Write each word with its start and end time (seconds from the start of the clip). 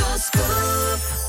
Scoop. 0.00 1.19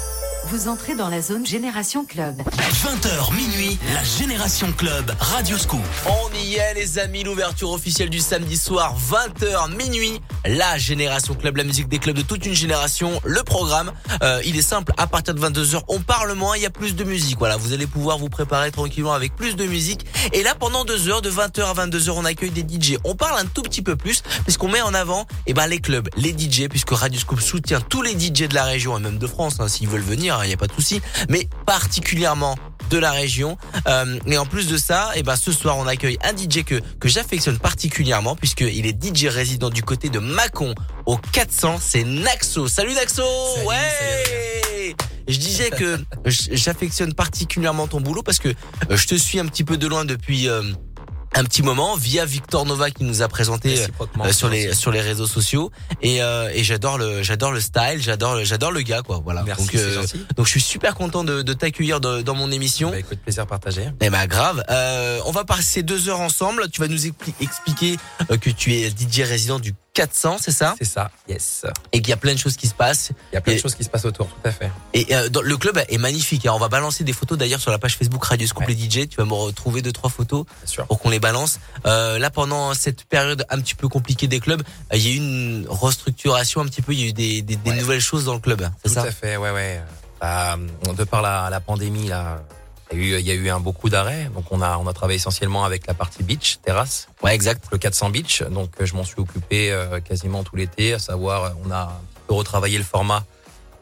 Vous 0.51 0.67
entrez 0.67 0.96
dans 0.96 1.07
la 1.07 1.21
zone 1.21 1.46
Génération 1.46 2.04
Club. 2.04 2.42
20h 2.42 3.33
minuit, 3.33 3.79
la 3.93 4.03
Génération 4.03 4.70
Club, 4.74 5.09
Radio 5.17 5.58
Scoop. 5.58 5.79
On 6.05 6.35
y 6.43 6.56
est 6.56 6.74
les 6.74 7.00
amis, 7.00 7.24
l'ouverture 7.24 7.72
officielle 7.72 8.09
du 8.09 8.20
samedi 8.20 8.57
soir, 8.57 8.98
20h 8.98 9.73
minuit, 9.77 10.20
la 10.45 10.77
Génération 10.77 11.36
Club, 11.36 11.55
la 11.55 11.64
musique 11.64 11.88
des 11.88 12.00
clubs 12.00 12.18
de 12.18 12.21
toute 12.21 12.45
une 12.45 12.54
génération. 12.54 13.21
Le 13.23 13.43
programme, 13.43 13.93
euh, 14.23 14.41
il 14.43 14.57
est 14.57 14.61
simple, 14.61 14.91
à 14.97 15.07
partir 15.07 15.36
de 15.36 15.39
22h, 15.39 15.83
on 15.87 16.01
parle 16.01 16.33
moins, 16.33 16.57
il 16.57 16.63
y 16.63 16.65
a 16.65 16.70
plus 16.70 16.97
de 16.97 17.05
musique. 17.05 17.38
Voilà, 17.39 17.55
vous 17.55 17.71
allez 17.71 17.88
pouvoir 17.88 18.18
vous 18.18 18.27
préparer 18.27 18.71
tranquillement 18.71 19.13
avec 19.13 19.33
plus 19.38 19.55
de 19.55 19.65
musique. 19.65 20.05
Et 20.33 20.43
là, 20.43 20.54
pendant 20.54 20.83
deux 20.83 21.07
heures, 21.07 21.21
de 21.21 21.31
20h 21.31 21.61
à 21.61 21.88
22h, 21.88 22.09
on 22.09 22.25
accueille 22.25 22.52
des 22.52 22.65
DJ. 22.68 22.97
On 23.05 23.15
parle 23.15 23.39
un 23.39 23.45
tout 23.45 23.61
petit 23.61 23.81
peu 23.81 23.95
plus, 23.95 24.21
puisqu'on 24.43 24.68
met 24.68 24.81
en 24.81 24.93
avant 24.93 25.27
eh 25.47 25.54
ben, 25.54 25.68
les 25.68 25.79
clubs, 25.79 26.09
les 26.18 26.38
DJ, 26.38 26.68
puisque 26.68 26.91
Radio 26.91 27.21
Scoop 27.21 27.39
soutient 27.39 27.79
tous 27.79 28.02
les 28.02 28.20
DJ 28.20 28.49
de 28.49 28.55
la 28.55 28.65
région 28.65 28.97
et 28.97 29.02
même 29.02 29.18
de 29.18 29.27
France, 29.27 29.55
hein, 29.59 29.70
s'ils 29.70 29.88
veulent 29.88 30.02
venir 30.02 30.40
il 30.43 30.47
n'y 30.47 30.54
a 30.54 30.57
pas 30.57 30.68
de 30.68 30.73
souci, 30.73 31.01
mais 31.29 31.47
particulièrement 31.65 32.58
de 32.90 32.98
la 32.98 33.12
région. 33.12 33.58
Euh, 33.88 34.20
et 34.27 34.38
en 34.38 34.45
plus 34.45 34.68
de 34.68 34.77
ça, 34.77 35.12
et 35.16 35.20
eh 35.20 35.23
ben 35.23 35.36
ce 35.36 35.52
soir 35.52 35.77
on 35.77 35.88
accueille 35.88 36.18
un 36.23 36.36
DJ 36.36 36.63
que 36.63 36.82
que 36.99 37.08
j'affectionne 37.08 37.58
particulièrement 37.58 38.36
puisqu'il 38.36 38.85
est 38.85 39.04
DJ 39.04 39.27
résident 39.27 39.70
du 39.70 39.82
côté 39.82 40.09
de 40.09 40.20
Mâcon 40.20 40.76
au 41.05 41.18
400, 41.18 41.77
c'est 41.82 42.04
Naxo. 42.04 42.68
Salut 42.68 42.94
Naxo, 42.94 43.23
ouais. 43.66 44.96
je 45.27 45.38
disais 45.38 45.70
que 45.70 45.99
j'affectionne 46.26 47.13
particulièrement 47.13 47.88
ton 47.88 48.02
boulot 48.02 48.23
parce 48.23 48.40
que 48.40 48.49
euh, 48.49 48.98
je 48.98 49.08
te 49.08 49.16
suis 49.16 49.40
un 49.40 49.46
petit 49.46 49.63
peu 49.63 49.77
de 49.77 49.88
loin 49.88 50.05
depuis 50.05 50.49
euh, 50.49 50.62
un 51.34 51.44
petit 51.44 51.63
moment 51.63 51.95
via 51.95 52.26
Victor 52.26 52.66
Nova 52.66 52.91
qui 52.91 53.03
nous 53.03 53.21
a 53.21 53.27
présenté 53.27 53.80
euh, 53.80 54.31
sur 54.31 54.49
les 54.49 54.73
sur 54.73 54.91
les 54.91 55.02
réseaux 55.02 55.27
sociaux. 55.27 55.71
Et, 56.02 56.21
euh, 56.21 56.49
et 56.54 56.63
j'adore 56.63 56.98
le 56.98 57.23
j'adore 57.23 57.52
le 57.52 57.62
style 57.62 57.99
j'adore 57.99 58.44
j'adore 58.44 58.71
le 58.71 58.81
gars 58.81 59.02
quoi. 59.02 59.21
Voilà. 59.23 59.44
Merci, 59.44 59.66
donc 59.67 59.76
euh, 59.76 60.04
donc 60.35 60.45
je 60.45 60.52
suis 60.52 60.62
super 60.62 60.95
content 60.95 61.23
de, 61.23 61.41
de 61.41 61.54
t'accueillir 61.54 61.99
dans 62.02 62.35
mon 62.35 62.51
émission. 62.51 62.91
Bah, 62.91 62.99
écoute 62.99 63.20
plaisir 63.20 63.48
partagé. 63.48 63.85
Eh 64.01 64.09
ben 64.09 64.25
grave. 64.27 64.63
Euh, 64.69 65.19
on 65.25 65.31
va 65.31 65.45
passer 65.45 65.83
deux 65.83 66.09
heures 66.09 66.21
ensemble. 66.21 66.69
Tu 66.69 66.81
vas 66.81 66.88
nous 66.88 67.07
expliquer 67.07 67.97
que 68.41 68.49
tu 68.49 68.73
es 68.73 68.89
DJ 68.89 69.21
résident 69.21 69.59
du 69.59 69.73
400, 69.94 70.38
c'est 70.39 70.52
ça? 70.52 70.75
C'est 70.78 70.86
ça, 70.86 71.11
yes. 71.28 71.66
Et 71.92 72.02
qu'il 72.02 72.09
y 72.09 72.14
a 72.14 72.17
plein 72.17 72.34
de 72.34 72.39
choses 72.39 72.56
qui 72.56 72.67
se 72.67 72.73
passent. 72.73 73.11
Il 73.31 73.36
y 73.36 73.38
a 73.38 73.42
plein 73.42 73.56
de 73.56 73.59
choses 73.59 73.75
qui 73.75 73.84
se 73.84 73.89
passent 73.89 74.06
autour, 74.06 74.28
tout 74.28 74.47
à 74.47 74.52
fait. 74.52 74.72
Et 74.94 75.14
euh, 75.14 75.28
dans, 75.30 75.42
le 75.42 75.58
club 75.58 75.81
est 75.89 75.97
magnifique. 75.97 76.45
Hein. 76.45 76.53
On 76.53 76.59
va 76.59 76.70
balancer 76.70 77.03
des 77.03 77.11
photos 77.14 77.38
d'ailleurs 77.38 77.59
sur 77.59 77.72
la 77.72 77.80
page 77.80 77.97
Facebook 77.97 78.23
Radio 78.23 78.47
Scoop 78.47 78.66
les 78.67 78.75
DJ. 78.75 79.09
Tu 79.09 79.17
vas 79.17 79.25
me 79.25 79.34
retrouver 79.34 79.81
deux 79.81 79.92
trois 79.92 80.09
photos 80.09 80.45
pour 80.88 81.00
qu'on 81.00 81.09
les 81.09 81.19
balance. 81.19 81.59
Euh, 81.86 82.19
là, 82.19 82.30
pendant 82.30 82.73
cette 82.73 83.03
période 83.06 83.45
un 83.50 83.59
petit 83.59 83.75
peu 83.75 83.89
compliquée 83.89 84.28
des 84.28 84.39
clubs, 84.39 84.62
euh, 84.62 84.97
il 84.97 85.06
y 85.06 85.12
a 85.12 85.14
eu 85.14 85.17
une 85.17 85.66
restructuration 85.69 86.62
un 86.62 86.66
petit 86.66 86.81
peu. 86.81 86.94
Il 86.94 87.00
y 87.00 87.03
a 87.03 87.08
eu 87.08 87.14
des, 87.14 87.42
des, 87.42 87.58
des 87.58 87.73
nouvelles 87.73 88.02
choses 88.02 88.25
dans 88.25 88.34
le 88.34 88.39
club. 88.39 88.69
C'est 88.84 88.94
ça? 88.94 89.02
Tout 89.02 89.08
à 89.08 89.12
fait, 89.12 89.38
ouais, 89.38 89.52
ouais. 89.52 89.81
Bah, 90.22 90.58
de 90.97 91.03
par 91.03 91.22
la, 91.22 91.50
la 91.50 91.59
pandémie 91.59 92.08
là 92.08 92.44
eu, 92.95 93.17
il 93.20 93.25
y 93.25 93.31
a 93.31 93.34
eu 93.34 93.50
un 93.50 93.59
beaucoup 93.59 93.89
d'arrêts. 93.89 94.30
Donc 94.36 94.45
on 94.52 94.61
a 94.61 94.78
on 94.78 94.88
a 94.88 94.94
travaillé 94.94 95.17
essentiellement 95.17 95.64
avec 95.64 95.88
la 95.88 95.94
partie 95.94 96.23
beach, 96.23 96.59
terrasse. 96.64 97.08
Ouais, 97.23 97.34
exact. 97.34 97.66
Le 97.72 97.78
400 97.78 98.09
beach. 98.09 98.44
Donc 98.44 98.72
je 98.80 98.94
m'en 98.95 99.03
suis 99.03 99.20
occupé 99.20 99.72
euh, 99.72 100.00
quasiment 100.00 100.44
tout 100.44 100.56
l'été. 100.56 100.94
À 100.94 101.00
savoir, 101.00 101.53
on 101.66 101.72
a 101.72 102.00
retravaillé 102.30 102.78
le 102.78 102.84
format 102.84 103.25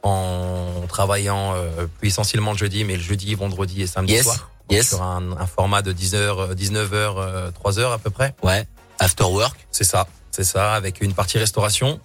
en 0.02 0.86
travaillant 0.88 1.54
euh, 1.56 1.88
plus 2.00 2.08
essentiellement 2.08 2.52
le 2.52 2.58
jeudi, 2.58 2.84
mais 2.84 2.96
le 2.96 3.02
jeudi, 3.02 3.36
vendredi 3.36 3.82
et 3.82 3.88
samedi 3.88 4.14
yes. 4.14 4.24
soir. 4.24 4.50
yes. 4.70 4.90
Sur 4.90 5.04
un, 5.04 5.34
un, 5.38 5.46
format 5.46 5.82
de 5.82 5.92
10h, 5.92 6.54
19h, 6.56 7.52
3h 7.52 7.94
à 7.94 7.98
peu 7.98 8.10
près. 8.10 8.34
Ouais. 8.44 8.66
After 9.00 9.26
work. 9.26 9.68
C'est 9.72 9.84
ça. 9.84 10.08
C'est 10.32 10.44
ça, 10.44 10.74
avec 10.74 11.02
une 11.02 11.14
partie 11.14 11.38
restauration. 11.38 12.00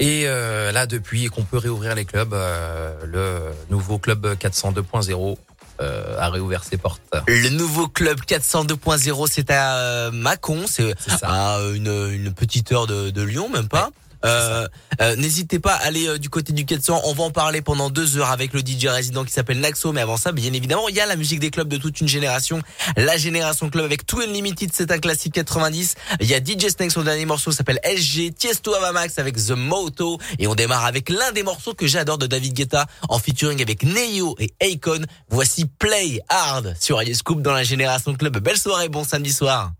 Et 0.00 0.24
euh, 0.26 0.70
là, 0.70 0.86
depuis 0.86 1.26
qu'on 1.26 1.42
peut 1.42 1.58
réouvrir 1.58 1.94
les 1.94 2.04
clubs, 2.04 2.32
euh, 2.32 2.94
le 3.04 3.40
nouveau 3.70 3.98
club 3.98 4.34
402.0 4.34 5.36
euh, 5.80 6.18
a 6.18 6.30
réouvert 6.30 6.64
ses 6.64 6.76
portes. 6.76 7.02
Le 7.26 7.50
nouveau 7.50 7.88
club 7.88 8.20
402.0, 8.26 9.28
c'est 9.30 9.50
à 9.50 9.76
euh, 9.76 10.10
Mâcon, 10.10 10.64
c'est 10.66 10.94
à 11.22 11.58
une, 11.74 12.10
une, 12.12 12.32
petite 12.32 12.72
heure 12.72 12.86
de, 12.86 13.10
de 13.10 13.22
Lyon, 13.22 13.48
même 13.48 13.68
pas. 13.68 13.86
Ouais. 13.86 14.07
Euh, 14.24 14.66
euh, 15.00 15.16
N'hésitez 15.16 15.58
pas 15.58 15.74
à 15.74 15.86
aller 15.86 16.08
euh, 16.08 16.18
du 16.18 16.28
côté 16.28 16.52
du 16.52 16.64
400. 16.64 17.02
On 17.04 17.12
va 17.12 17.24
en 17.24 17.30
parler 17.30 17.62
pendant 17.62 17.90
deux 17.90 18.18
heures 18.18 18.30
avec 18.30 18.52
le 18.52 18.60
DJ 18.60 18.86
résident 18.86 19.24
qui 19.24 19.32
s'appelle 19.32 19.60
Naxo. 19.60 19.92
Mais 19.92 20.00
avant 20.00 20.16
ça, 20.16 20.32
bien 20.32 20.52
évidemment, 20.52 20.88
il 20.88 20.96
y 20.96 21.00
a 21.00 21.06
la 21.06 21.16
musique 21.16 21.40
des 21.40 21.50
clubs 21.50 21.68
de 21.68 21.76
toute 21.76 22.00
une 22.00 22.08
génération. 22.08 22.60
La 22.96 23.16
génération 23.16 23.70
club 23.70 23.84
avec 23.84 24.06
Two 24.06 24.20
Unlimited, 24.20 24.70
c'est 24.72 24.90
un 24.90 24.98
classique 24.98 25.34
90. 25.34 25.94
Il 26.20 26.26
y 26.26 26.34
a 26.34 26.38
DJ 26.38 26.68
Snake, 26.68 26.90
son 26.90 27.02
dernier 27.02 27.26
morceau 27.26 27.52
s'appelle 27.52 27.80
SG. 27.84 28.32
Tiesto 28.32 28.74
Avamax 28.74 29.18
avec 29.18 29.36
The 29.36 29.52
Moto. 29.52 30.18
Et 30.38 30.46
on 30.46 30.54
démarre 30.54 30.84
avec 30.84 31.08
l'un 31.08 31.32
des 31.32 31.42
morceaux 31.42 31.74
que 31.74 31.86
j'adore 31.86 32.18
de 32.18 32.26
David 32.26 32.54
Guetta 32.54 32.86
en 33.08 33.18
featuring 33.18 33.62
avec 33.62 33.82
Neo 33.84 34.36
et 34.38 34.52
Akon. 34.60 35.02
Voici 35.28 35.66
Play 35.66 36.20
Hard 36.28 36.74
sur 36.80 37.00
Scoop 37.14 37.42
dans 37.42 37.52
la 37.52 37.64
génération 37.64 38.14
club. 38.14 38.38
Belle 38.38 38.58
soirée, 38.58 38.88
bon 38.88 39.04
samedi 39.04 39.32
soir. 39.32 39.72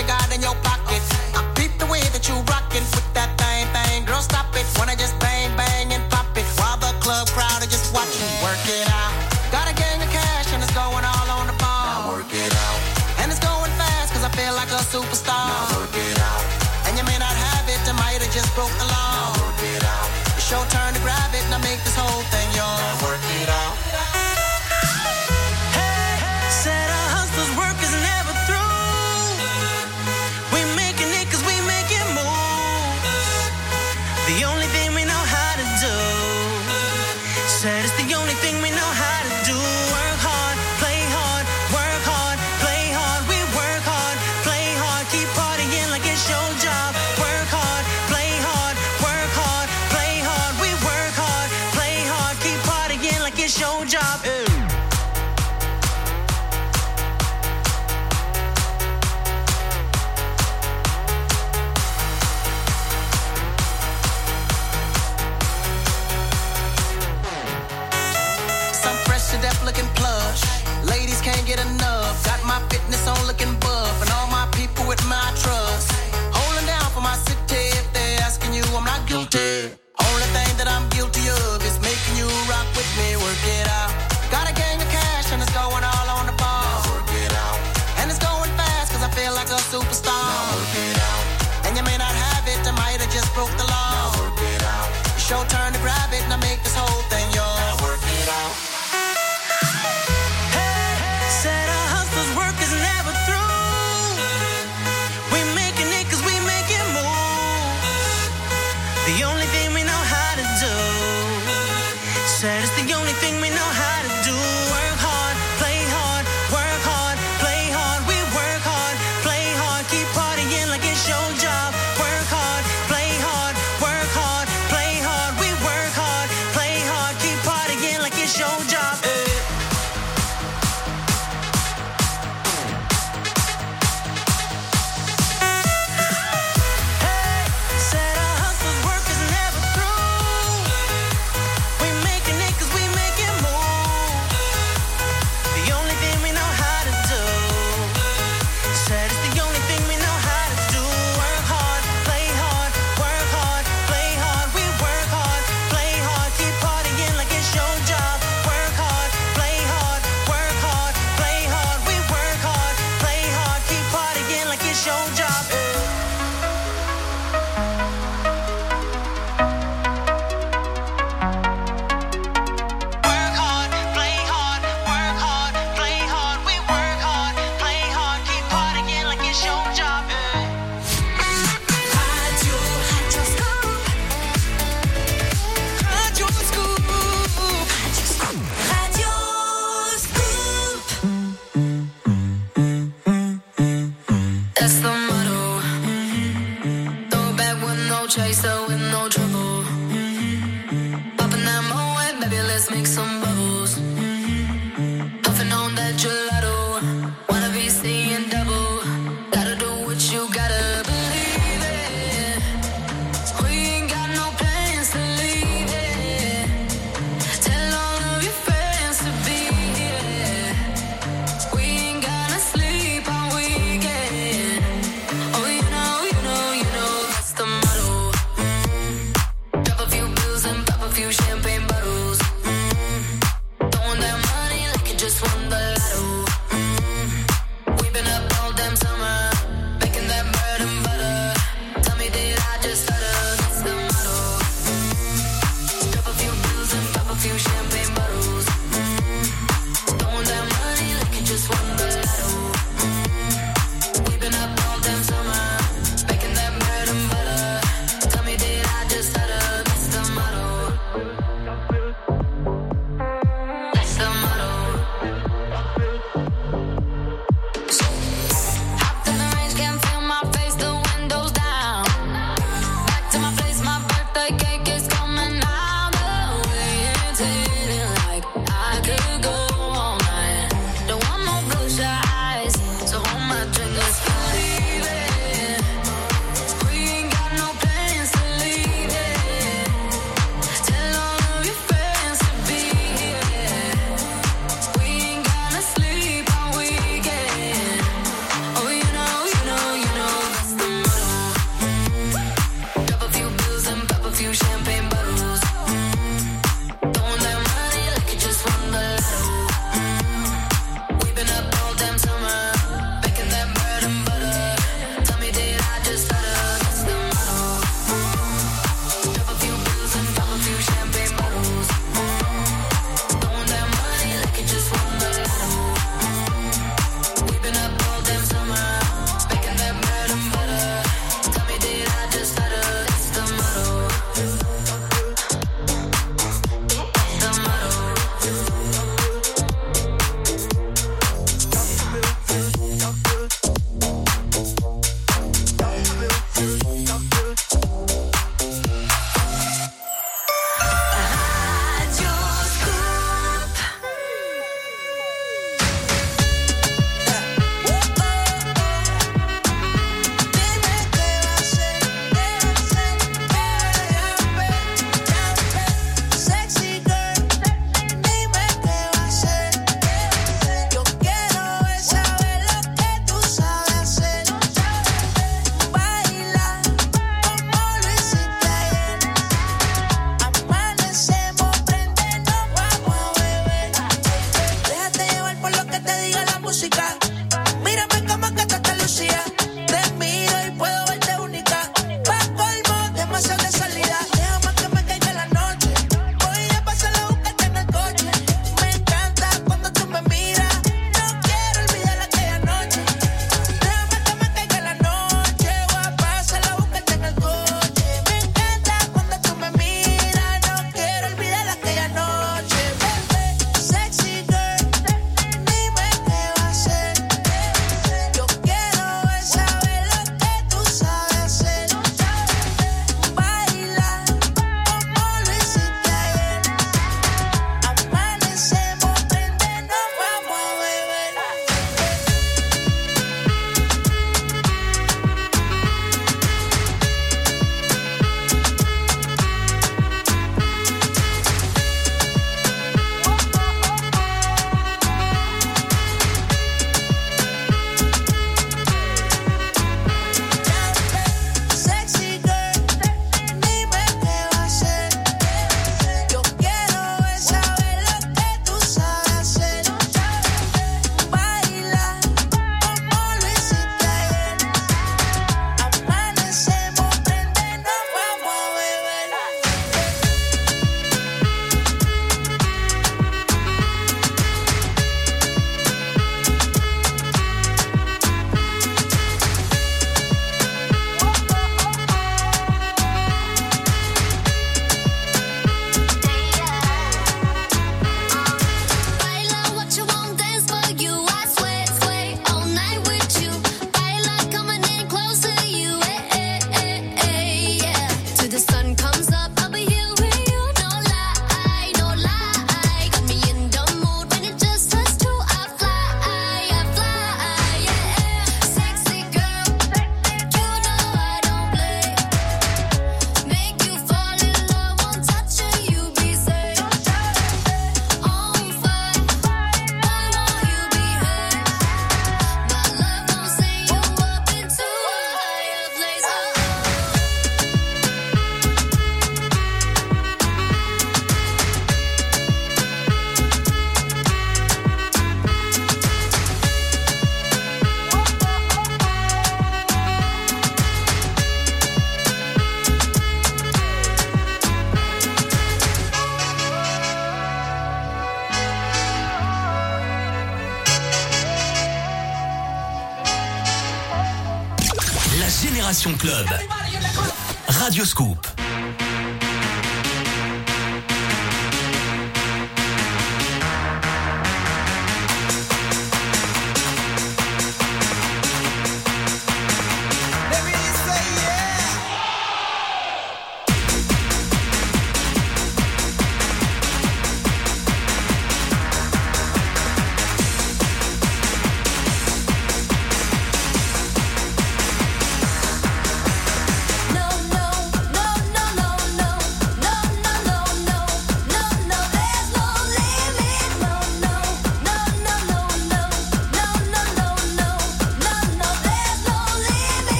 You 0.00 0.06
got 0.06 0.32
in 0.32 0.40
your 0.40 0.56
pocket. 0.64 1.02
I 1.36 1.44
peep 1.52 1.76
the 1.76 1.84
way 1.84 2.00
that 2.16 2.24
you 2.24 2.36
rockin' 2.48 2.86
with 2.96 3.08
that 3.12 3.36
thing 3.36 3.68
thing. 3.76 4.08
Girl, 4.08 4.24
stop 4.24 4.48
it. 4.56 4.64
Wanna 4.78 4.96
just 4.96 5.12
bang 5.20 5.52
bang 5.56 5.92
and 5.92 6.02
pop 6.08 6.32
it 6.40 6.48
while 6.56 6.80
the 6.80 6.92
club 7.04 7.28
crowd 7.36 7.60
are 7.60 7.68
just 7.68 7.92
watching. 7.92 8.32
Work 8.40 8.64
it 8.64 8.88
out. 8.88 9.12
Got 9.52 9.68
a 9.68 9.74
gang 9.76 10.00
of 10.00 10.08
cash 10.08 10.48
and 10.56 10.62
it's 10.64 10.72
going 10.72 11.04
all 11.04 11.28
on 11.36 11.46
the 11.52 11.56
ball. 11.60 11.84
Now 11.84 12.16
work 12.16 12.32
it 12.32 12.52
out. 12.64 12.80
And 13.20 13.28
it's 13.28 13.42
going 13.44 13.72
fast 13.76 14.16
cause 14.16 14.24
I 14.24 14.32
feel 14.32 14.54
like 14.56 14.72
a 14.72 14.80
superstar. 14.80 15.52
Now 15.52 15.84
work 15.84 15.92
it 15.92 16.16
out. 16.16 16.44
And 16.88 16.96
you 16.96 17.04
may 17.04 17.18
not 17.20 17.36
have 17.36 17.68
it, 17.68 17.80
I 17.84 17.92
might 17.92 18.24
have 18.24 18.32
just 18.32 18.48
broke 18.56 18.72
the 18.80 18.89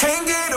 can't 0.00 0.26
get 0.26 0.49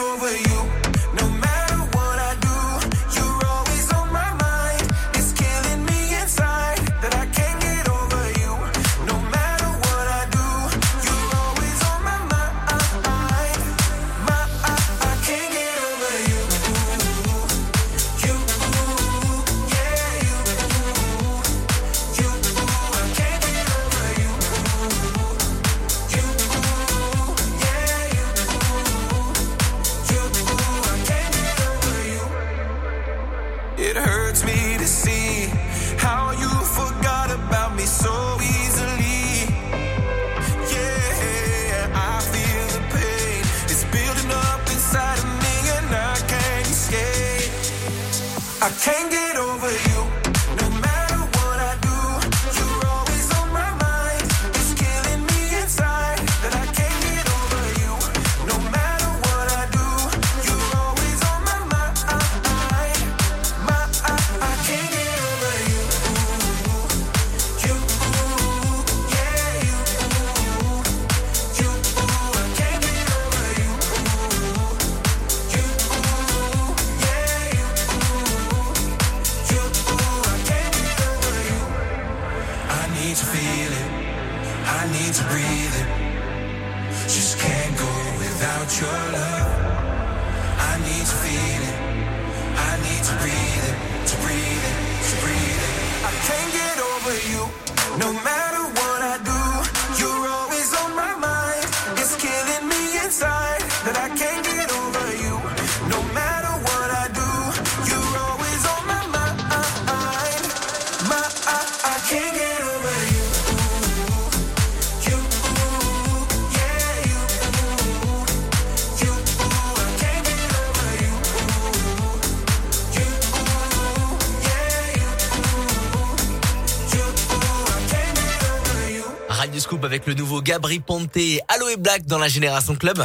avec 129.93 130.07
le 130.07 130.15
nouveau 130.15 130.41
Gabri 130.41 130.79
Ponte 130.79 131.15
et 131.17 131.39
Aloe 131.49 131.77
Black 131.77 132.07
dans 132.07 132.17
la 132.17 132.27
Génération 132.27 132.75
Club. 132.75 132.97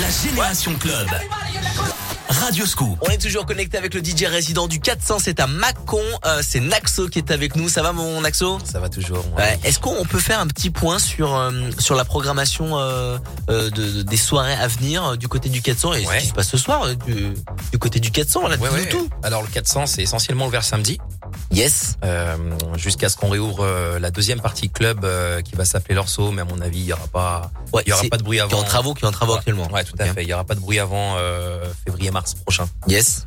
La 0.00 0.08
Génération 0.30 0.74
Club. 0.76 1.06
Radio 2.28 2.64
Scoop. 2.66 2.98
On 3.02 3.10
est 3.10 3.18
toujours 3.20 3.44
connecté 3.46 3.76
avec 3.76 3.92
le 3.94 4.02
DJ 4.02 4.24
résident 4.24 4.66
du 4.66 4.80
400, 4.80 5.18
c'est 5.22 5.38
à 5.38 5.46
Mâcon, 5.46 6.00
euh, 6.24 6.40
c'est 6.42 6.60
Naxo 6.60 7.08
qui 7.08 7.18
est 7.18 7.30
avec 7.30 7.54
nous. 7.56 7.68
Ça 7.68 7.82
va 7.82 7.92
mon 7.92 8.22
Naxo? 8.22 8.58
Ça 8.64 8.80
va 8.80 8.88
toujours. 8.88 9.24
Ouais. 9.36 9.58
Est-ce 9.64 9.78
qu'on 9.78 10.04
peut 10.04 10.18
faire 10.18 10.40
un 10.40 10.46
petit 10.46 10.70
point 10.70 10.98
sur 10.98 11.34
euh, 11.36 11.52
sur 11.78 11.94
la 11.94 12.04
programmation 12.04 12.78
euh, 12.78 13.18
euh, 13.50 13.70
de, 13.70 14.02
des 14.02 14.16
soirées 14.16 14.54
à 14.54 14.66
venir 14.66 15.04
euh, 15.04 15.16
du 15.16 15.28
côté 15.28 15.48
du 15.48 15.60
400 15.62 15.92
et 15.94 16.06
Ouais. 16.06 16.16
ce 16.18 16.22
qui 16.22 16.28
se 16.30 16.32
passe 16.34 16.48
ce 16.48 16.56
soir 16.58 16.84
euh, 16.86 16.94
du, 17.06 17.34
du 17.70 17.78
côté 17.78 18.00
du 18.00 18.10
400 18.10 18.48
là 18.48 18.56
ouais. 18.56 18.88
tout. 18.88 19.08
Alors 19.22 19.42
le 19.42 19.48
400, 19.48 19.86
c'est 19.86 20.02
essentiellement 20.02 20.46
ouvert 20.46 20.64
samedi, 20.64 20.98
Yes. 21.54 21.96
euh, 22.04 22.36
jusqu'à 22.76 23.08
ce 23.08 23.16
qu'on 23.16 23.28
réouvre 23.28 23.64
euh, 23.64 23.98
la 23.98 24.10
deuxième 24.10 24.40
partie 24.40 24.68
club 24.70 25.04
euh, 25.04 25.40
qui 25.40 25.54
va 25.54 25.64
s'appeler 25.64 25.94
l'Orso, 25.94 26.30
mais 26.32 26.42
à 26.42 26.44
mon 26.44 26.60
avis, 26.60 26.80
il 26.80 26.84
y 26.86 26.92
aura 26.92 27.06
pas, 27.06 27.50
Ouais, 27.72 27.82
il 27.86 27.90
y 27.90 27.92
aura 27.92 28.02
pas 28.10 28.16
de 28.16 28.22
bruit 28.22 28.38
qui 28.38 28.42
est 28.42 28.44
avant. 28.44 28.60
en 28.60 28.64
travaux, 28.64 28.94
qui 28.94 29.04
est 29.04 29.08
en 29.08 29.12
travaux 29.12 29.32
Ouais. 29.32 29.38
actuellement. 29.38 29.70
Ouais, 29.70 29.84
tout 29.84 29.94
à 29.98 30.06
fait. 30.06 30.22
Il 30.22 30.28
y 30.28 30.34
aura 30.34 30.44
pas 30.44 30.54
de 30.54 30.60
bruit 30.60 30.78
avant 30.78 31.16
euh, 31.18 31.64
février-mars 31.84 32.34
prochain. 32.34 32.66
Yes. 32.88 33.26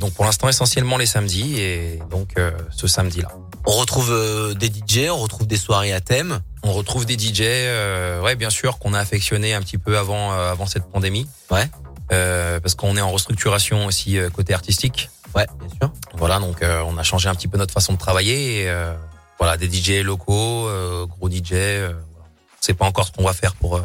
Donc 0.00 0.12
pour 0.14 0.24
l'instant 0.24 0.48
essentiellement 0.48 0.96
les 0.98 1.06
samedis 1.06 1.58
et 1.60 2.00
donc 2.10 2.34
ce 2.70 2.86
samedi-là. 2.86 3.28
On 3.64 3.72
retrouve 3.72 4.54
des 4.56 4.66
DJ, 4.66 5.08
on 5.10 5.16
retrouve 5.18 5.46
des 5.46 5.56
soirées 5.56 5.92
à 5.92 6.00
thème. 6.00 6.40
On 6.64 6.72
retrouve 6.72 7.06
des 7.06 7.16
DJ, 7.18 7.40
ouais 8.22 8.34
bien 8.36 8.50
sûr 8.50 8.78
qu'on 8.78 8.92
a 8.92 8.98
affectionné 8.98 9.54
un 9.54 9.60
petit 9.62 9.78
peu 9.78 9.96
avant 9.98 10.32
avant 10.32 10.66
cette 10.66 10.84
pandémie. 10.90 11.26
Ouais. 11.50 11.68
Parce 12.08 12.74
qu'on 12.74 12.96
est 12.96 13.00
en 13.00 13.10
restructuration 13.12 13.86
aussi 13.86 14.18
côté 14.34 14.52
artistique. 14.52 15.10
Voilà, 16.32 16.46
donc 16.46 16.62
euh, 16.62 16.82
on 16.86 16.96
a 16.96 17.02
changé 17.02 17.28
un 17.28 17.34
petit 17.34 17.46
peu 17.48 17.58
notre 17.58 17.74
façon 17.74 17.92
de 17.92 17.98
travailler. 17.98 18.62
Et, 18.62 18.68
euh, 18.70 18.94
voilà, 19.38 19.58
des 19.58 19.70
DJ 19.70 20.02
locaux, 20.02 20.66
euh, 20.66 21.04
gros 21.04 21.28
DJ. 21.28 21.52
C'est 22.60 22.72
pas 22.74 22.86
encore 22.86 23.06
ce 23.06 23.12
qu'on 23.12 23.24
va 23.24 23.34
faire 23.34 23.54
pour 23.54 23.80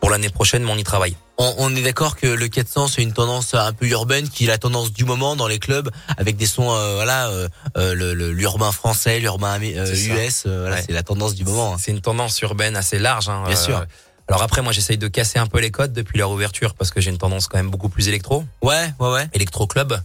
pour 0.00 0.10
l'année 0.10 0.28
prochaine, 0.30 0.62
mais 0.64 0.70
on 0.72 0.76
y 0.76 0.84
travaille. 0.84 1.16
On, 1.38 1.54
on 1.58 1.74
est 1.76 1.82
d'accord 1.82 2.16
que 2.16 2.26
le 2.26 2.48
400 2.48 2.86
c'est 2.88 3.02
une 3.02 3.12
tendance 3.12 3.54
un 3.54 3.72
peu 3.72 3.86
urbaine 3.86 4.28
qui 4.28 4.44
est 4.44 4.48
la 4.48 4.58
tendance 4.58 4.92
du 4.92 5.04
moment 5.04 5.34
dans 5.36 5.46
les 5.48 5.58
clubs 5.58 5.90
avec 6.18 6.36
des 6.36 6.46
sons 6.46 6.66
voilà 6.94 7.28
euh, 7.30 7.48
le- 7.76 8.12
le- 8.14 8.30
l'urbain 8.32 8.70
français, 8.72 9.18
l'urbain. 9.18 9.58
US, 9.60 10.46
voilà, 10.46 10.76
Ouais. 10.76 10.82
c'est 10.86 10.92
la 10.92 11.02
tendance 11.02 11.34
du 11.34 11.44
moment. 11.44 11.74
hein. 11.74 11.78
C'est 11.80 11.90
une 11.92 12.00
tendance 12.00 12.40
urbaine 12.42 12.76
assez 12.76 12.98
large. 13.00 13.28
Hein, 13.28 13.42
Bien 13.46 13.56
sûr. 13.56 13.84
Alors 14.28 14.42
après, 14.42 14.62
moi, 14.62 14.72
j'essaye 14.72 14.98
de 14.98 15.08
casser 15.08 15.38
un 15.40 15.46
peu 15.48 15.58
les 15.60 15.70
codes 15.72 15.92
depuis 15.92 16.18
la 16.18 16.26
réouverture 16.26 16.74
parce 16.74 16.90
que 16.92 17.00
j'ai 17.00 17.10
une 17.10 17.18
tendance 17.18 17.48
quand 17.48 17.58
même 17.58 17.70
beaucoup 17.70 17.88
plus 17.88 18.06
électro, 18.08 18.44
Ouais, 18.62 18.92
ouais, 19.00 19.10
ouais. 19.10 19.28
électro 19.32 19.66
club, 19.66 20.00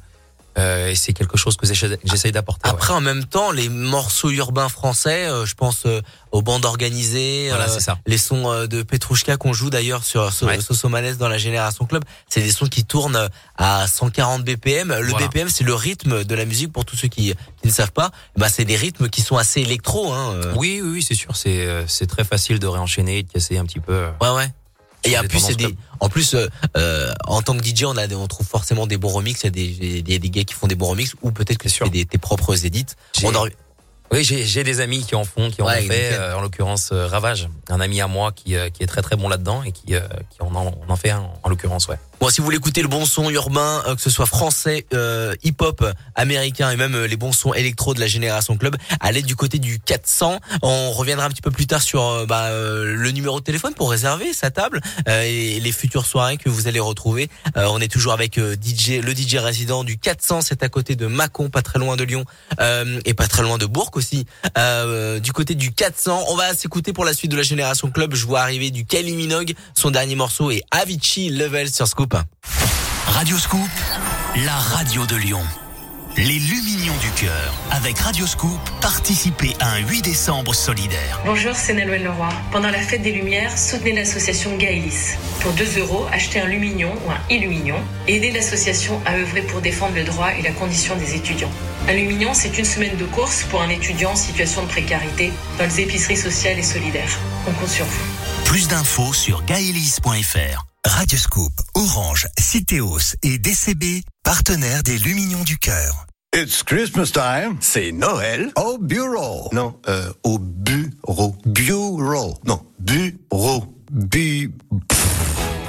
et 0.58 0.96
c'est 0.96 1.14
quelque 1.14 1.38
chose 1.38 1.56
que 1.58 1.66
j'essaye 1.68 2.32
d'apporter. 2.32 2.68
ouais. 2.68 2.74
Après, 2.76 2.94
en 2.94 3.02
même 3.02 3.26
temps, 3.26 3.52
les 3.52 3.70
morceaux 3.70 4.30
urbains 4.32 4.70
français, 4.70 5.28
euh, 5.30 5.46
je 5.46 5.54
pense 5.56 5.84
euh, 5.86 6.02
aux 6.32 6.42
bandes 6.42 6.66
organisées, 6.66 7.48
Voilà, 7.50 7.70
euh, 7.70 7.80
ça. 7.80 7.98
les 8.08 8.18
sons 8.18 8.52
euh, 8.52 8.68
de 8.68 8.82
Petrouchka 8.84 9.38
qu'on 9.38 9.54
joue 9.54 9.70
d'ailleurs 9.70 10.04
sur 10.04 10.32
So- 10.34 10.48
Ouais. 10.48 10.60
Sosomanes 10.60 11.16
dans 11.18 11.30
la 11.30 11.38
Génération 11.38 11.86
Club, 11.86 12.04
c'est 12.30 12.42
des 12.42 12.52
sons 12.52 12.66
qui 12.68 12.84
tournent 12.86 13.30
à 13.58 13.88
140 13.88 14.44
BPM. 14.44 14.94
Le 15.00 15.10
Voilà. 15.12 15.28
BPM, 15.28 15.50
c'est 15.50 15.64
le 15.64 15.74
rythme 15.76 16.24
de 16.24 16.36
la 16.36 16.46
musique 16.46 16.72
pour 16.74 16.86
tous 16.86 16.96
ceux 16.96 17.08
qui, 17.08 17.34
qui 17.62 17.68
ne 17.68 17.72
savent 17.72 17.92
pas. 17.92 18.12
Bah, 18.36 18.50
c'est 18.50 18.66
des 18.66 18.76
rythmes 18.76 19.10
qui 19.10 19.22
sont 19.22 19.38
assez 19.38 19.62
électro. 19.62 20.12
Hein, 20.12 20.34
euh. 20.34 20.54
Oui, 20.56 20.80
oui, 20.84 20.90
oui, 20.94 21.04
c'est 21.08 21.16
sûr. 21.16 21.36
C'est 21.36 21.66
euh, 21.68 21.84
c'est 21.88 22.08
très 22.08 22.24
facile 22.24 22.60
de 22.60 22.68
réenchaîner, 22.68 23.24
de 23.24 23.32
casser 23.32 23.58
un 23.58 23.66
petit 23.66 23.80
peu. 23.80 23.94
euh. 23.94 24.10
Ouais, 24.22 24.30
ouais. 24.36 24.50
Et 25.12 25.18
en 25.18 25.24
plus, 25.24 25.40
c'est 25.40 25.56
des, 25.56 25.76
en 26.00 26.10
plus, 26.10 26.34
euh, 26.34 26.48
euh, 26.76 27.14
en 27.26 27.42
tant 27.42 27.56
que 27.58 27.64
DJ, 27.64 27.84
on 27.86 27.98
a, 27.98 28.08
on 28.14 28.28
trouve 28.28 28.46
forcément 28.48 28.88
des 28.88 28.98
bons 28.98 29.10
remixes. 29.10 29.42
Il 29.44 29.46
y 29.46 29.48
a 29.48 29.52
des, 29.52 30.02
des, 30.02 30.20
des 30.20 30.30
gars 30.30 30.44
qui 30.44 30.54
font 30.54 30.68
des 30.68 30.76
bons 30.76 30.90
remixes, 30.90 31.16
ou 31.22 31.32
peut-être 31.32 31.58
que 31.58 31.70
C'est 31.70 31.90
des, 31.90 32.06
tes 32.06 32.18
propres 32.18 32.66
édits. 32.66 32.86
On 33.24 33.34
en- 33.36 33.48
Oui, 34.12 34.24
j'ai 34.24 34.64
des 34.64 34.80
amis 34.80 35.04
qui 35.06 35.16
en 35.16 35.26
font, 35.26 35.50
qui 35.52 35.62
en 35.62 35.66
Ouais, 35.66 35.84
ont 35.84 35.88
fait. 35.88 36.14
euh, 36.14 36.38
en 36.38 36.42
l'occurrence, 36.42 36.92
euh, 36.94 37.08
Ravage, 37.08 37.50
un 37.70 37.82
ami 37.82 38.00
à 38.00 38.08
moi 38.08 38.32
qui 38.32 38.56
qui 38.74 38.84
est 38.84 38.88
très 38.88 39.02
très 39.02 39.16
bon 39.18 39.28
là-dedans 39.28 39.64
et 39.64 39.72
qui 39.74 39.88
qui 39.88 39.96
en 40.42 40.56
en, 40.56 40.74
en 40.88 40.96
fait 40.96 41.10
un, 41.10 41.28
en 41.44 41.50
l'occurrence, 41.50 41.88
ouais. 41.90 41.98
Bon, 42.20 42.32
si 42.32 42.42
vous 42.42 42.46
voulez 42.46 42.58
écouter 42.58 42.82
le 42.82 42.88
bon 42.88 43.06
son 43.06 43.30
urbain, 43.30 43.84
euh, 43.86 43.96
que 43.96 44.02
ce 44.02 44.10
soit 44.10 44.26
français, 44.26 44.88
euh, 44.96 45.36
hip-hop, 45.44 45.86
américain 46.16 46.72
et 46.72 46.76
même 46.76 46.96
euh, 46.96 47.06
les 47.06 47.16
bons 47.16 47.32
sons 47.32 47.54
électro 47.54 47.94
de 47.94 48.00
la 48.00 48.08
Génération 48.08 48.58
Club, 48.58 48.76
allez 49.00 49.22
du 49.22 49.36
côté 49.36 49.60
du 49.60 49.80
400. 49.80 50.40
On 50.64 50.92
reviendra 50.94 51.28
un 51.28 51.30
petit 51.30 51.44
peu 51.44 51.52
plus 51.52 51.68
tard 51.68 51.82
sur 51.82 52.04
euh, 52.04 52.26
bah, 52.26 52.46
euh, 52.46 52.96
le 52.96 53.12
numéro 53.12 53.40
de 53.40 53.44
téléphone 53.44 53.76
pour 53.76 53.92
réserver 53.92 54.34
sa 54.34 54.50
table 54.50 54.82
et 55.08 55.60
les 55.60 55.72
futures 55.72 56.08
soirées 56.08 56.38
que 56.38 56.50
vous 56.50 56.68
allez 56.68 56.80
retrouver. 56.80 57.30
On 57.56 57.80
est 57.80 57.88
toujours 57.88 58.14
avec 58.14 58.40
DJ, 58.40 59.00
le 59.02 59.14
DJ 59.14 59.36
résident 59.36 59.84
du 59.84 59.98
400, 59.98 60.42
c'est 60.42 60.64
à 60.64 60.70
côté 60.70 60.96
de 60.96 61.06
Mâcon, 61.08 61.50
pas 61.50 61.62
très 61.62 61.80
loin 61.80 61.96
de 61.96 62.04
Lyon 62.04 62.26
et 63.06 63.14
pas 63.14 63.28
très 63.28 63.44
loin 63.44 63.58
de 63.58 63.66
Bourg 63.66 63.92
aussi. 63.94 64.26
Du 65.22 65.32
côté 65.34 65.56
du 65.56 65.72
400, 65.72 66.26
on 66.30 66.36
va 66.36 66.54
s'écouter 66.54 66.94
pour 66.94 67.06
la 67.06 67.14
suite 67.14 67.32
de 67.32 67.38
la 67.38 67.44
Génération 67.44 67.90
Club. 67.90 68.16
Je 68.16 68.26
vois 68.26 68.42
arriver 68.42 68.72
du 68.72 68.86
Kylie 68.86 69.16
Minogue, 69.16 69.54
son 69.74 69.92
dernier 69.92 70.16
morceau 70.16 70.52
est 70.52 70.62
Avicii 70.72 71.30
Level 71.30 71.70
sur 71.70 71.88
Scoop. 71.88 72.07
Radio 73.08 73.38
Scoop, 73.38 73.70
la 74.46 74.56
radio 74.56 75.06
de 75.06 75.16
Lyon. 75.16 75.42
Les 76.16 76.40
Lumignons 76.40 76.98
du 77.02 77.10
cœur. 77.12 77.54
Avec 77.72 78.00
Radio 78.00 78.26
Scoop, 78.26 78.60
participez 78.82 79.54
à 79.60 79.74
un 79.74 79.80
8 79.80 80.04
décembre 80.04 80.56
solidaire. 80.56 81.22
Bonjour, 81.26 81.54
c'est 81.56 81.74
Nolwenn 81.74 82.04
Leroy. 82.04 82.30
Pendant 82.52 82.70
la 82.70 82.80
fête 82.80 83.02
des 83.02 83.12
Lumières, 83.12 83.58
soutenez 83.58 83.94
l'association 83.94 84.56
Gaëlis. 84.58 85.16
Pour 85.42 85.52
2 85.54 85.80
euros, 85.80 86.06
achetez 86.12 86.40
un 86.40 86.46
lumignon 86.46 86.94
ou 87.06 87.12
un 87.12 87.20
illumignon 87.30 87.78
et 88.08 88.18
aidez 88.18 88.32
l'association 88.32 89.02
à 89.06 89.16
œuvrer 89.16 89.42
pour 89.42 89.62
défendre 89.62 89.96
le 89.96 90.04
droit 90.04 90.32
et 90.34 90.42
la 90.42 90.52
condition 90.52 90.96
des 90.96 91.16
étudiants. 91.16 91.52
Un 91.88 91.94
lumignon, 91.94 92.34
c'est 92.34 92.58
une 92.58 92.66
semaine 92.66 92.96
de 92.98 93.06
course 93.06 93.44
pour 93.44 93.62
un 93.62 93.70
étudiant 93.70 94.12
en 94.12 94.16
situation 94.16 94.64
de 94.64 94.68
précarité 94.68 95.32
dans 95.58 95.66
les 95.66 95.82
épiceries 95.82 96.18
sociales 96.18 96.58
et 96.58 96.64
solidaires. 96.64 97.20
On 97.48 97.52
compte 97.52 97.70
sur 97.70 97.86
vous. 97.86 98.44
Plus 98.46 98.68
d'infos 98.68 99.14
sur 99.14 99.44
gaelis.fr. 99.44 100.68
Radio 100.88 101.18
Scoop, 101.18 101.52
Orange, 101.76 102.28
Citéos 102.40 103.16
et 103.22 103.38
DCB, 103.38 104.04
partenaires 104.24 104.84
des 104.84 104.98
Lumignons 104.98 105.44
du 105.44 105.58
cœur. 105.58 106.06
It's 106.34 106.64
Christmas 106.64 107.12
time. 107.12 107.58
C'est 107.60 107.92
Noël 107.92 108.52
au 108.56 108.78
bureau. 108.78 109.50
Non, 109.52 109.80
euh, 109.90 110.12
au 110.24 110.40
bureau. 110.40 111.36
Bureau. 111.46 112.38
Non, 112.46 112.62
bureau. 112.80 113.66
Bu. 113.92 114.54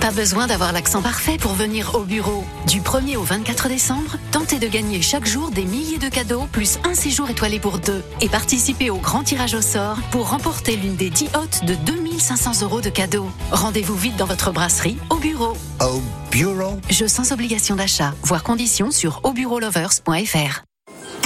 Pas 0.01 0.13
besoin 0.13 0.47
d'avoir 0.47 0.73
l'accent 0.73 1.03
parfait 1.03 1.39
pour 1.39 1.55
venir 1.55 1.97
au 1.97 2.05
bureau. 2.05 2.45
Du 2.69 2.81
1er 2.81 3.17
au 3.17 3.23
24 3.25 3.69
décembre, 3.69 4.17
tentez 4.31 4.61
de 4.61 4.69
gagner 4.69 5.03
chaque 5.03 5.27
jour 5.27 5.51
des 5.51 5.65
milliers 5.65 5.99
de 5.99 6.09
cadeaux, 6.09 6.47
plus 6.53 6.79
un 6.85 6.95
séjour 6.95 7.29
étoilé 7.29 7.59
pour 7.59 7.79
deux. 7.79 8.05
Et 8.21 8.29
participez 8.29 8.91
au 8.91 8.99
grand 8.99 9.25
tirage 9.25 9.55
au 9.55 9.61
sort 9.61 9.99
pour 10.13 10.31
remporter 10.31 10.77
l'une 10.77 10.95
des 10.95 11.11
10 11.11 11.31
hôtes 11.35 11.65
de 11.65 11.75
2500 11.75 12.63
euros 12.63 12.81
de 12.81 12.91
cadeaux. 12.91 13.29
Rendez-vous 13.51 13.97
vite 13.97 14.17
dans 14.17 14.27
votre 14.27 14.53
brasserie 14.53 14.99
au 15.11 15.17
bureau. 15.17 15.57
Au 15.81 16.01
bureau? 16.31 16.79
Jeu 16.91 17.09
sans 17.09 17.33
obligation 17.33 17.75
d'achat. 17.75 18.15
Voir 18.23 18.45
conditions 18.45 18.93
sur 18.93 19.21
aubureaulovers.fr. 19.25 20.63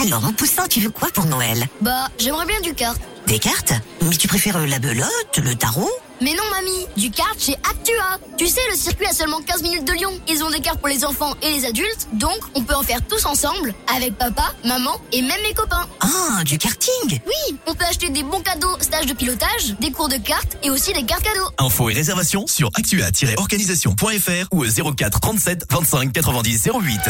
Alors, 0.03 0.23
mon 0.23 0.33
poussin, 0.33 0.67
tu 0.67 0.81
veux 0.81 0.91
quoi 0.91 1.09
pour 1.13 1.27
Noël? 1.27 1.67
Bah, 1.83 2.09
j'aimerais 2.19 2.47
bien 2.47 2.61
du 2.63 2.75
kart. 2.75 2.99
Des 3.33 3.39
cartes 3.39 3.73
Mais 4.03 4.15
tu 4.15 4.29
préfères 4.29 4.59
la 4.67 4.79
belote, 4.79 5.39
le 5.43 5.55
tarot? 5.55 5.89
Mais 6.21 6.35
non, 6.35 6.43
mamie, 6.51 6.87
du 6.99 7.11
kart 7.11 7.35
chez 7.41 7.55
Actua. 7.55 8.19
Tu 8.37 8.47
sais, 8.47 8.61
le 8.71 8.77
circuit 8.77 9.07
a 9.07 9.15
seulement 9.15 9.41
15 9.41 9.63
minutes 9.63 9.87
de 9.87 9.95
Lyon. 9.95 10.13
Ils 10.29 10.45
ont 10.45 10.51
des 10.51 10.61
cartes 10.61 10.81
pour 10.81 10.89
les 10.89 11.03
enfants 11.03 11.33
et 11.41 11.49
les 11.49 11.65
adultes, 11.65 12.09
donc 12.13 12.37
on 12.55 12.63
peut 12.63 12.75
en 12.75 12.83
faire 12.83 12.99
tous 13.09 13.25
ensemble, 13.25 13.73
avec 13.97 14.19
papa, 14.19 14.53
maman 14.67 15.01
et 15.13 15.23
même 15.23 15.41
mes 15.49 15.55
copains. 15.55 15.89
Ah, 16.01 16.45
du 16.45 16.59
karting? 16.59 17.21
Oui, 17.25 17.57
on 17.67 17.73
peut 17.75 17.87
acheter 17.87 18.11
des 18.11 18.23
bons 18.23 18.43
cadeaux, 18.43 18.77
stages 18.81 19.07
de 19.07 19.15
pilotage, 19.15 19.77
des 19.81 19.93
cours 19.93 20.11
de 20.11 20.19
cartes 20.19 20.59
et 20.63 20.69
aussi 20.69 20.93
des 20.93 21.05
cartes 21.05 21.23
cadeaux. 21.23 21.49
Infos 21.57 21.89
et 21.89 21.95
réservations 21.95 22.47
sur 22.47 22.69
actua-organisation.fr 22.75 24.49
ou 24.53 24.63
au 24.63 24.95
04 24.95 25.21
37 25.21 25.65
25 25.71 26.13
90 26.13 26.69
08. 26.85 27.01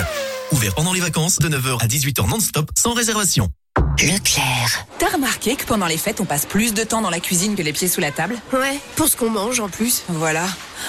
Ouvert 0.52 0.74
pendant 0.76 0.92
les 0.92 1.00
vacances 1.00 1.40
de 1.40 1.48
9h 1.48 1.82
à 1.82 1.88
18h 1.88 2.28
non-stop 2.28 2.70
sans 2.76 2.92
réservation. 2.92 3.50
Leclerc. 4.02 4.85
T'as 4.98 5.11
remarqué 5.11 5.54
que 5.54 5.64
pendant 5.64 5.87
les 5.87 5.96
fêtes, 5.96 6.20
on 6.20 6.24
passe 6.24 6.44
plus 6.44 6.74
de 6.74 6.82
temps 6.82 7.02
dans 7.02 7.11
la 7.11 7.20
cuisine 7.20 7.54
que 7.54 7.62
les 7.62 7.72
pieds 7.72 7.87
sous 7.88 8.00
la 8.00 8.11
table? 8.11 8.37
Ouais, 8.52 8.80
pour 8.96 9.06
ce 9.06 9.16
qu'on 9.16 9.30
mange 9.30 9.61
en 9.61 9.68
plus. 9.68 10.02
Voilà. 10.08 10.44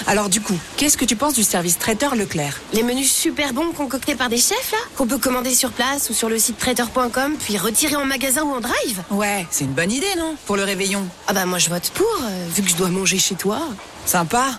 Alors 0.08 0.28
du 0.28 0.40
coup, 0.40 0.58
qu'est-ce 0.76 0.98
que 0.98 1.04
tu 1.04 1.14
penses 1.14 1.34
du 1.34 1.44
service 1.44 1.78
traiteur 1.78 2.16
Leclerc? 2.16 2.60
Les 2.72 2.82
menus 2.82 3.12
super 3.12 3.52
bons 3.52 3.70
concoctés 3.72 4.16
par 4.16 4.28
des 4.28 4.36
chefs 4.38 4.72
là, 4.72 4.78
qu'on 4.96 5.06
peut 5.06 5.18
commander 5.18 5.54
sur 5.54 5.70
place 5.70 6.10
ou 6.10 6.12
sur 6.14 6.28
le 6.28 6.38
site 6.38 6.58
traiteur.com, 6.58 7.36
puis 7.38 7.56
retirer 7.56 7.94
en 7.96 8.04
magasin 8.04 8.42
ou 8.42 8.52
en 8.52 8.60
drive. 8.60 9.02
Ouais, 9.10 9.46
c'est 9.50 9.64
une 9.64 9.72
bonne 9.74 9.92
idée, 9.92 10.14
non? 10.18 10.34
Pour 10.46 10.56
le 10.56 10.64
réveillon. 10.64 11.06
Ah 11.28 11.32
bah 11.32 11.46
moi 11.46 11.58
je 11.58 11.70
vote 11.70 11.90
pour, 11.94 12.06
euh, 12.22 12.46
vu 12.54 12.62
que 12.62 12.68
je 12.70 12.74
dois 12.76 12.88
manger 12.88 13.18
chez 13.18 13.36
toi. 13.36 13.60
Sympa. 14.06 14.58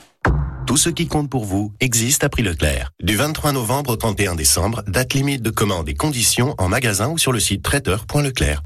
Tout 0.65 0.77
ce 0.77 0.89
qui 0.89 1.07
compte 1.07 1.29
pour 1.29 1.45
vous 1.45 1.71
existe 1.79 2.23
à 2.23 2.29
prix 2.29 2.41
Leclerc. 2.41 2.89
Du 3.01 3.15
23 3.15 3.51
novembre 3.51 3.91
au 3.91 3.95
31 3.95 4.33
décembre, 4.33 4.81
date 4.87 5.13
limite 5.13 5.43
de 5.43 5.51
commande 5.51 5.87
et 5.87 5.93
conditions 5.93 6.55
en 6.57 6.69
magasin 6.69 7.09
ou 7.09 7.19
sur 7.19 7.31
le 7.31 7.39
site 7.39 7.61
traiteur.leclerc. 7.61 8.63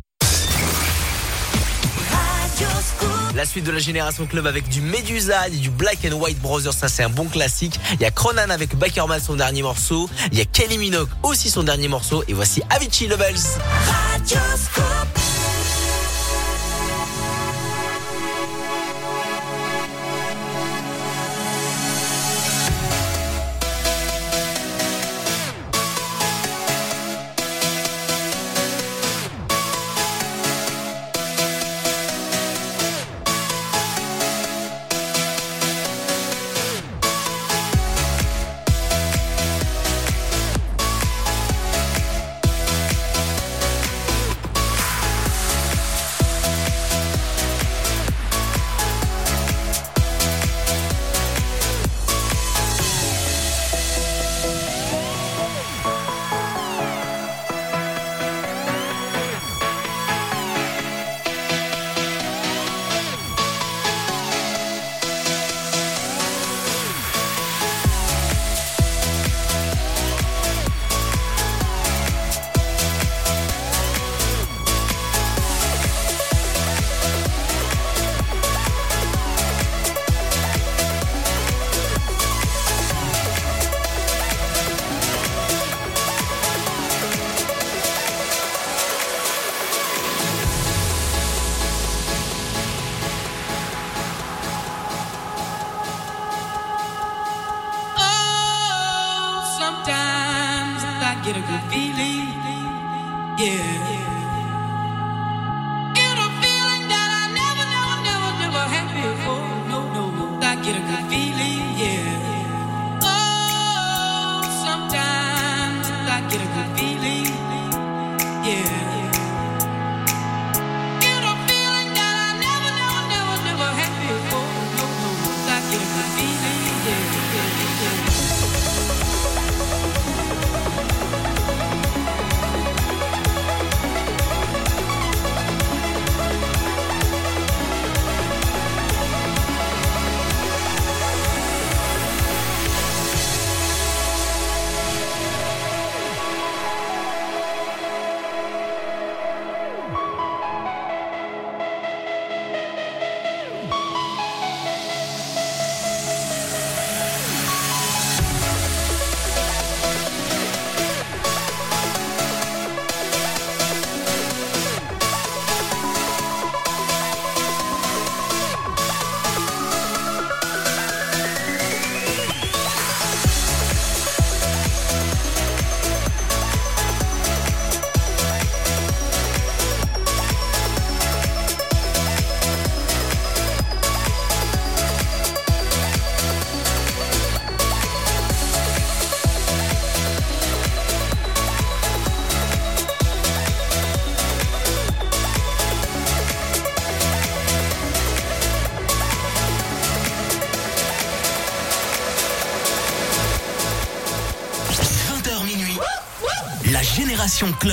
La 3.36 3.46
suite 3.46 3.66
de 3.66 3.72
la 3.72 3.80
Génération 3.80 4.26
Club 4.26 4.48
avec 4.48 4.70
du 4.70 4.80
Medusa 4.80 5.50
et 5.50 5.58
du 5.58 5.70
Black 5.70 6.00
and 6.06 6.16
White 6.16 6.40
Brothers, 6.40 6.74
ça 6.74 6.88
c'est 6.88 7.04
un 7.04 7.10
bon 7.10 7.26
classique. 7.26 7.78
Il 7.94 8.02
y 8.02 8.06
a 8.06 8.12
Cronan 8.12 8.50
avec 8.50 8.78
Backerman 8.78 9.20
son 9.20 9.36
dernier 9.36 9.62
morceau. 9.62 10.10
Il 10.32 10.38
y 10.38 10.42
a 10.42 10.46
Kelly 10.46 10.78
Minogue 10.78 11.10
aussi 11.24 11.50
son 11.50 11.64
dernier 11.64 11.90
morceau. 11.90 12.24
Et 12.30 12.34
voici 12.34 12.62
Avicii 12.70 13.08
Levels. 13.08 13.60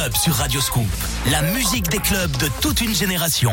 club 0.07 0.17
sur 0.17 0.35
Radioscoop. 0.35 0.87
La 1.31 1.43
musique 1.43 1.89
des 1.89 1.99
clubs 1.99 2.31
de 2.37 2.49
toute 2.61 2.81
une 2.81 2.95
génération. 2.95 3.53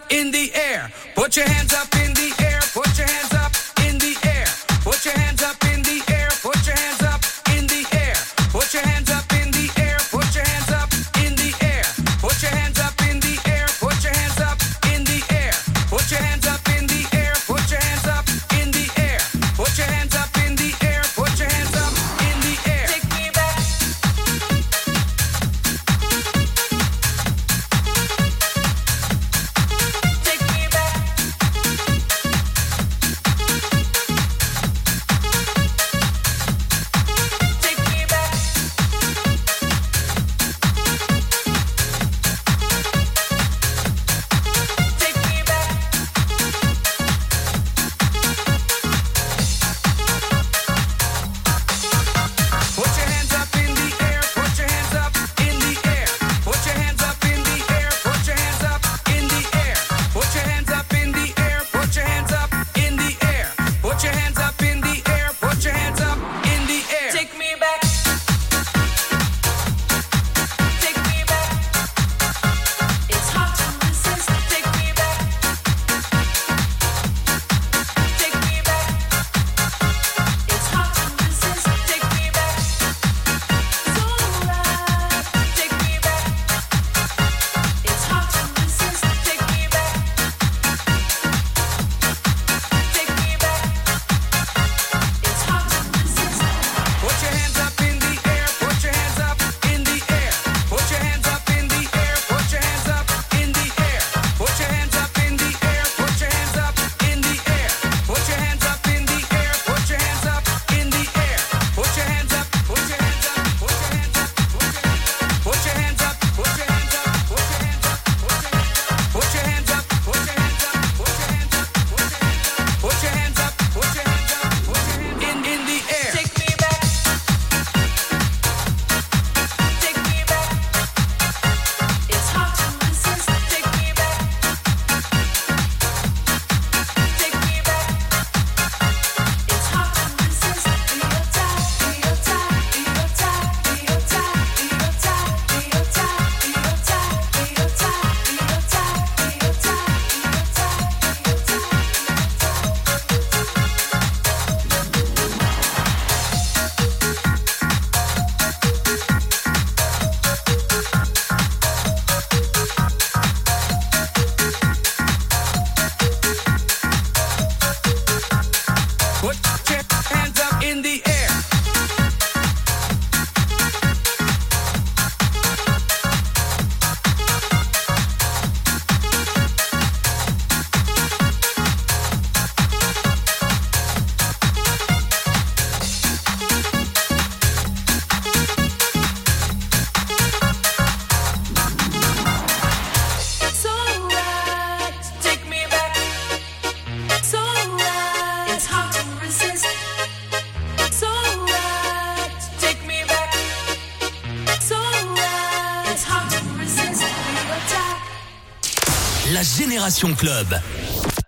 Génération 209.81 210.13
Club. 210.13 210.61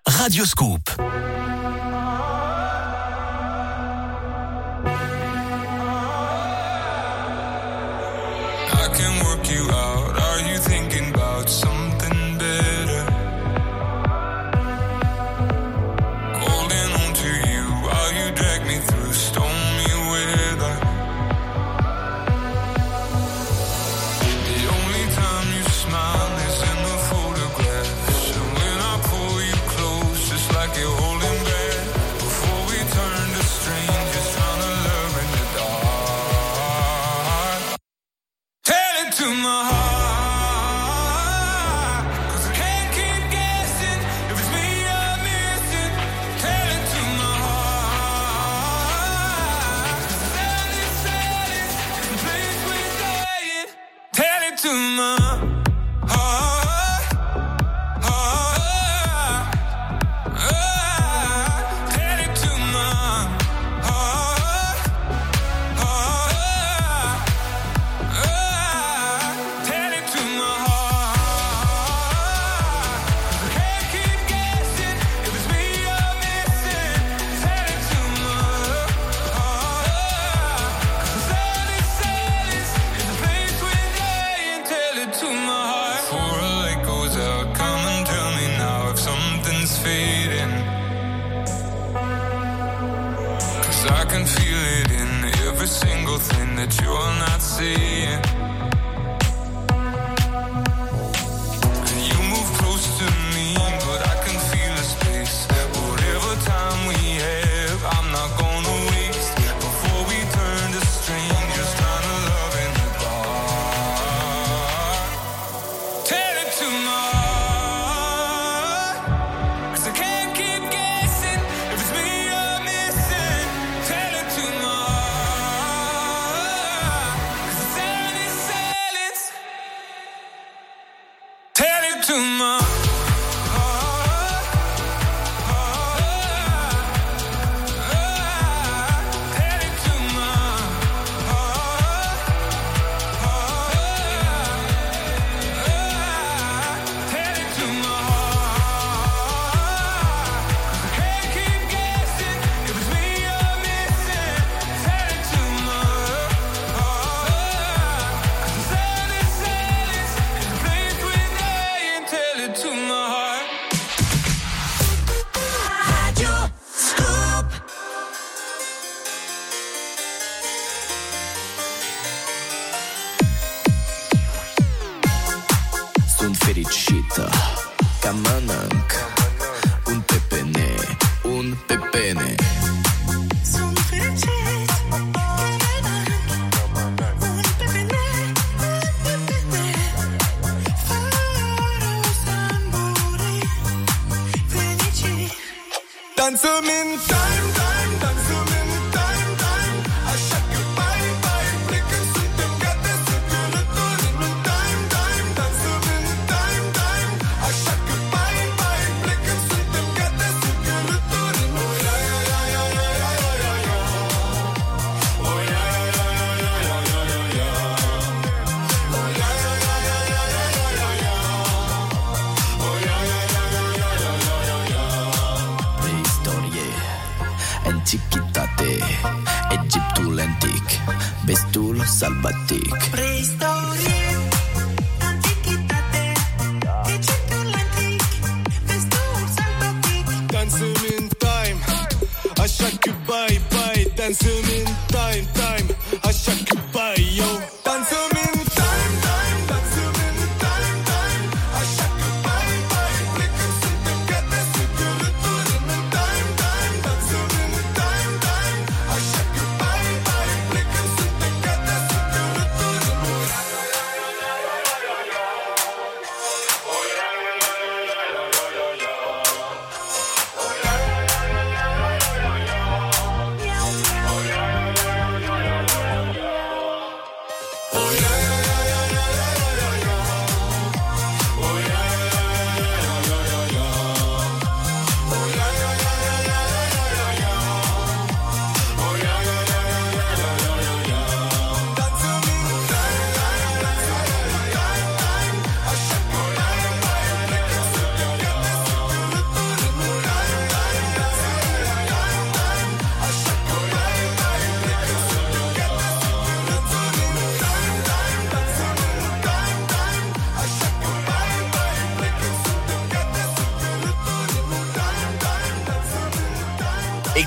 Radio 0.06 0.46
Scoop. 0.46 1.03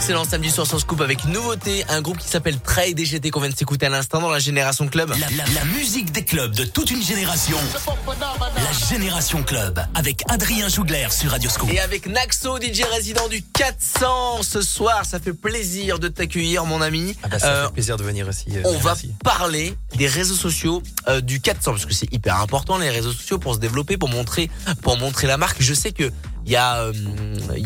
Excellent 0.06 0.22
samedi 0.24 0.50
soir 0.52 0.68
sur 0.68 0.78
Scoop 0.78 1.00
avec 1.00 1.24
une 1.24 1.32
nouveauté, 1.32 1.84
un 1.88 2.00
groupe 2.00 2.18
qui 2.18 2.28
s'appelle 2.28 2.60
Trey 2.60 2.94
DGT 2.94 3.30
qu'on 3.32 3.40
vient 3.40 3.50
de 3.50 3.56
s'écouter 3.56 3.86
à 3.86 3.88
l'instant 3.88 4.20
dans 4.20 4.30
la 4.30 4.38
Génération 4.38 4.86
Club. 4.86 5.10
La, 5.10 5.16
la- 5.36 5.52
la 5.52 5.64
musique 5.64 6.12
des 6.12 6.24
clubs 6.24 6.54
de 6.54 6.62
toute 6.62 6.92
une 6.92 7.02
génération. 7.02 7.58
La 8.06 8.88
Génération 8.88 9.42
Club 9.42 9.84
avec 9.96 10.22
Adrien 10.28 10.68
Jougler 10.68 11.08
sur 11.10 11.32
Radio 11.32 11.50
Scoop. 11.50 11.72
Et 11.72 11.80
avec 11.80 12.06
Naxo, 12.06 12.56
DJ 12.60 12.82
résident 12.94 13.26
du 13.26 13.42
400 13.42 14.44
ce 14.44 14.62
soir, 14.62 15.04
ça 15.04 15.18
fait 15.18 15.32
plaisir 15.32 15.98
de 15.98 16.06
t'accueillir 16.06 16.66
mon 16.66 16.82
ami. 16.82 17.16
Ah 17.24 17.28
bah, 17.28 17.40
ça 17.40 17.48
Euh, 17.48 17.66
fait 17.66 17.72
plaisir 17.72 17.96
de 17.96 18.04
venir 18.04 18.28
aussi. 18.28 18.44
euh, 18.52 18.62
on 18.64 18.78
va 18.78 18.94
parler 19.24 19.76
des 19.96 20.06
réseaux 20.06 20.36
sociaux 20.36 20.84
euh, 21.08 21.20
du 21.20 21.40
400 21.40 21.72
parce 21.72 21.84
que 21.84 21.92
c'est 21.94 22.12
hyper 22.12 22.40
important 22.40 22.78
les 22.78 22.90
réseaux 22.90 23.10
sociaux 23.12 23.38
pour 23.40 23.56
se 23.56 23.58
développer, 23.58 23.96
pour 23.96 24.08
montrer, 24.08 24.50
pour 24.82 24.98
montrer 24.98 25.26
la 25.26 25.36
marque. 25.36 25.56
Je 25.60 25.74
sais 25.74 25.90
que 25.90 26.12
il 26.48 26.52
y 26.52 26.56
a, 26.56 26.76
euh, 26.76 26.92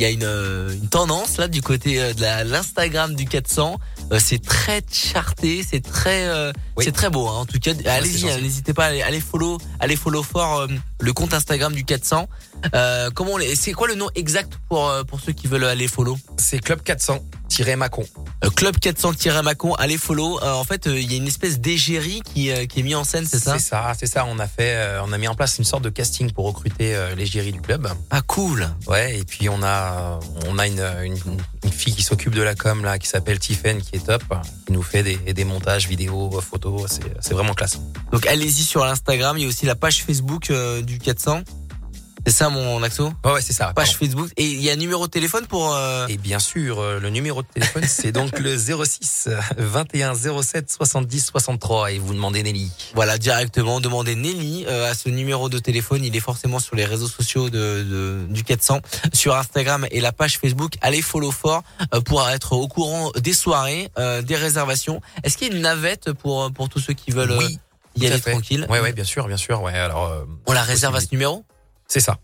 il 0.00 0.04
y 0.04 0.06
a 0.06 0.10
une, 0.10 0.24
euh, 0.24 0.72
une 0.72 0.88
tendance 0.88 1.36
là 1.36 1.46
du 1.46 1.60
côté 1.60 2.00
euh, 2.00 2.14
de 2.14 2.50
l'Instagram 2.50 3.14
du 3.14 3.26
400. 3.26 3.78
Euh, 4.12 4.18
c'est 4.18 4.42
très 4.42 4.80
charté, 4.90 5.62
c'est 5.62 5.82
très, 5.82 6.26
c'est 6.78 6.92
très 6.92 7.10
beau. 7.10 7.28
hein. 7.28 7.40
En 7.40 7.44
tout 7.44 7.58
cas, 7.58 7.72
allez-y, 7.84 8.30
hein, 8.30 8.38
n'hésitez 8.40 8.72
pas, 8.72 8.84
à 8.84 8.88
aller, 8.88 9.02
allez 9.02 9.20
follow, 9.20 9.58
allez 9.78 9.96
follow 9.96 10.22
fort 10.22 10.66
le 11.00 11.12
compte 11.12 11.34
Instagram 11.34 11.74
du 11.74 11.84
400. 11.84 12.28
Euh, 12.74 13.10
comment 13.14 13.36
c'est 13.54 13.72
quoi 13.72 13.88
le 13.88 13.94
nom 13.94 14.08
exact 14.14 14.54
pour 14.70 14.90
pour 15.06 15.20
ceux 15.20 15.32
qui 15.32 15.46
veulent 15.48 15.64
aller 15.64 15.86
follow? 15.86 16.16
C'est 16.38 16.60
Club 16.60 16.80
400-Macon. 16.82 18.02
Euh, 18.02 18.29
Club 18.48 18.76
400-Macon, 18.78 19.74
allez 19.74 19.98
follow. 19.98 20.40
Euh, 20.42 20.52
en 20.54 20.64
fait, 20.64 20.86
euh, 20.86 20.98
il 20.98 21.10
y 21.10 21.14
a 21.14 21.18
une 21.18 21.26
espèce 21.26 21.60
d'égérie 21.60 22.22
qui, 22.24 22.50
euh, 22.50 22.64
qui 22.64 22.80
est 22.80 22.82
mis 22.82 22.94
en 22.94 23.04
scène, 23.04 23.26
c'est 23.26 23.38
ça 23.38 23.58
C'est 23.58 23.68
ça, 23.68 23.92
c'est 23.98 24.06
ça. 24.06 24.24
On 24.26 24.38
a 24.38 24.46
fait, 24.46 24.74
euh, 24.76 25.02
on 25.04 25.12
a 25.12 25.18
mis 25.18 25.28
en 25.28 25.34
place 25.34 25.58
une 25.58 25.64
sorte 25.64 25.84
de 25.84 25.90
casting 25.90 26.32
pour 26.32 26.46
recruter 26.46 26.94
euh, 26.94 27.14
l'égérie 27.14 27.52
du 27.52 27.60
club. 27.60 27.88
Ah 28.10 28.22
cool. 28.22 28.68
Ouais, 28.86 29.18
et 29.18 29.24
puis 29.24 29.48
on 29.50 29.62
a, 29.62 30.18
on 30.46 30.58
a 30.58 30.66
une, 30.66 30.80
une, 31.04 31.18
une 31.64 31.72
fille 31.72 31.94
qui 31.94 32.02
s'occupe 32.02 32.34
de 32.34 32.42
la 32.42 32.54
com 32.54 32.82
là, 32.82 32.98
qui 32.98 33.08
s'appelle 33.08 33.38
Tiffen, 33.38 33.80
qui 33.82 33.96
est 33.96 34.06
top, 34.06 34.22
qui 34.66 34.72
nous 34.72 34.82
fait 34.82 35.02
des, 35.02 35.16
des 35.16 35.44
montages 35.44 35.86
vidéos, 35.86 36.30
euh, 36.34 36.40
photos. 36.40 36.86
C'est, 36.88 37.02
c'est 37.20 37.34
vraiment 37.34 37.54
classe. 37.54 37.78
Donc 38.10 38.26
allez-y 38.26 38.62
sur 38.64 38.84
l'Instagram, 38.84 39.36
il 39.36 39.42
y 39.42 39.44
a 39.44 39.48
aussi 39.48 39.66
la 39.66 39.74
page 39.74 40.02
Facebook 40.02 40.50
euh, 40.50 40.80
du 40.80 40.98
400. 40.98 41.42
C'est 42.26 42.32
ça 42.32 42.48
mon 42.50 42.82
axo 42.82 43.12
Ouais, 43.24 43.32
ouais, 43.32 43.40
c'est 43.42 43.52
ça. 43.52 43.72
Page 43.74 43.96
Facebook. 43.96 44.30
Et 44.36 44.44
il 44.44 44.60
y 44.62 44.68
a 44.70 44.74
un 44.74 44.76
numéro 44.76 45.06
de 45.06 45.10
téléphone 45.10 45.46
pour... 45.46 45.74
euh, 45.74 46.06
Et 46.08 46.16
bien 46.16 46.38
sûr, 46.38 46.78
euh, 46.78 47.00
le 47.00 47.10
numéro 47.10 47.42
de 47.42 47.46
téléphone, 47.48 47.84
c'est 47.88 48.12
donc 48.12 48.38
le 48.38 48.56
06 48.56 49.28
21 49.56 50.14
07 50.14 50.70
70 50.70 51.20
63 51.26 51.92
et 51.92 51.98
vous 51.98 52.12
demandez 52.14 52.42
Nelly. 52.42 52.70
Voilà, 52.94 53.18
directement, 53.18 53.80
demandez 53.80 54.14
Nelly 54.16 54.66
euh, 54.68 54.90
à 54.90 54.94
ce 54.94 55.08
numéro 55.08 55.48
de 55.48 55.58
téléphone. 55.58 56.04
Il 56.04 56.14
est 56.14 56.20
forcément 56.20 56.58
sur 56.58 56.76
les 56.76 56.84
réseaux 56.84 57.08
sociaux 57.08 57.50
de, 57.50 57.82
de- 57.82 58.26
du 58.28 58.44
400, 58.44 58.80
sur 59.12 59.34
Instagram 59.36 59.86
et 59.90 60.00
la 60.00 60.12
page 60.12 60.38
Facebook. 60.38 60.74
Allez 60.80 61.02
follow 61.02 61.30
fort 61.30 61.62
euh, 61.94 62.00
pour 62.00 62.28
être 62.28 62.52
au 62.52 62.68
courant 62.68 63.10
des 63.18 63.32
soirées, 63.34 63.90
euh, 63.98 64.22
des 64.22 64.36
réservations. 64.36 65.00
Est-ce 65.24 65.36
qu'il 65.38 65.48
y 65.48 65.50
a 65.52 65.54
une 65.56 65.62
navette 65.62 66.12
pour 66.12 66.50
pour 66.52 66.68
tous 66.68 66.80
ceux 66.80 66.92
qui 66.94 67.10
veulent 67.10 67.32
euh, 67.32 67.38
Oui, 67.38 67.58
y 67.96 68.06
aller 68.06 68.20
tranquille? 68.20 68.66
Ouais, 68.68 68.80
ouais, 68.80 68.92
bien 68.92 69.04
sûr, 69.04 69.26
bien 69.26 69.36
sûr. 69.36 69.62
Ouais, 69.62 69.72
alors. 69.74 70.06
euh, 70.08 70.24
On 70.46 70.52
la 70.52 70.62
réserve 70.62 70.94
à 70.96 71.00
ce 71.00 71.08
numéro? 71.12 71.44
C'est 71.90 71.98
ça. 72.00 72.20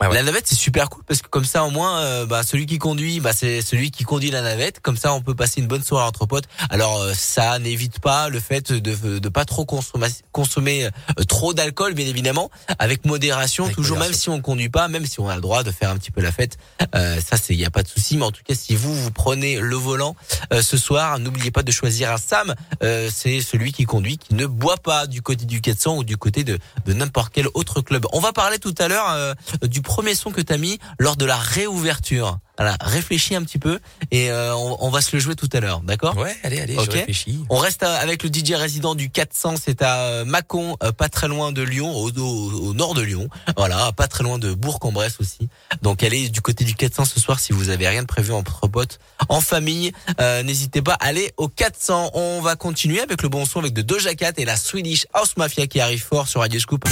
Ouais, 0.00 0.08
ouais. 0.08 0.14
La 0.14 0.22
navette 0.22 0.46
c'est 0.46 0.56
super 0.56 0.90
cool 0.90 1.04
parce 1.04 1.22
que 1.22 1.28
comme 1.28 1.46
ça 1.46 1.64
au 1.64 1.70
moins 1.70 2.00
euh, 2.00 2.26
bah, 2.26 2.42
celui 2.42 2.66
qui 2.66 2.78
conduit 2.78 3.20
bah, 3.20 3.32
c'est 3.32 3.62
celui 3.62 3.90
qui 3.90 4.04
conduit 4.04 4.30
la 4.30 4.42
navette. 4.42 4.80
Comme 4.80 4.96
ça 4.96 5.14
on 5.14 5.22
peut 5.22 5.34
passer 5.34 5.60
une 5.60 5.68
bonne 5.68 5.82
soirée 5.82 6.06
entre 6.06 6.26
potes. 6.26 6.44
Alors 6.68 7.00
euh, 7.00 7.12
ça 7.14 7.58
n'évite 7.58 8.00
pas 8.00 8.28
le 8.28 8.38
fait 8.38 8.72
de 8.72 9.18
de 9.18 9.28
pas 9.30 9.46
trop 9.46 9.64
consommer 9.64 10.08
consommer 10.32 10.84
euh, 10.84 11.24
trop 11.24 11.54
d'alcool 11.54 11.94
bien 11.94 12.06
évidemment. 12.06 12.50
Avec 12.78 13.06
modération 13.06 13.64
Avec 13.64 13.76
toujours 13.76 13.98
même 13.98 14.12
si 14.12 14.28
on 14.28 14.40
conduit 14.42 14.68
pas 14.68 14.88
même 14.88 15.06
si 15.06 15.18
on 15.20 15.28
a 15.28 15.34
le 15.34 15.40
droit 15.40 15.62
de 15.62 15.70
faire 15.70 15.90
un 15.90 15.96
petit 15.96 16.10
peu 16.10 16.20
la 16.20 16.32
fête 16.32 16.58
euh, 16.94 17.18
ça 17.20 17.38
c'est 17.38 17.54
il 17.54 17.60
y 17.60 17.64
a 17.64 17.70
pas 17.70 17.82
de 17.82 17.88
souci. 17.88 18.18
Mais 18.18 18.24
en 18.24 18.32
tout 18.32 18.42
cas 18.46 18.54
si 18.54 18.76
vous 18.76 18.94
vous 18.94 19.10
prenez 19.10 19.58
le 19.58 19.76
volant 19.76 20.14
euh, 20.52 20.60
ce 20.60 20.76
soir 20.76 21.18
n'oubliez 21.18 21.50
pas 21.50 21.62
de 21.62 21.72
choisir 21.72 22.12
un 22.12 22.18
Sam. 22.18 22.54
Euh, 22.82 23.08
c'est 23.10 23.40
celui 23.40 23.72
qui 23.72 23.84
conduit 23.84 24.18
qui 24.18 24.34
ne 24.34 24.44
boit 24.44 24.76
pas 24.76 25.06
du 25.06 25.22
côté 25.22 25.46
du 25.46 25.62
400 25.62 25.96
ou 25.96 26.04
du 26.04 26.18
côté 26.18 26.44
de 26.44 26.58
de 26.84 26.92
n'importe 26.92 27.32
quel 27.32 27.46
autre 27.54 27.80
club. 27.80 28.06
On 28.12 28.20
va 28.20 28.32
parler 28.32 28.58
tout 28.58 28.74
à 28.78 28.88
l'heure 28.88 29.08
euh, 29.10 29.34
du 29.62 29.80
premier 29.86 30.14
son 30.14 30.30
que 30.32 30.40
t'as 30.42 30.58
mis 30.58 30.78
lors 30.98 31.16
de 31.16 31.24
la 31.24 31.36
réouverture. 31.36 32.38
Voilà, 32.58 32.74
réfléchis 32.80 33.34
un 33.34 33.42
petit 33.42 33.58
peu 33.58 33.78
et 34.10 34.30
euh, 34.30 34.54
on, 34.56 34.78
on 34.80 34.88
va 34.88 35.02
se 35.02 35.14
le 35.14 35.20
jouer 35.20 35.36
tout 35.36 35.48
à 35.52 35.60
l'heure, 35.60 35.80
d'accord? 35.82 36.16
Ouais, 36.16 36.34
allez, 36.42 36.58
allez, 36.58 36.74
je 36.74 36.90
réfléchis. 36.90 37.44
On 37.50 37.58
reste 37.58 37.82
avec 37.82 38.22
le 38.22 38.30
DJ 38.32 38.52
résident 38.52 38.94
du 38.94 39.10
400, 39.10 39.56
c'est 39.62 39.82
à 39.82 39.98
euh, 40.04 40.24
Mâcon, 40.24 40.74
euh, 40.82 40.90
pas 40.90 41.10
très 41.10 41.28
loin 41.28 41.52
de 41.52 41.60
Lyon, 41.60 41.94
au, 41.94 42.10
au- 42.10 42.68
au 42.68 42.72
nord 42.72 42.94
de 42.94 43.02
Lyon. 43.02 43.28
Voilà, 43.58 43.92
pas 43.92 44.08
très 44.08 44.24
loin 44.24 44.38
de 44.38 44.54
Bourg-en-Bresse 44.54 45.16
aussi. 45.20 45.50
Donc 45.82 46.02
allez 46.02 46.30
du 46.30 46.40
côté 46.40 46.64
du 46.64 46.74
400 46.74 47.04
ce 47.04 47.20
soir 47.20 47.40
si 47.40 47.52
vous 47.52 47.68
avez 47.68 47.86
rien 47.88 48.00
de 48.00 48.06
prévu 48.06 48.32
entre 48.32 48.66
potes, 48.68 49.00
en 49.28 49.42
famille, 49.42 49.92
euh, 50.22 50.42
n'hésitez 50.42 50.80
pas, 50.80 50.94
allez 50.94 51.32
au 51.36 51.48
400. 51.48 52.12
On 52.14 52.40
va 52.40 52.56
continuer 52.56 53.00
avec 53.02 53.22
le 53.22 53.28
bon 53.28 53.44
son 53.44 53.58
avec 53.60 53.74
de 53.74 53.82
Doja 53.82 54.14
Cat 54.14 54.32
et 54.38 54.46
la 54.46 54.56
Swedish 54.56 55.06
House 55.12 55.36
Mafia 55.36 55.66
qui 55.66 55.78
arrive 55.78 56.02
fort 56.02 56.26
sur 56.26 56.40
Radio 56.40 56.58
Scoop. 56.58 56.86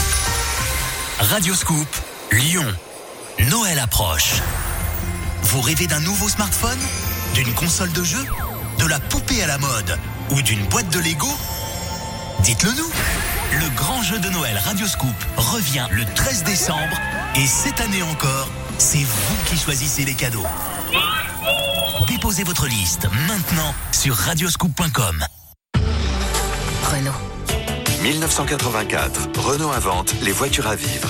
Radio 1.20 1.54
Scoop, 1.54 1.86
Lyon. 2.32 2.66
Noël 3.50 3.78
approche. 3.78 4.34
Vous 5.42 5.60
rêvez 5.60 5.86
d'un 5.86 6.00
nouveau 6.00 6.28
smartphone? 6.28 6.78
D'une 7.34 7.52
console 7.54 7.92
de 7.92 8.02
jeu? 8.02 8.24
De 8.78 8.86
la 8.86 8.98
poupée 8.98 9.42
à 9.42 9.46
la 9.46 9.58
mode? 9.58 9.98
Ou 10.30 10.42
d'une 10.42 10.64
boîte 10.66 10.88
de 10.90 11.00
Lego? 11.00 11.28
Dites-le 12.40 12.72
nous 12.72 12.90
Le 13.60 13.68
grand 13.76 14.02
jeu 14.02 14.18
de 14.18 14.28
Noël 14.30 14.58
Radio 14.64 14.86
Scoop 14.86 15.14
revient 15.36 15.86
le 15.90 16.04
13 16.04 16.44
décembre 16.44 16.96
et 17.36 17.46
cette 17.46 17.80
année 17.80 18.02
encore, 18.02 18.48
c'est 18.78 18.98
vous 18.98 19.36
qui 19.46 19.56
choisissez 19.56 20.04
les 20.04 20.14
cadeaux. 20.14 20.46
Déposez 22.08 22.44
votre 22.44 22.66
liste 22.66 23.06
maintenant 23.26 23.74
sur 23.92 24.14
radioscoop.com. 24.16 25.24
Renault. 26.84 27.12
1984, 28.02 29.28
Renault 29.38 29.70
invente 29.70 30.14
les 30.22 30.32
voitures 30.32 30.66
à 30.66 30.76
vivre. 30.76 31.08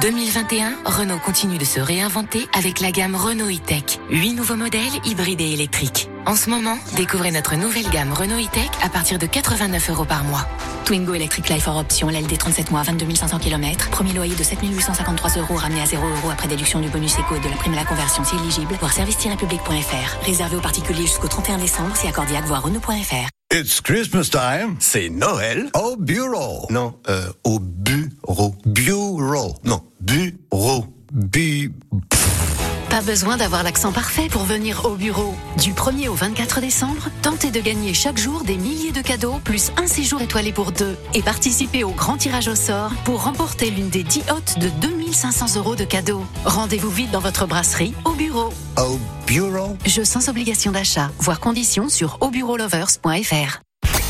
2021, 0.00 0.74
Renault 0.84 1.18
continue 1.18 1.58
de 1.58 1.64
se 1.64 1.80
réinventer 1.80 2.46
avec 2.56 2.80
la 2.80 2.90
gamme 2.90 3.14
Renault 3.14 3.48
e-Tech. 3.48 3.98
Huit 4.10 4.34
nouveaux 4.34 4.56
modèles 4.56 4.82
hybrides 5.04 5.40
et 5.40 5.52
électriques. 5.52 6.08
En 6.26 6.36
ce 6.36 6.50
moment, 6.50 6.76
découvrez 6.96 7.30
notre 7.30 7.56
nouvelle 7.56 7.88
gamme 7.90 8.12
Renault 8.12 8.38
e-Tech 8.38 8.70
à 8.82 8.88
partir 8.88 9.18
de 9.18 9.26
89 9.26 9.90
euros 9.90 10.04
par 10.04 10.24
mois. 10.24 10.46
Twingo 10.84 11.14
Electric 11.14 11.48
Life 11.48 11.64
for 11.64 11.76
Option, 11.76 12.08
LLD 12.08 12.36
37 12.36 12.70
mois, 12.70 12.82
22 12.82 13.14
500 13.14 13.38
km. 13.38 13.90
Premier 13.90 14.12
loyer 14.12 14.34
de 14.34 14.42
7 14.42 14.58
853 14.62 15.30
euros 15.38 15.56
ramené 15.56 15.80
à 15.80 15.86
0 15.86 16.06
euros 16.06 16.30
après 16.30 16.48
déduction 16.48 16.80
du 16.80 16.88
bonus 16.88 17.18
éco 17.18 17.34
et 17.36 17.40
de 17.40 17.48
la 17.48 17.56
prime 17.56 17.72
à 17.74 17.76
la 17.76 17.84
conversion 17.84 18.24
si 18.24 18.36
éligible. 18.36 18.74
Voir 18.78 18.92
service-public.fr. 18.92 20.24
Réservé 20.24 20.56
aux 20.56 20.60
particuliers 20.60 21.06
jusqu'au 21.06 21.28
31 21.28 21.58
décembre 21.58 21.96
si 21.96 22.06
accordiaque, 22.06 22.44
voir 22.44 22.62
Renault.fr. 22.62 23.39
It's 23.52 23.80
Christmas 23.80 24.30
time. 24.30 24.76
C'est 24.78 25.08
Noël 25.08 25.70
au 25.74 25.96
bureau. 25.96 26.68
Non, 26.70 26.94
euh, 27.08 27.32
au 27.42 27.58
bureau. 27.58 28.54
Bureau. 28.64 29.56
Non, 29.64 29.82
bureau. 30.00 30.84
Bu. 31.12 31.72
Pas 32.90 33.02
besoin 33.02 33.36
d'avoir 33.36 33.62
l'accent 33.62 33.92
parfait 33.92 34.28
pour 34.28 34.42
venir 34.42 34.84
au 34.84 34.96
bureau. 34.96 35.36
Du 35.58 35.74
1er 35.74 36.08
au 36.08 36.14
24 36.14 36.60
décembre, 36.60 37.08
tentez 37.22 37.52
de 37.52 37.60
gagner 37.60 37.94
chaque 37.94 38.18
jour 38.18 38.42
des 38.42 38.56
milliers 38.56 38.90
de 38.90 39.00
cadeaux, 39.00 39.40
plus 39.44 39.70
un 39.76 39.86
séjour 39.86 40.20
étoilé 40.20 40.52
pour 40.52 40.72
deux. 40.72 40.98
Et 41.14 41.22
participez 41.22 41.84
au 41.84 41.92
grand 41.92 42.16
tirage 42.16 42.48
au 42.48 42.56
sort 42.56 42.90
pour 43.04 43.22
remporter 43.22 43.70
l'une 43.70 43.90
des 43.90 44.02
10 44.02 44.24
hôtes 44.32 44.58
de 44.58 44.68
2500 44.80 45.56
euros 45.56 45.76
de 45.76 45.84
cadeaux. 45.84 46.24
Rendez-vous 46.44 46.90
vite 46.90 47.12
dans 47.12 47.20
votre 47.20 47.46
brasserie 47.46 47.94
au 48.04 48.10
bureau. 48.10 48.52
Au 48.76 48.98
bureau. 49.24 49.76
Jeu 49.86 50.04
sans 50.04 50.28
obligation 50.28 50.72
d'achat. 50.72 51.12
Voir 51.20 51.38
conditions 51.38 51.88
sur 51.88 52.18
aubureaulovers.fr. 52.20 53.60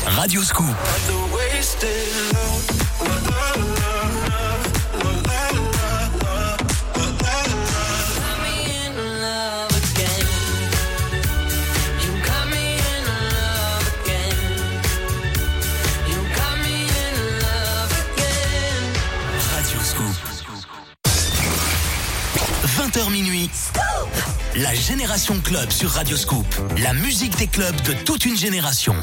Radio 0.07 0.41
Scoop. 0.41 0.65
20h 22.91 23.09
minuit. 23.09 23.49
La 24.55 24.73
Génération 24.73 25.39
Club 25.41 25.71
sur 25.71 25.91
Radio 25.91 26.17
Scoop. 26.17 26.45
La 26.83 26.93
musique 26.93 27.37
des 27.37 27.47
clubs 27.47 27.79
de 27.83 27.93
toute 27.93 28.25
une 28.25 28.35
génération. 28.35 28.93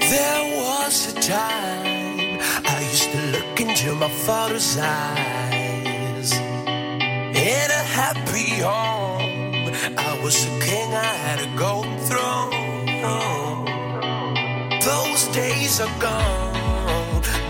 There 0.00 0.42
was 0.58 1.08
a 1.08 1.20
time 1.20 2.40
I 2.66 2.82
used 2.92 3.10
to 3.12 3.18
look 3.32 3.60
into 3.60 3.94
my 3.94 4.10
father's 4.10 4.76
eyes. 4.76 6.32
In 6.32 7.70
a 7.70 7.84
happy 7.96 8.60
home, 8.60 9.72
I 9.96 10.18
was 10.22 10.44
a 10.44 10.50
king, 10.60 10.92
I 10.92 11.16
had 11.26 11.40
a 11.40 11.48
golden 11.56 11.96
throne. 12.00 12.54
Those 14.80 15.26
days 15.32 15.80
are 15.80 15.88
gone, 15.98 16.63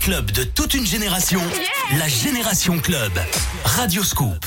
club 0.00 0.30
de 0.30 0.44
toute 0.44 0.74
une 0.74 0.86
génération, 0.86 1.40
la 1.98 2.08
Génération 2.08 2.78
Club. 2.78 3.12
Radio 3.64 4.02
Scoop. 4.02 4.44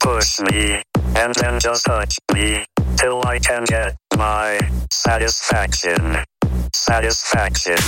Push 0.00 0.40
me, 0.40 0.82
and 1.16 1.34
then 1.34 1.58
just 1.58 1.86
touch 1.86 2.16
me, 2.34 2.64
till 2.96 3.20
I 3.26 3.38
can 3.38 3.64
get 3.64 3.96
my 4.16 4.58
satisfaction. 4.92 6.18
Satisfaction. 6.74 7.78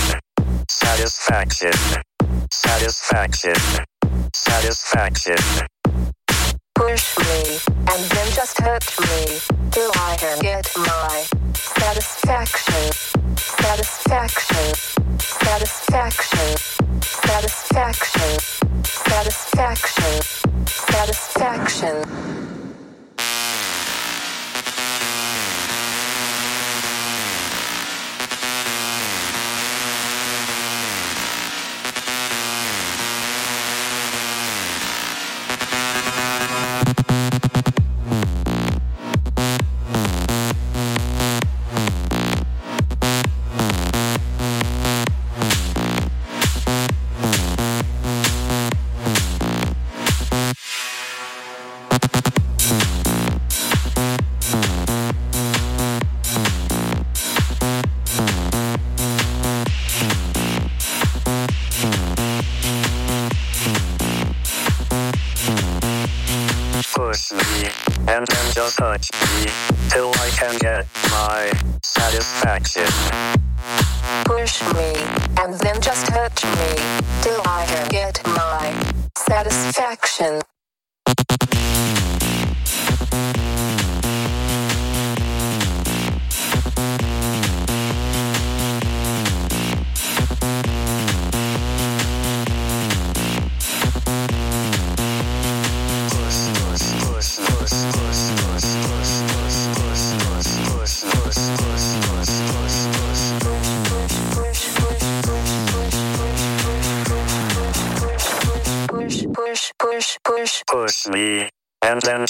Satisfaction. 0.69 1.73
Satisfaction. 2.51 3.55
Satisfaction. 4.33 5.35
Push 6.73 7.17
me. 7.19 7.74
and 7.91 8.03
then 8.11 8.31
just 8.33 8.59
hurt 8.59 8.85
me 9.01 9.39
till 9.71 9.91
I 9.95 10.15
can 10.17 10.39
get 10.39 10.71
my 10.77 11.25
satisfaction. 11.53 12.91
Satisfaction. 13.37 14.73
Satisfaction. 15.19 16.57
Satisfaction. 17.25 18.39
Satisfaction. 18.83 20.21
Satisfaction. 20.25 20.45
satisfaction. 20.67 22.54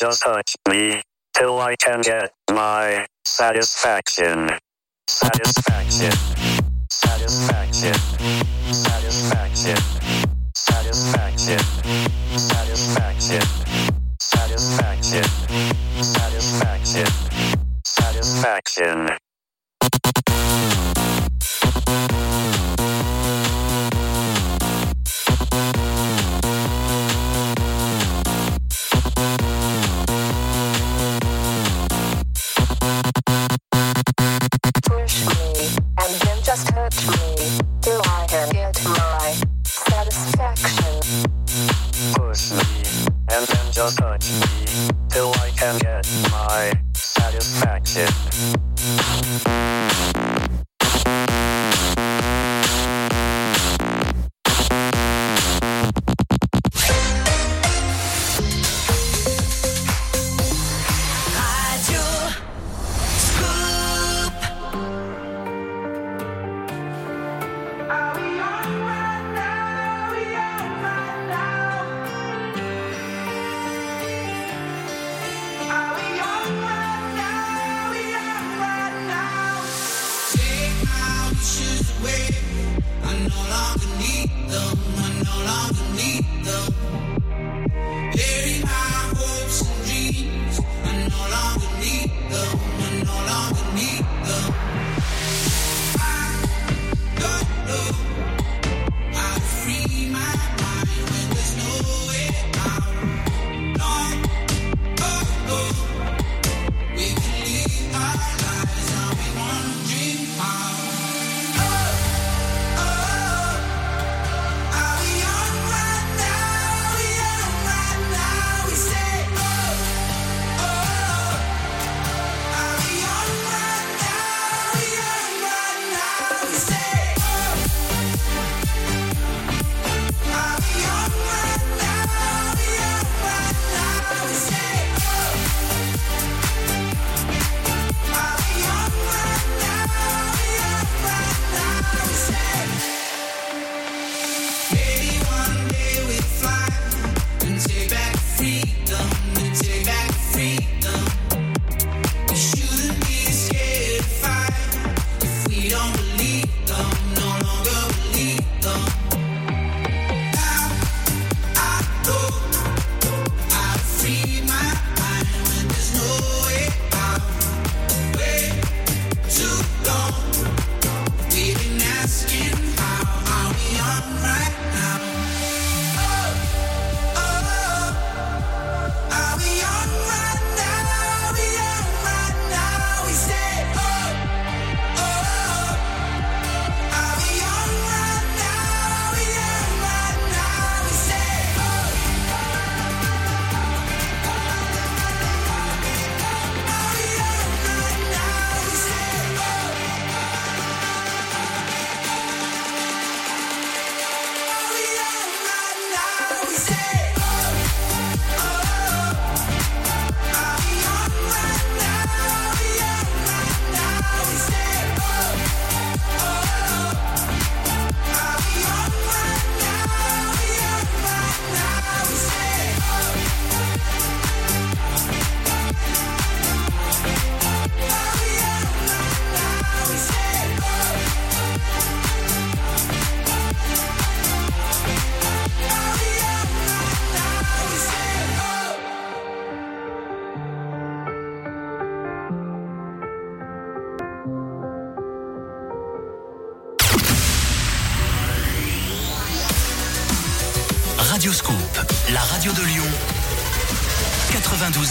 just 0.06 0.22
touch 0.22 0.56
me 0.70 1.02
till 1.36 1.60
I 1.60 1.76
can 1.78 2.02
get 2.02 2.32
my 2.52 3.08
satisfaction. 3.26 4.52
Satisfaction. 5.08 6.45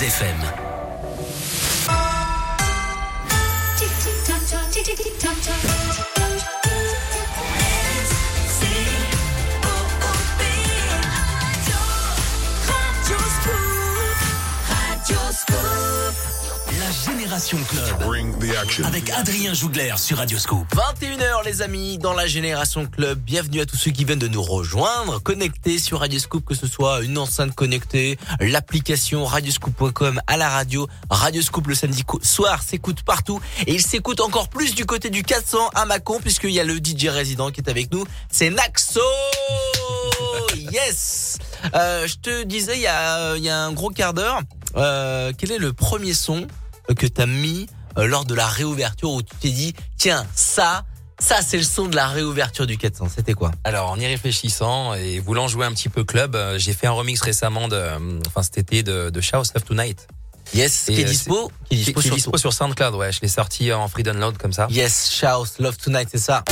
FM. 0.05 0.64
Avec 18.85 19.11
Adrien 19.11 19.53
Jougler 19.53 19.93
sur 19.99 20.17
Radioscope. 20.17 20.67
21h 20.75 21.45
les 21.45 21.61
amis 21.61 21.99
dans 21.99 22.15
la 22.15 22.27
Génération 22.27 22.87
Club. 22.87 23.19
Bienvenue 23.19 23.61
à 23.61 23.67
tous 23.67 23.77
ceux 23.77 23.91
qui 23.91 24.07
viennent 24.07 24.19
de 24.19 24.29
nous 24.29 24.43
rejoindre, 24.43 25.23
connectés 25.23 25.79
sur 25.79 26.01
Radioscope, 26.01 26.43
que 26.47 26.55
ce 26.55 26.67
soit 26.67 27.03
une 27.03 27.19
enceinte 27.19 27.55
connectée, 27.55 28.19
l'application 28.41 29.27
radioscoop.com 29.27 30.23
à 30.27 30.39
la 30.39 30.49
radio. 30.49 30.89
Radioscoop 31.11 31.67
le 31.67 31.75
samedi 31.75 32.03
soir 32.23 32.63
s'écoute 32.63 33.03
partout 33.03 33.43
et 33.67 33.75
il 33.75 33.83
s'écoute 33.83 34.21
encore 34.21 34.49
plus 34.49 34.75
du 34.75 34.87
côté 34.87 35.11
du 35.11 35.23
400 35.23 35.69
à 35.75 35.85
Macon 35.85 36.21
puisqu'il 36.21 36.53
y 36.53 36.61
a 36.61 36.65
le 36.65 36.77
DJ 36.77 37.09
résident 37.09 37.51
qui 37.51 37.61
est 37.61 37.69
avec 37.69 37.93
nous. 37.93 38.07
C'est 38.31 38.49
Naxo! 38.49 39.01
Yes 40.73 41.37
euh, 41.75 42.07
Je 42.07 42.15
te 42.17 42.45
disais 42.45 42.77
il 42.77 42.83
y 42.83 42.87
a, 42.87 43.65
un 43.65 43.73
gros 43.73 43.91
quart 43.91 44.15
d'heure, 44.15 44.41
euh, 44.77 45.33
quel 45.37 45.53
est 45.53 45.59
le 45.59 45.75
premier 45.75 46.15
son 46.15 46.47
que 46.97 47.07
t'as 47.07 47.27
mis 47.27 47.67
euh, 47.99 48.07
lors 48.07 48.25
de 48.25 48.35
la 48.35 48.47
réouverture 48.47 49.11
où 49.11 49.23
tu 49.23 49.35
t'es 49.41 49.51
dit 49.51 49.75
tiens 49.97 50.27
ça 50.35 50.85
ça 51.19 51.37
c'est 51.43 51.57
le 51.57 51.63
son 51.63 51.87
de 51.87 51.97
la 51.97 52.09
réouverture 52.09 52.67
du 52.67 52.77
400 52.77 53.09
C'était 53.15 53.35
quoi? 53.35 53.53
Alors, 53.63 53.91
en 53.91 53.99
y 53.99 54.07
réfléchissant 54.07 54.95
et 54.95 55.21
voulant 55.21 55.49
jouer 55.49 55.65
un 55.65 55.73
petit 55.73 55.89
peu 55.89 56.05
club, 56.05 56.35
euh, 56.35 56.59
j'ai 56.59 56.73
fait 56.73 56.87
un 56.87 56.93
remix 56.93 57.21
récemment 57.21 57.69
de, 57.69 57.77
euh, 57.77 58.21
enfin 58.27 58.43
cet 58.43 58.59
été 58.59 58.83
de, 58.83 59.11
de 59.11 59.21
Chaos 59.21 59.45
Love 59.55 59.65
Tonight. 59.65 60.09
Yes, 60.53 60.89
Et, 60.89 60.95
qui 60.95 61.01
est 61.01 61.05
euh, 61.05 61.09
dispo, 61.09 61.53
qui 61.69 61.75
est 61.75 61.79
dispo, 61.79 62.01
qui 62.01 62.07
est 62.07 62.11
sur, 62.11 62.17
dispo 62.17 62.37
sur 62.37 62.53
SoundCloud, 62.53 62.95
ouais. 62.97 63.13
Je 63.13 63.21
l'ai 63.23 63.29
sorti 63.29 63.73
en 63.73 63.89
free 63.89 64.03
download 64.03 64.37
comme 64.37 64.53
ça. 64.53 64.67
Yes, 64.71 65.17
Chaos 65.21 65.47
Love 65.59 65.77
Tonight, 65.79 66.09
c'est 66.11 66.19
ça. 66.19 66.45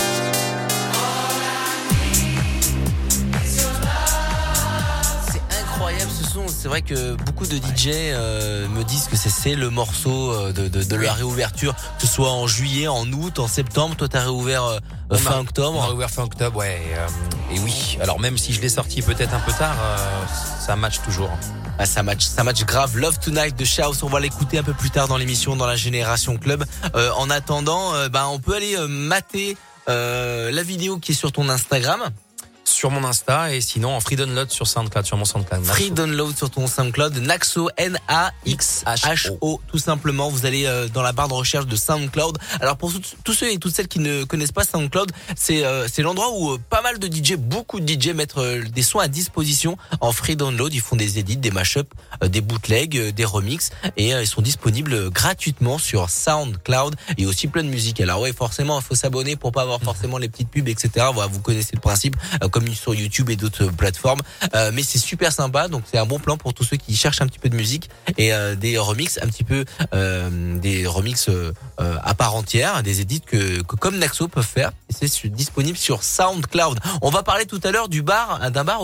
C'est 6.62 6.68
vrai 6.68 6.82
que 6.82 7.14
beaucoup 7.14 7.44
de 7.44 7.56
DJ 7.56 7.88
euh, 7.88 8.68
me 8.68 8.84
disent 8.84 9.08
que 9.08 9.16
c'est- 9.16 9.56
le 9.56 9.68
morceau 9.68 10.30
euh, 10.32 10.52
de, 10.52 10.68
de, 10.68 10.84
de 10.84 10.94
la 10.96 11.12
réouverture, 11.12 11.74
que 11.98 12.06
ce 12.06 12.06
soit 12.06 12.30
en 12.30 12.46
juillet, 12.46 12.86
en 12.86 13.04
août, 13.10 13.40
en 13.40 13.48
septembre. 13.48 13.96
Toi, 13.96 14.06
t'as 14.08 14.20
réouvert 14.20 14.62
euh, 14.64 14.78
On 15.10 15.16
fin 15.18 15.32
a- 15.32 15.40
octobre. 15.40 15.76
On 15.84 15.90
a 15.90 15.92
ouvert 15.92 16.08
fin 16.08 16.22
octobre, 16.22 16.58
ouais. 16.58 16.80
Et, 16.88 16.96
euh, 16.96 17.56
et 17.56 17.58
oui, 17.58 17.98
alors 18.00 18.20
même 18.20 18.38
si 18.38 18.52
je 18.52 18.60
l'ai 18.60 18.68
sorti 18.68 19.02
peut-être 19.02 19.34
un 19.34 19.40
peu 19.40 19.50
tard, 19.50 19.74
euh, 19.82 19.96
ça 20.64 20.76
match 20.76 21.00
toujours. 21.04 21.30
Ah, 21.80 21.84
ça 21.86 22.04
match, 22.04 22.24
ça 22.26 22.44
match 22.44 22.62
grave. 22.64 22.96
Love 22.96 23.18
Tonight 23.18 23.58
de 23.58 23.64
Chaos. 23.64 23.94
On 24.04 24.08
va 24.08 24.20
l'écouter 24.20 24.58
un 24.58 24.62
peu 24.62 24.72
plus 24.74 24.90
tard 24.90 25.08
dans 25.08 25.16
l'émission, 25.16 25.56
dans 25.56 25.66
la 25.66 25.74
Génération 25.76 26.36
Club. 26.36 26.64
Euh, 26.94 27.10
en 27.16 27.28
attendant, 27.28 27.90
bah, 28.08 28.28
on 28.28 28.38
peut 28.38 28.54
aller 28.54 28.76
mater 28.88 29.56
euh, 29.88 30.52
la 30.52 30.62
vidéo 30.62 30.98
qui 30.98 31.10
est 31.10 31.16
sur 31.16 31.32
ton 31.32 31.48
Instagram. 31.48 32.00
Sur 32.72 32.90
mon 32.90 33.04
Insta 33.04 33.52
et 33.54 33.60
sinon 33.60 33.94
en 33.94 34.00
free 34.00 34.16
download 34.16 34.50
sur 34.50 34.66
SoundCloud, 34.66 35.04
sur 35.04 35.16
mon 35.16 35.24
SoundCloud. 35.24 35.62
Free 35.64 35.90
download 35.90 36.36
sur 36.36 36.50
ton 36.50 36.66
SoundCloud, 36.66 37.16
Naxo, 37.18 37.68
N-A-X-H-O, 37.76 39.60
tout 39.68 39.78
simplement. 39.78 40.28
Vous 40.30 40.46
allez 40.46 40.64
euh, 40.66 40.88
dans 40.88 41.02
la 41.02 41.12
barre 41.12 41.28
de 41.28 41.34
recherche 41.34 41.66
de 41.66 41.76
SoundCloud. 41.76 42.38
Alors 42.60 42.76
pour 42.76 42.92
tous- 43.24 43.34
ceux 43.34 43.50
et 43.52 43.58
toutes 43.58 43.74
celles 43.74 43.88
qui 43.88 43.98
ne 43.98 44.24
connaissent 44.24 44.52
pas 44.52 44.64
SoundCloud, 44.64 45.12
c'est 45.36 45.64
euh, 45.64 45.86
c'est 45.90 46.02
l'endroit 46.02 46.30
où 46.32 46.52
euh, 46.52 46.58
pas 46.70 46.82
mal 46.82 46.98
de 46.98 47.06
DJ, 47.06 47.34
beaucoup 47.36 47.78
de 47.78 47.86
DJ 47.92 48.08
mettent 48.14 48.38
des 48.38 48.82
sons 48.82 48.98
à 48.98 49.08
disposition 49.08 49.76
en 50.00 50.12
free 50.12 50.34
download. 50.36 50.72
Ils 50.74 50.80
font 50.80 50.96
des 50.96 51.18
edits, 51.18 51.36
des 51.36 51.50
mashups, 51.50 51.90
des 52.26 52.40
bootlegs, 52.40 53.10
des 53.14 53.24
remixes 53.24 53.70
et 53.96 54.08
ils 54.10 54.26
sont 54.26 54.42
disponibles 54.42 55.10
gratuitement 55.10 55.78
sur 55.78 56.08
SoundCloud 56.10 56.96
et 57.18 57.26
aussi 57.26 57.46
plein 57.48 57.62
de 57.64 57.68
musique. 57.68 58.00
Alors 58.00 58.20
ouais, 58.20 58.32
forcément, 58.32 58.80
il 58.80 58.84
faut 58.84 58.94
s'abonner 58.94 59.36
pour 59.36 59.52
pas 59.52 59.62
avoir 59.62 59.80
forcément 59.80 60.18
les 60.18 60.28
petites 60.28 60.48
pubs, 60.50 60.68
etc. 60.68 61.06
Voilà, 61.12 61.30
vous 61.30 61.40
connaissez 61.40 61.72
le 61.74 61.80
principe, 61.80 62.16
comme 62.64 62.74
sur 62.74 62.94
YouTube 62.94 63.30
et 63.30 63.36
d'autres 63.36 63.66
plateformes. 63.66 64.20
Euh, 64.54 64.70
mais 64.72 64.82
c'est 64.82 64.98
super 64.98 65.32
sympa, 65.32 65.68
donc 65.68 65.82
c'est 65.90 65.98
un 65.98 66.06
bon 66.06 66.18
plan 66.18 66.36
pour 66.36 66.54
tous 66.54 66.64
ceux 66.64 66.76
qui 66.76 66.96
cherchent 66.96 67.20
un 67.20 67.26
petit 67.26 67.38
peu 67.38 67.48
de 67.48 67.56
musique 67.56 67.90
et 68.18 68.32
euh, 68.32 68.54
des 68.54 68.78
remixes 68.78 69.18
un 69.22 69.26
petit 69.26 69.44
peu, 69.44 69.64
euh, 69.94 70.58
des 70.58 70.86
remixes 70.86 71.30
à 71.78 72.14
part 72.14 72.34
entière, 72.34 72.82
des 72.82 73.00
edits 73.00 73.20
que, 73.20 73.62
que 73.62 73.76
comme 73.76 73.98
Naxo 73.98 74.28
peuvent 74.28 74.46
faire. 74.46 74.72
C'est 74.90 75.26
disponible 75.28 75.76
sur 75.78 76.02
SoundCloud. 76.02 76.78
On 77.02 77.10
va 77.10 77.22
parler 77.22 77.46
tout 77.46 77.60
à 77.64 77.70
l'heure 77.70 77.88
du 77.88 78.02
bar, 78.02 78.50
d'un 78.50 78.64
bar 78.64 78.80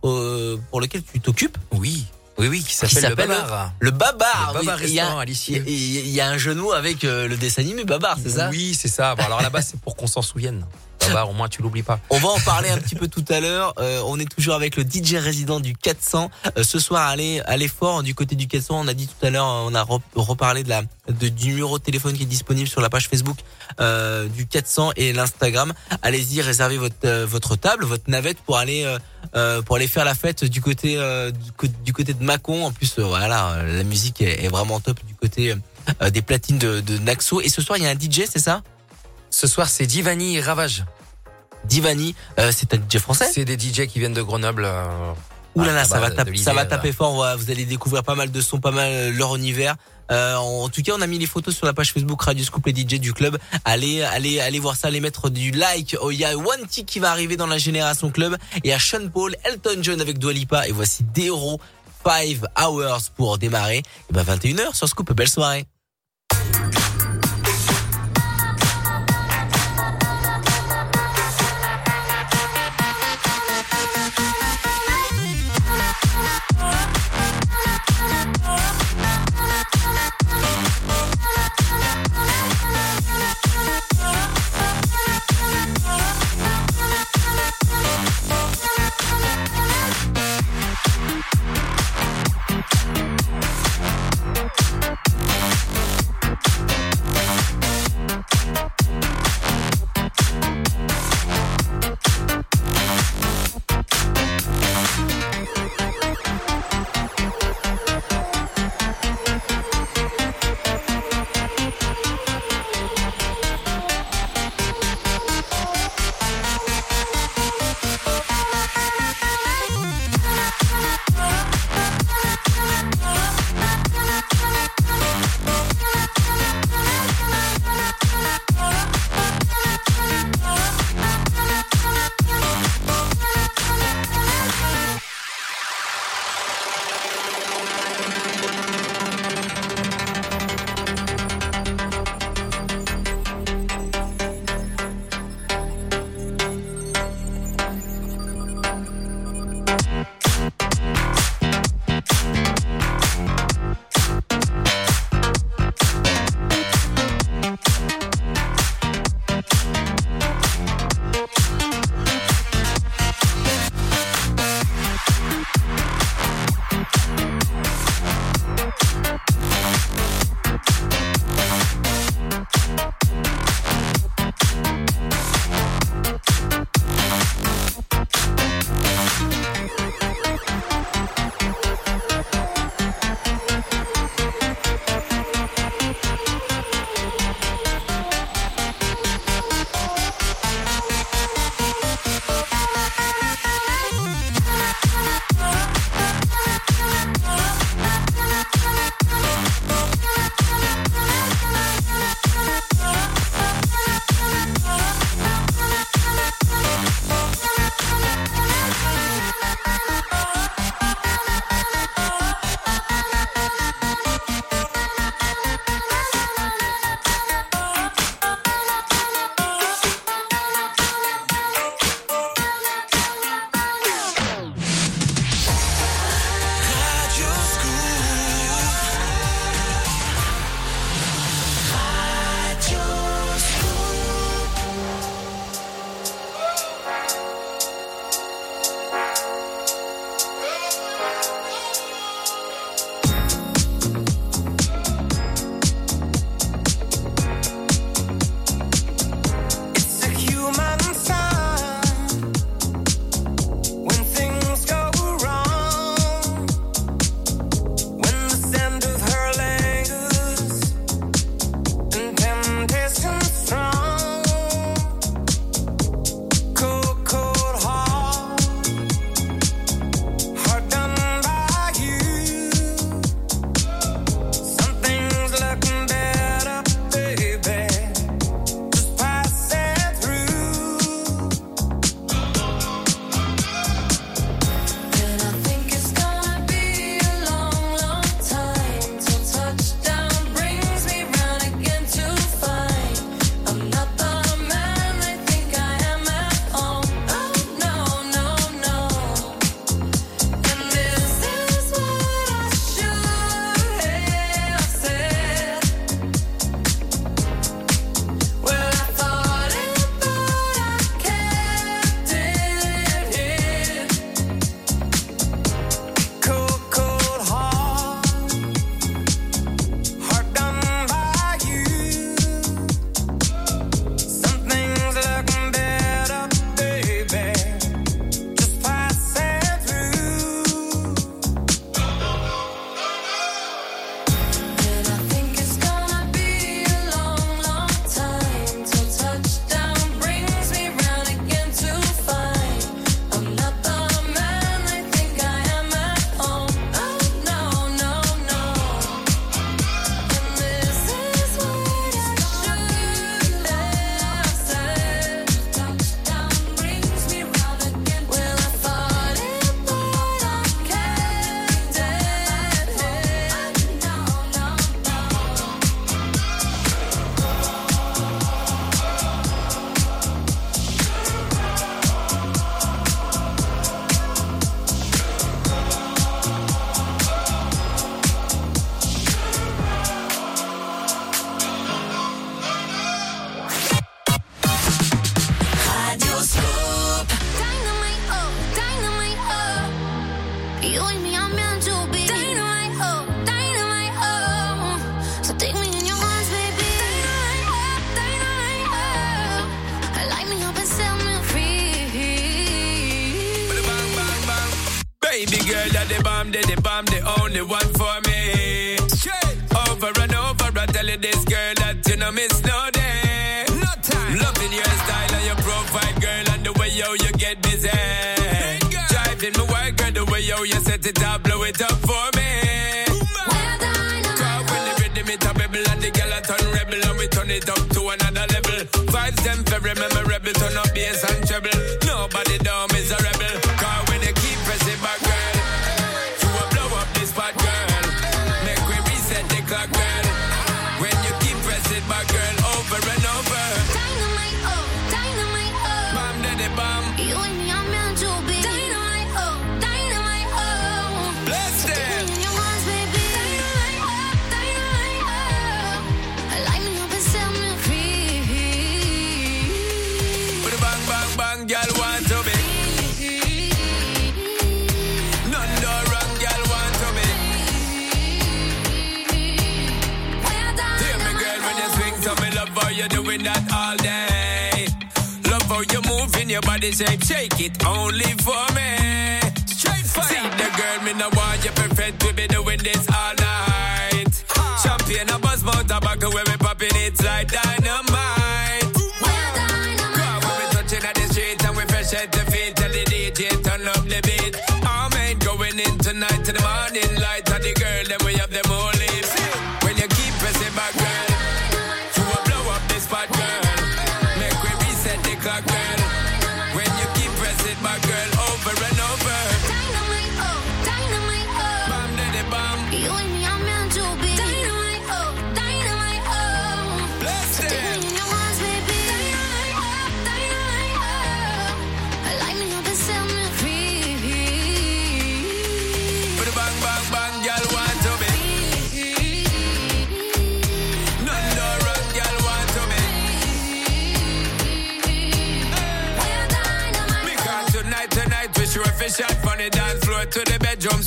pour 0.00 0.80
lequel 0.80 1.02
tu 1.02 1.20
t'occupes. 1.20 1.58
Oui. 1.72 2.06
Oui, 2.38 2.46
oui, 2.46 2.62
qui 2.62 2.72
s'appelle 2.72 3.10
le 3.10 3.14
Babar. 3.16 3.72
Le 3.80 3.90
Babar. 3.90 4.52
Le 4.54 4.58
Babar 4.60 4.78
oui. 4.80 4.84
Il 4.88 4.94
y 4.94 5.00
a- 5.00 5.02
restaurant 5.04 5.18
à 5.18 5.24
Lissier. 5.24 5.62
Il 5.66 5.72
y, 5.92 5.98
a- 5.98 6.00
il 6.02 6.08
y 6.10 6.20
a 6.20 6.28
un 6.30 6.54
mots 6.54 6.72
avec 6.72 7.02
le 7.02 7.36
dessin 7.36 7.62
animé 7.62 7.84
Babar, 7.84 8.16
c'est 8.22 8.30
ça? 8.30 8.48
Oui, 8.48 8.76
c'est 8.80 8.86
ça. 8.88 9.16
Bon, 9.16 9.24
alors 9.24 9.42
là-bas, 9.42 9.60
c'est 9.60 9.80
pour 9.80 9.96
qu'on 9.96 10.06
s'en 10.06 10.22
souvienne. 10.22 10.64
Au 11.28 11.32
moins 11.32 11.48
tu 11.48 11.62
l'oublies 11.62 11.82
pas. 11.82 12.00
On 12.10 12.18
va 12.18 12.28
en 12.28 12.40
parler 12.40 12.68
un 12.68 12.78
petit 12.78 12.94
peu 12.94 13.08
tout 13.08 13.24
à 13.28 13.40
l'heure. 13.40 13.74
Euh, 13.78 14.02
on 14.06 14.18
est 14.18 14.30
toujours 14.30 14.54
avec 14.54 14.76
le 14.76 14.82
DJ 14.82 15.14
résident 15.14 15.60
du 15.60 15.74
400. 15.74 16.30
Euh, 16.56 16.62
ce 16.62 16.78
soir, 16.78 17.08
allez, 17.08 17.40
allez 17.46 17.68
fort 17.68 18.02
du 18.02 18.14
côté 18.14 18.36
du 18.36 18.46
400. 18.46 18.80
On 18.84 18.88
a 18.88 18.94
dit 18.94 19.06
tout 19.06 19.26
à 19.26 19.30
l'heure, 19.30 19.46
on 19.46 19.74
a 19.74 19.84
re- 19.84 20.00
reparlé 20.14 20.62
de 20.64 20.68
la 20.68 20.82
du 21.08 21.30
numéro 21.46 21.78
de 21.78 21.82
téléphone 21.82 22.14
qui 22.14 22.24
est 22.24 22.26
disponible 22.26 22.68
sur 22.68 22.80
la 22.80 22.90
page 22.90 23.08
Facebook 23.08 23.38
euh, 23.80 24.28
du 24.28 24.46
400 24.46 24.92
et 24.96 25.12
l'Instagram. 25.12 25.72
Allez-y, 26.02 26.42
réservez 26.42 26.76
votre 26.76 26.96
euh, 27.04 27.26
votre 27.26 27.56
table, 27.56 27.84
votre 27.84 28.10
navette 28.10 28.38
pour 28.40 28.58
aller 28.58 28.86
pour 29.66 29.76
aller 29.76 29.88
faire 29.88 30.04
la 30.04 30.14
fête 30.14 30.44
du 30.44 30.60
côté 30.60 30.98
du, 31.84 31.92
côté 31.92 32.14
de 32.14 32.22
Mâcon. 32.22 32.64
En 32.64 32.72
plus, 32.72 32.98
voilà, 32.98 33.62
la 33.64 33.84
musique 33.84 34.20
est, 34.20 34.48
vraiment 34.48 34.80
top 34.80 34.98
du 35.06 35.14
côté 35.14 35.54
des 36.12 36.22
platines 36.22 36.58
de, 36.58 36.80
de 36.80 36.98
Naxo. 36.98 37.40
Et 37.40 37.48
ce 37.48 37.62
soir, 37.62 37.78
il 37.78 37.84
y 37.84 37.86
a 37.86 37.90
un 37.90 37.94
DJ, 37.94 38.24
c'est 38.30 38.38
ça? 38.38 38.62
Ce 39.40 39.46
soir, 39.46 39.68
c'est 39.68 39.86
Divani 39.86 40.36
et 40.36 40.40
Ravage. 40.40 40.84
Divani, 41.64 42.16
euh, 42.40 42.50
c'est 42.52 42.74
un 42.74 42.76
DJ 42.76 42.98
français 42.98 43.30
C'est 43.32 43.44
des 43.44 43.56
DJ 43.56 43.86
qui 43.86 44.00
viennent 44.00 44.12
de 44.12 44.20
Grenoble. 44.20 44.64
euh, 44.64 45.12
Ouh 45.54 45.62
là 45.62 45.72
là, 45.72 45.84
ça 45.84 46.00
va, 46.00 46.10
taper, 46.10 46.36
ça 46.36 46.52
va 46.52 46.66
taper 46.66 46.90
fort. 46.90 47.24
vous 47.38 47.48
allez 47.48 47.64
découvrir 47.64 48.02
pas 48.02 48.16
mal 48.16 48.32
de 48.32 48.40
sons, 48.40 48.58
pas 48.58 48.72
mal 48.72 48.90
euh, 48.90 49.12
leur 49.12 49.36
univers. 49.36 49.76
Euh, 50.10 50.34
en 50.34 50.68
tout 50.68 50.82
cas, 50.82 50.94
on 50.98 51.00
a 51.02 51.06
mis 51.06 51.20
les 51.20 51.26
photos 51.26 51.54
sur 51.56 51.66
la 51.66 51.72
page 51.72 51.92
Facebook 51.92 52.20
Radio 52.20 52.44
Scoop 52.44 52.66
les 52.66 52.72
DJ 52.74 52.98
du 52.98 53.12
club. 53.12 53.38
Allez, 53.64 54.02
allez, 54.02 54.40
allez 54.40 54.58
voir 54.58 54.74
ça, 54.74 54.88
allez 54.88 54.98
mettre 54.98 55.30
du 55.30 55.52
like. 55.52 55.96
Oh, 56.00 56.10
il 56.10 56.18
y 56.18 56.24
a 56.24 56.36
One 56.36 56.66
T 56.68 56.82
qui 56.82 56.98
va 56.98 57.12
arriver 57.12 57.36
dans 57.36 57.46
la 57.46 57.58
génération 57.58 58.10
club 58.10 58.36
et 58.64 58.72
à 58.72 58.80
Sean 58.80 59.08
Paul, 59.08 59.36
Elton 59.44 59.78
John 59.82 60.00
avec 60.00 60.18
Dua 60.18 60.32
Lipa 60.32 60.66
et 60.66 60.72
voici 60.72 61.04
Dero 61.14 61.60
5 62.04 62.40
Hours 62.60 63.10
pour 63.14 63.38
démarrer. 63.38 63.78
Et 63.78 64.12
ben 64.12 64.24
21h 64.24 64.74
sur 64.74 64.88
Scoop. 64.88 65.12
Belle 65.12 65.28
soirée. 65.28 65.64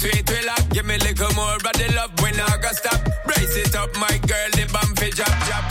sweet 0.01 0.29
we 0.31 0.41
lock. 0.45 0.63
Give 0.69 0.85
me 0.85 0.95
a 0.95 0.97
little 0.97 1.33
more 1.35 1.55
of 1.55 1.63
the 1.63 1.93
love 1.95 2.11
when 2.21 2.33
I 2.33 2.57
got 2.61 2.75
stop. 2.75 3.01
Brace 3.25 3.55
it 3.55 3.75
up, 3.75 3.93
my 3.95 4.15
girl, 4.29 4.49
the 4.57 4.65
bump 4.73 4.97
drop, 5.15 5.45
drop. 5.45 5.70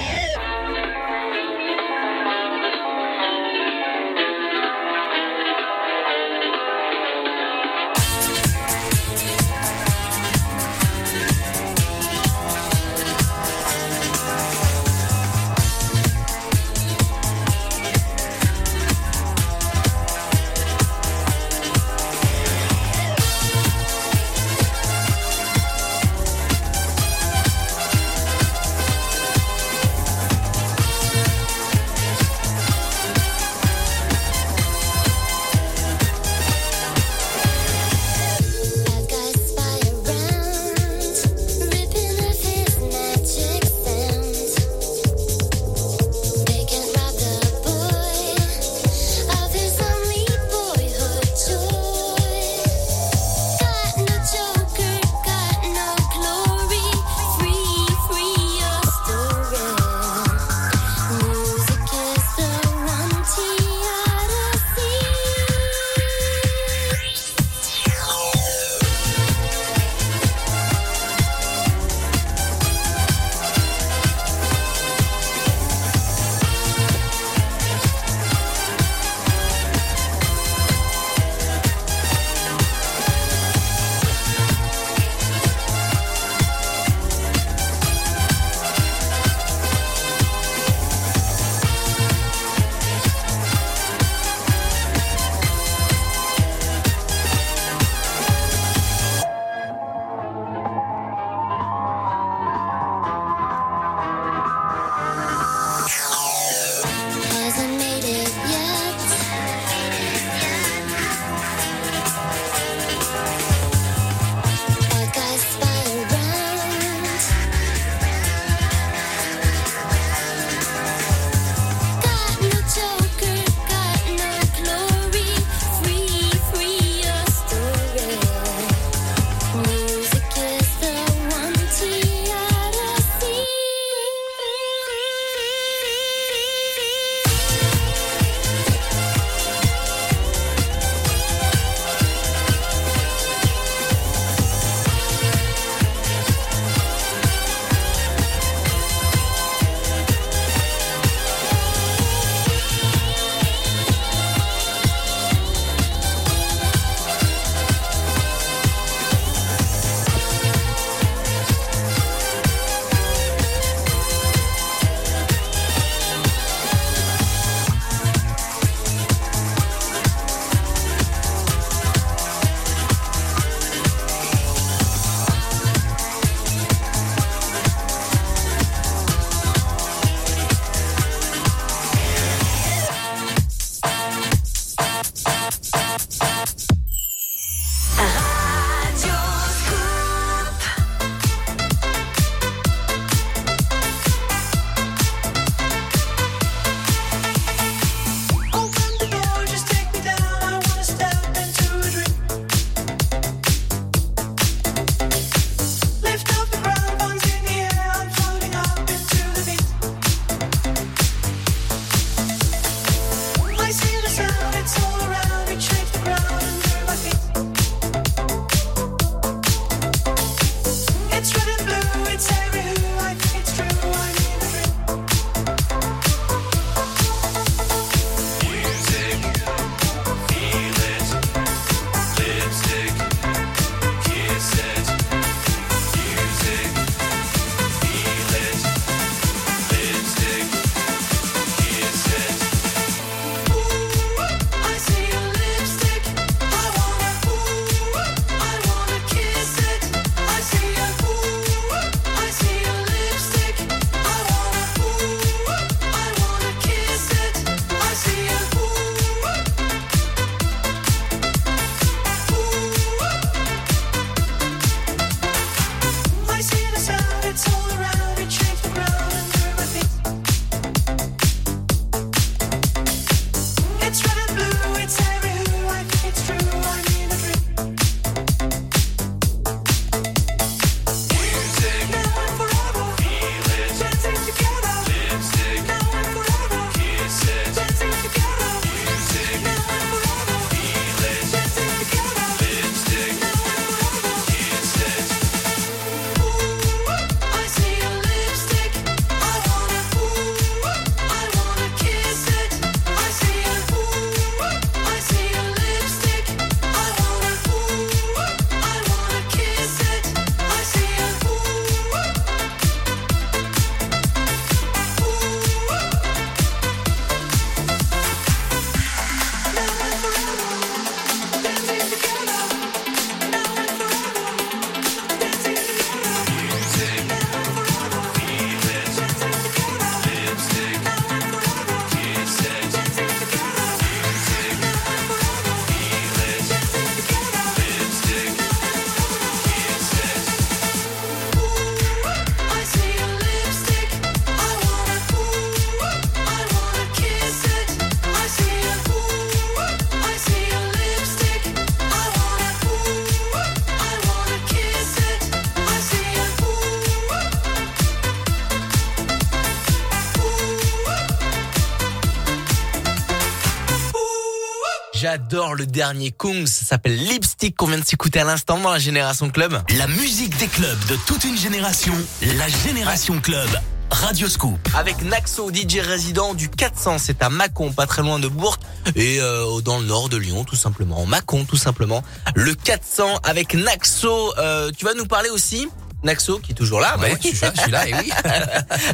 J'adore 365.11 365.55
le 365.55 365.65
dernier 365.65 366.11
Kung, 366.11 366.47
ça 366.47 366.63
s'appelle 366.63 366.95
Lipstick 366.95 367.57
qu'on 367.57 367.65
vient 367.67 367.79
de 367.79 367.85
s'écouter 367.85 368.19
à 368.21 368.23
l'instant 368.23 368.57
dans 368.61 368.71
la 368.71 368.79
Génération 368.79 369.29
Club. 369.29 369.61
La 369.77 369.87
musique 369.87 370.37
des 370.37 370.47
clubs 370.47 370.79
de 370.87 370.95
toute 371.05 371.25
une 371.25 371.37
génération, 371.37 371.91
la 372.37 372.47
Génération 372.47 373.19
Club. 373.19 373.49
Radio 373.89 374.29
Scoop. 374.29 374.57
Avec 374.73 375.01
Naxo, 375.01 375.51
DJ 375.53 375.79
résident 375.79 376.33
du 376.33 376.47
400, 376.47 376.97
c'est 376.97 377.21
à 377.21 377.27
Mâcon, 377.29 377.73
pas 377.73 377.87
très 377.87 378.03
loin 378.03 378.19
de 378.19 378.29
Bourg 378.29 378.57
et 378.95 379.19
euh, 379.19 379.59
dans 379.59 379.79
le 379.79 379.85
nord 379.85 380.07
de 380.07 380.15
Lyon, 380.15 380.45
tout 380.45 380.55
simplement. 380.55 381.05
Mâcon, 381.05 381.43
tout 381.43 381.57
simplement. 381.57 382.03
Le 382.33 382.55
400 382.55 383.17
avec 383.23 383.53
Naxo. 383.53 384.33
Euh, 384.37 384.71
tu 384.77 384.85
vas 384.85 384.93
nous 384.93 385.07
parler 385.07 385.29
aussi? 385.29 385.67
Naxo 386.03 386.39
qui 386.39 386.53
est 386.53 386.55
toujours 386.55 386.79
là, 386.79 386.97
Ouais, 386.97 387.09
bah 387.11 387.17
oui. 387.21 387.31
je 387.31 387.35
suis 387.35 387.45
là, 387.45 387.51
je 387.53 387.61
suis 387.61 387.71
là, 387.71 387.87
et 387.89 387.93
oui. 387.95 388.11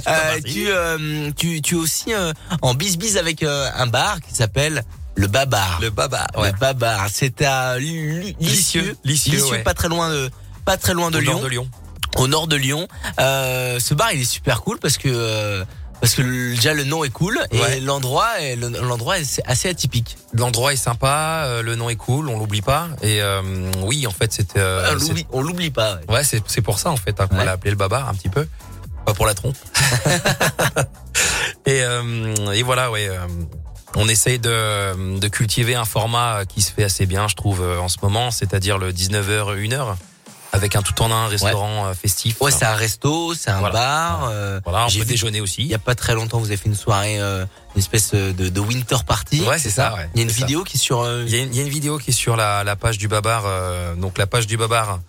Euh, 0.07 0.39
tu, 0.43 0.65
euh, 0.67 1.29
tu, 1.37 1.61
tu 1.61 1.75
es 1.75 1.77
aussi 1.77 2.11
euh, 2.11 2.33
en 2.63 2.73
bis-bis 2.73 3.17
avec 3.17 3.43
euh, 3.43 3.69
un 3.75 3.85
bar 3.85 4.19
qui 4.19 4.33
s'appelle 4.33 4.83
le 5.17 5.27
Babar. 5.27 5.79
Le 5.81 5.89
Babar, 5.89 6.27
Le 6.35 6.41
ouais. 6.41 6.51
Babar, 6.59 7.07
c'est 7.11 7.41
à 7.41 7.77
Lisieux, 7.79 8.95
ouais. 9.51 9.63
pas 9.63 9.73
très 9.73 9.89
loin 9.89 10.09
de 10.09 10.29
pas 10.65 10.77
très 10.77 10.93
loin 10.93 11.11
de 11.11 11.17
Au 11.17 11.21
Lyon. 11.21 11.33
nord 11.33 11.41
de 11.43 11.47
Lyon. 11.47 11.67
Au 12.17 12.27
nord 12.27 12.47
de 12.47 12.55
Lyon. 12.55 12.87
Euh, 13.19 13.79
ce 13.79 13.93
bar, 13.93 14.11
il 14.13 14.21
est 14.21 14.25
super 14.25 14.61
cool 14.61 14.79
parce 14.79 14.97
que 14.97 15.07
euh, 15.09 15.63
parce 16.01 16.13
que 16.13 16.21
le- 16.21 16.53
déjà 16.55 16.73
le 16.73 16.83
nom 16.83 17.03
est 17.03 17.09
cool 17.09 17.39
et 17.51 17.59
Ouais. 17.59 17.79
l'endroit 17.79 18.39
est 18.41 18.55
le- 18.55 18.69
l'endroit 18.69 19.17
est 19.19 19.41
assez 19.45 19.69
atypique. 19.69 20.17
L'endroit 20.33 20.73
est 20.73 20.75
sympa, 20.77 21.43
euh, 21.45 21.61
le 21.63 21.75
nom 21.75 21.89
est 21.89 21.95
cool, 21.95 22.29
on 22.29 22.37
l'oublie 22.37 22.61
pas. 22.61 22.87
Et 23.01 23.21
euh, 23.21 23.41
oui, 23.83 24.05
en 24.07 24.11
fait, 24.11 24.31
c'était. 24.33 24.59
euh, 24.59 24.95
on 25.31 25.41
l'oublie- 25.41 25.71
pas. 25.71 25.95
ouais. 26.07 26.15
Ouais, 26.17 26.23
c'est 26.23 26.41
c'est 26.47 26.61
pour 26.61 26.77
ça 26.79 26.91
en 26.91 26.97
fait 26.97 27.19
hein, 27.19 27.27
qu'on 27.27 27.37
Ouais. 27.37 27.45
l'a 27.45 27.53
appelé 27.53 27.71
le 27.71 27.77
babar 27.77 28.07
un 28.09 28.13
petit 28.13 28.29
peu, 28.29 28.47
pas 29.05 29.13
pour 29.13 29.25
la 29.25 29.33
trompe. 29.33 29.55
et 31.65 31.81
euh, 31.81 32.51
et 32.53 32.63
voilà, 32.63 32.91
ouais. 32.91 33.09
Euh, 33.95 33.99
on 33.99 34.07
essaye 34.07 34.39
de, 34.39 35.17
de 35.19 35.27
cultiver 35.27 35.75
un 35.75 35.85
format 35.85 36.45
qui 36.45 36.61
se 36.61 36.71
fait 36.71 36.83
assez 36.83 37.05
bien, 37.05 37.27
je 37.27 37.35
trouve, 37.35 37.61
euh, 37.61 37.79
en 37.79 37.87
ce 37.89 37.97
moment, 38.01 38.31
c'est-à-dire 38.31 38.77
le 38.77 38.91
19h, 38.91 39.55
1h, 39.57 39.95
avec 40.53 40.75
un 40.75 40.81
tout 40.81 41.01
en 41.01 41.11
un 41.11 41.27
restaurant 41.27 41.87
euh, 41.87 41.93
festif. 41.93 42.37
Ouais, 42.41 42.51
c'est 42.51 42.65
un 42.65 42.73
resto, 42.75 43.33
c'est 43.33 43.51
un 43.51 43.59
Voilà. 43.59 43.73
bar. 43.73 44.29
euh, 44.31 44.59
Voilà, 44.63 44.85
on 44.85 44.87
j'ai 44.87 44.99
peut 44.99 45.05
vu- 45.05 45.11
déjeuner 45.11 45.41
aussi. 45.41 45.61
Il 45.61 45.67
y 45.67 45.73
a 45.75 45.79
pas 45.79 45.93
très 45.95 46.13
longtemps, 46.15 46.39
vous 46.39 46.45
avez 46.47 46.57
fait 46.57 46.69
une 46.69 46.75
soirée, 46.75 47.19
euh, 47.19 47.45
une 47.75 47.79
espèce 47.79 48.11
de, 48.13 48.31
de 48.31 48.59
winter 48.59 48.97
party. 49.05 49.41
Ouais, 49.41 49.59
c'est 49.59 49.69
ça, 49.69 49.93
ouais, 49.95 50.09
Il 50.15 50.19
y 50.19 50.21
a 50.21 50.23
une 50.23 50.29
ça. 50.29 50.35
vidéo 50.45 50.63
qui 50.63 50.77
est 50.77 50.79
sur. 50.79 51.01
euh, 51.01 51.23
Il 51.27 51.35
y, 51.35 51.39
a 51.39 51.43
une, 51.43 51.49
il 51.53 51.57
y 51.57 51.59
a 51.59 51.63
une 51.63 51.69
vidéo 51.69 51.97
qui 51.97 52.11
est 52.11 52.13
sur 52.13 52.35
la, 52.37 52.63
la 52.63 52.75
page 52.75 52.97
du 52.97 53.07
Babar, 53.07 53.43
euh, 53.45 53.95
donc 53.95 54.17
la 54.17 54.25
page 54.27 54.47
du 54.47 54.57
Babar. 54.57 54.99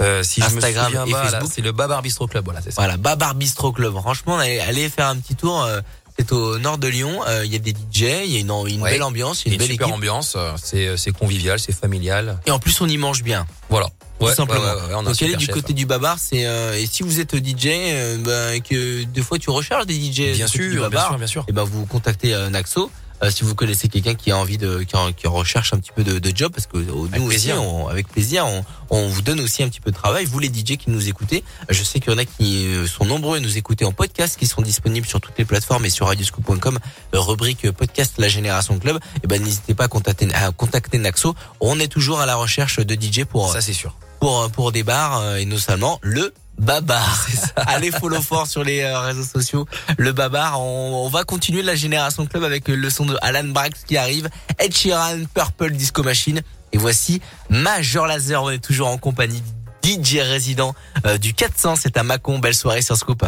Euh, 0.00 0.24
si 0.24 0.42
Instagram 0.42 0.90
je 0.92 0.96
me 0.98 1.02
et 1.04 1.10
souviens 1.10 1.16
pas, 1.16 1.24
là, 1.24 1.30
Facebook. 1.30 1.52
c'est 1.54 1.62
le 1.62 1.70
Babar 1.70 2.02
Bistro 2.02 2.26
Club, 2.26 2.44
voilà, 2.44 2.60
c'est 2.60 2.72
ça. 2.72 2.82
Voilà, 2.82 2.96
Babar 2.96 3.36
Bistro 3.36 3.70
Club. 3.70 3.94
Franchement, 4.00 4.38
allez, 4.38 4.58
allez 4.58 4.88
faire 4.88 5.06
un 5.06 5.16
petit 5.16 5.36
tour. 5.36 5.62
euh, 5.62 5.80
c'est 6.18 6.30
au 6.32 6.58
nord 6.58 6.78
de 6.78 6.88
Lyon. 6.88 7.20
euh, 7.26 7.44
Il 7.44 7.52
y 7.52 7.56
a 7.56 7.58
des 7.58 7.72
DJ, 7.72 8.02
il 8.24 8.30
y 8.32 8.36
a 8.36 8.40
une, 8.40 8.50
une 8.68 8.82
Ouais. 8.82 8.90
belle 8.90 9.02
ambiance, 9.02 9.44
il 9.44 9.48
y 9.48 9.50
a 9.50 9.52
y 9.52 9.54
une 9.56 9.60
a 9.60 9.64
une 9.64 9.68
belle 9.68 9.74
super 9.74 9.86
équipe. 9.86 9.94
ambiance, 9.96 10.34
euh, 10.36 10.52
c'est 10.62 10.96
c'est 10.96 11.12
convivial, 11.12 11.58
c'est 11.58 11.72
familial. 11.72 12.38
Et 12.46 12.50
en 12.50 12.58
plus, 12.58 12.80
on 12.80 12.88
y 12.88 12.96
mange 12.96 13.22
bien. 13.22 13.46
Voilà. 13.68 13.88
Tout 14.20 14.26
Ouais, 14.26 14.34
simplement. 14.34 14.62
ouais, 14.62 14.70
on 14.94 14.98
a 15.00 15.02
Donc 15.02 15.06
aller 15.06 15.14
super 15.14 15.38
du 15.38 15.46
chef. 15.46 15.54
côté 15.56 15.72
du 15.72 15.86
Babar, 15.86 16.18
c'est 16.20 16.46
euh, 16.46 16.78
et 16.78 16.86
si 16.86 17.02
vous 17.02 17.18
êtes 17.18 17.34
DJ, 17.34 17.66
euh, 17.66 18.16
bah, 18.18 18.54
et 18.54 18.60
que 18.60 19.02
des 19.02 19.22
fois 19.22 19.38
tu 19.38 19.50
recherches 19.50 19.86
des 19.86 19.94
DJ, 19.94 20.34
Bien 20.36 20.46
sûr, 20.46 20.60
du 20.60 20.70
bien 20.70 20.82
Babar, 20.82 21.08
sûr, 21.08 21.18
bien 21.18 21.26
sûr. 21.26 21.44
Et 21.48 21.52
ben 21.52 21.64
vous 21.64 21.84
contactez 21.84 22.32
euh, 22.32 22.48
Naxo. 22.48 22.90
Euh, 23.22 23.30
si 23.30 23.44
vous 23.44 23.54
connaissez 23.54 23.88
quelqu'un 23.88 24.14
qui 24.14 24.30
a 24.30 24.36
envie 24.36 24.58
de, 24.58 24.82
qui, 24.82 24.96
en- 24.96 25.12
qui 25.12 25.26
recherche 25.26 25.72
un 25.72 25.78
petit 25.78 25.92
peu 25.94 26.02
de, 26.04 26.18
de 26.18 26.36
job, 26.36 26.52
parce 26.52 26.66
que 26.66 26.76
euh, 26.78 26.82
nous 26.86 27.02
aussi, 27.06 27.28
plaisir. 27.28 27.62
on- 27.62 27.88
avec 27.88 28.08
plaisir, 28.08 28.46
on, 28.46 28.64
on 28.90 29.08
vous 29.08 29.22
donne 29.22 29.40
aussi 29.40 29.62
un 29.62 29.68
petit 29.68 29.80
peu 29.80 29.90
de 29.90 29.96
travail. 29.96 30.24
Vous 30.24 30.38
les 30.38 30.48
DJ 30.48 30.76
qui 30.76 30.88
nous 30.90 31.08
écoutez, 31.08 31.44
je 31.68 31.82
sais 31.84 32.00
qu'il 32.00 32.12
y 32.12 32.14
en 32.14 32.18
a 32.18 32.24
qui 32.24 32.66
euh, 32.68 32.86
sont 32.86 33.04
nombreux 33.04 33.38
à 33.38 33.40
nous 33.40 33.56
écouter 33.56 33.84
en 33.84 33.92
podcast, 33.92 34.38
qui 34.38 34.46
sont 34.46 34.62
disponibles 34.62 35.06
sur 35.06 35.20
toutes 35.20 35.38
les 35.38 35.44
plateformes 35.44 35.84
et 35.84 35.90
sur 35.90 36.06
radioscoop.com, 36.06 36.78
rubrique 37.12 37.70
podcast 37.70 38.14
La 38.18 38.28
Génération 38.28 38.78
Club. 38.78 38.98
Et 39.22 39.26
ben 39.26 39.42
n'hésitez 39.42 39.74
pas 39.74 39.84
à 39.84 39.88
contacter, 39.88 40.28
à 40.34 40.50
contacter 40.52 40.98
Naxo. 40.98 41.34
On 41.60 41.78
est 41.80 41.88
toujours 41.88 42.20
à 42.20 42.26
la 42.26 42.36
recherche 42.36 42.80
de 42.80 42.94
DJ 42.94 43.24
pour 43.24 43.52
Ça, 43.52 43.60
c'est 43.60 43.72
sûr. 43.72 43.96
pour 44.20 44.50
pour 44.50 44.72
des 44.72 44.82
bars 44.82 45.36
et 45.36 45.44
notamment 45.44 45.98
le 46.02 46.32
Babar. 46.58 47.26
Allez 47.56 47.90
follow 47.90 48.22
fort 48.22 48.46
sur 48.46 48.64
les 48.64 48.80
euh, 48.82 49.00
réseaux 49.00 49.24
sociaux. 49.24 49.66
Le 49.98 50.12
Babar. 50.12 50.60
On, 50.60 51.04
on 51.04 51.08
va 51.08 51.24
continuer 51.24 51.62
la 51.62 51.74
génération 51.74 52.26
club 52.26 52.44
avec 52.44 52.68
euh, 52.70 52.74
le 52.74 52.90
son 52.90 53.06
de 53.06 53.16
Alan 53.22 53.44
Brax 53.44 53.84
qui 53.84 53.96
arrive. 53.96 54.28
Ed 54.58 54.74
Sheeran, 54.74 55.24
Purple 55.34 55.72
Disco 55.72 56.02
Machine. 56.02 56.42
Et 56.72 56.78
voici 56.78 57.20
Major 57.50 58.06
Laser. 58.06 58.42
On 58.42 58.50
est 58.50 58.58
toujours 58.58 58.88
en 58.88 58.98
compagnie 58.98 59.42
DJ 59.84 60.18
résident 60.18 60.74
euh, 61.06 61.18
du 61.18 61.34
400. 61.34 61.76
C'est 61.76 61.96
à 61.96 62.02
Mâcon. 62.02 62.38
Belle 62.38 62.54
soirée 62.54 62.82
sur 62.82 62.96
Scoop. 62.96 63.24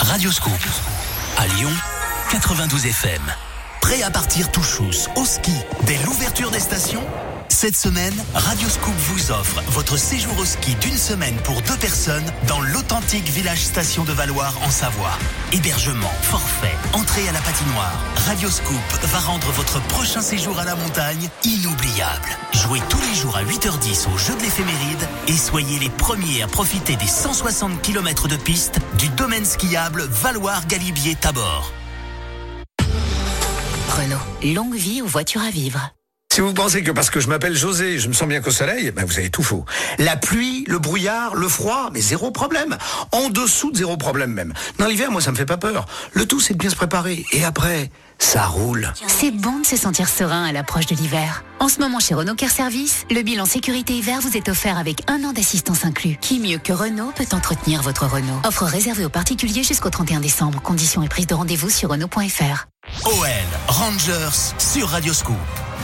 Radio 0.00 0.30
Scoop. 0.30 0.52
À 1.38 1.46
Lyon, 1.48 1.70
92 2.30 2.86
FM. 2.86 3.22
Prêt 3.82 4.02
à 4.02 4.10
partir 4.10 4.50
tout 4.50 4.62
chousse 4.62 5.08
au 5.16 5.24
ski 5.24 5.52
dès 5.86 5.98
l'ouverture 6.04 6.50
des 6.50 6.60
stations 6.60 7.02
Cette 7.48 7.76
semaine, 7.76 8.14
Radio 8.34 8.68
Scoop 8.68 8.94
vous 8.94 9.30
offre 9.30 9.62
votre 9.68 9.96
séjour 9.96 10.38
au 10.38 10.44
ski 10.44 10.74
d'une 10.76 10.96
semaine 10.96 11.36
pour 11.36 11.62
deux 11.62 11.76
personnes 11.76 12.24
dans 12.48 12.60
l'authentique 12.60 13.28
village 13.28 13.64
station 13.64 14.04
de 14.04 14.12
Valoir 14.12 14.54
en 14.62 14.70
Savoie. 14.70 15.16
Hébergement, 15.52 16.12
forfait, 16.22 16.74
entrée 16.92 17.26
à 17.28 17.32
la 17.32 17.40
patinoire. 17.40 17.94
Radio 18.26 18.50
Scoop 18.50 18.76
va 19.04 19.18
rendre 19.20 19.50
votre 19.52 19.80
prochain 19.88 20.20
séjour 20.20 20.58
à 20.58 20.64
la 20.64 20.76
montagne 20.76 21.28
inoubliable. 21.44 22.28
Jouez 22.52 22.80
tous 22.90 23.00
les 23.00 23.14
jours 23.14 23.36
à 23.36 23.42
8h10 23.42 24.12
au 24.12 24.18
jeu 24.18 24.34
de 24.36 24.42
l'éphéméride 24.42 25.08
et 25.28 25.36
soyez 25.36 25.78
les 25.78 25.90
premiers 25.90 26.42
à 26.42 26.46
profiter 26.48 26.96
des 26.96 27.06
160 27.06 27.80
km 27.80 28.28
de 28.28 28.36
piste 28.36 28.80
du 28.98 29.08
domaine 29.10 29.44
skiable 29.44 30.02
Valoir-Galibier-Tabor. 30.02 31.72
Renault, 33.88 34.54
longue 34.54 34.74
vie 34.74 35.00
aux 35.00 35.06
voitures 35.06 35.42
à 35.42 35.50
vivre. 35.50 35.95
Si 36.36 36.42
vous 36.42 36.52
pensez 36.52 36.82
que 36.82 36.90
parce 36.90 37.08
que 37.08 37.18
je 37.18 37.28
m'appelle 37.28 37.56
José, 37.56 37.98
je 37.98 38.08
me 38.08 38.12
sens 38.12 38.28
bien 38.28 38.42
qu'au 38.42 38.50
soleil, 38.50 38.90
ben 38.90 39.06
vous 39.06 39.18
avez 39.18 39.30
tout 39.30 39.42
faux. 39.42 39.64
La 39.96 40.18
pluie, 40.18 40.66
le 40.68 40.78
brouillard, 40.78 41.34
le 41.34 41.48
froid, 41.48 41.88
mais 41.94 42.02
zéro 42.02 42.30
problème. 42.30 42.76
En 43.10 43.30
dessous 43.30 43.70
de 43.72 43.78
zéro 43.78 43.96
problème 43.96 44.34
même. 44.34 44.52
Dans 44.78 44.84
l'hiver, 44.84 45.10
moi, 45.10 45.22
ça 45.22 45.30
me 45.30 45.36
fait 45.38 45.46
pas 45.46 45.56
peur. 45.56 45.86
Le 46.12 46.26
tout, 46.26 46.38
c'est 46.38 46.52
de 46.52 46.58
bien 46.58 46.68
se 46.68 46.76
préparer. 46.76 47.24
Et 47.32 47.42
après, 47.42 47.90
ça 48.18 48.44
roule. 48.44 48.92
C'est 49.06 49.30
bon 49.30 49.60
de 49.60 49.64
se 49.64 49.78
sentir 49.78 50.10
serein 50.10 50.44
à 50.44 50.52
l'approche 50.52 50.84
de 50.84 50.94
l'hiver. 50.94 51.42
En 51.58 51.68
ce 51.68 51.78
moment 51.78 52.00
chez 52.00 52.12
Renault 52.12 52.34
Care 52.34 52.50
Service, 52.50 53.06
le 53.10 53.22
bilan 53.22 53.46
sécurité 53.46 53.94
hiver 53.94 54.20
vous 54.20 54.36
est 54.36 54.50
offert 54.50 54.76
avec 54.76 55.10
un 55.10 55.24
an 55.24 55.32
d'assistance 55.32 55.86
inclus. 55.86 56.18
Qui 56.20 56.38
mieux 56.38 56.58
que 56.58 56.74
Renault 56.74 57.14
peut 57.16 57.34
entretenir 57.34 57.80
votre 57.80 58.04
Renault 58.04 58.42
Offre 58.44 58.64
réservée 58.64 59.06
aux 59.06 59.08
particuliers 59.08 59.62
jusqu'au 59.62 59.88
31 59.88 60.20
décembre. 60.20 60.60
Conditions 60.60 61.02
et 61.02 61.08
prise 61.08 61.28
de 61.28 61.34
rendez-vous 61.34 61.70
sur 61.70 61.88
Renault.fr. 61.88 62.66
OL 63.06 63.28
Rangers 63.68 64.52
sur 64.58 64.90
Radio 64.90 65.14
Scoop. 65.14 65.36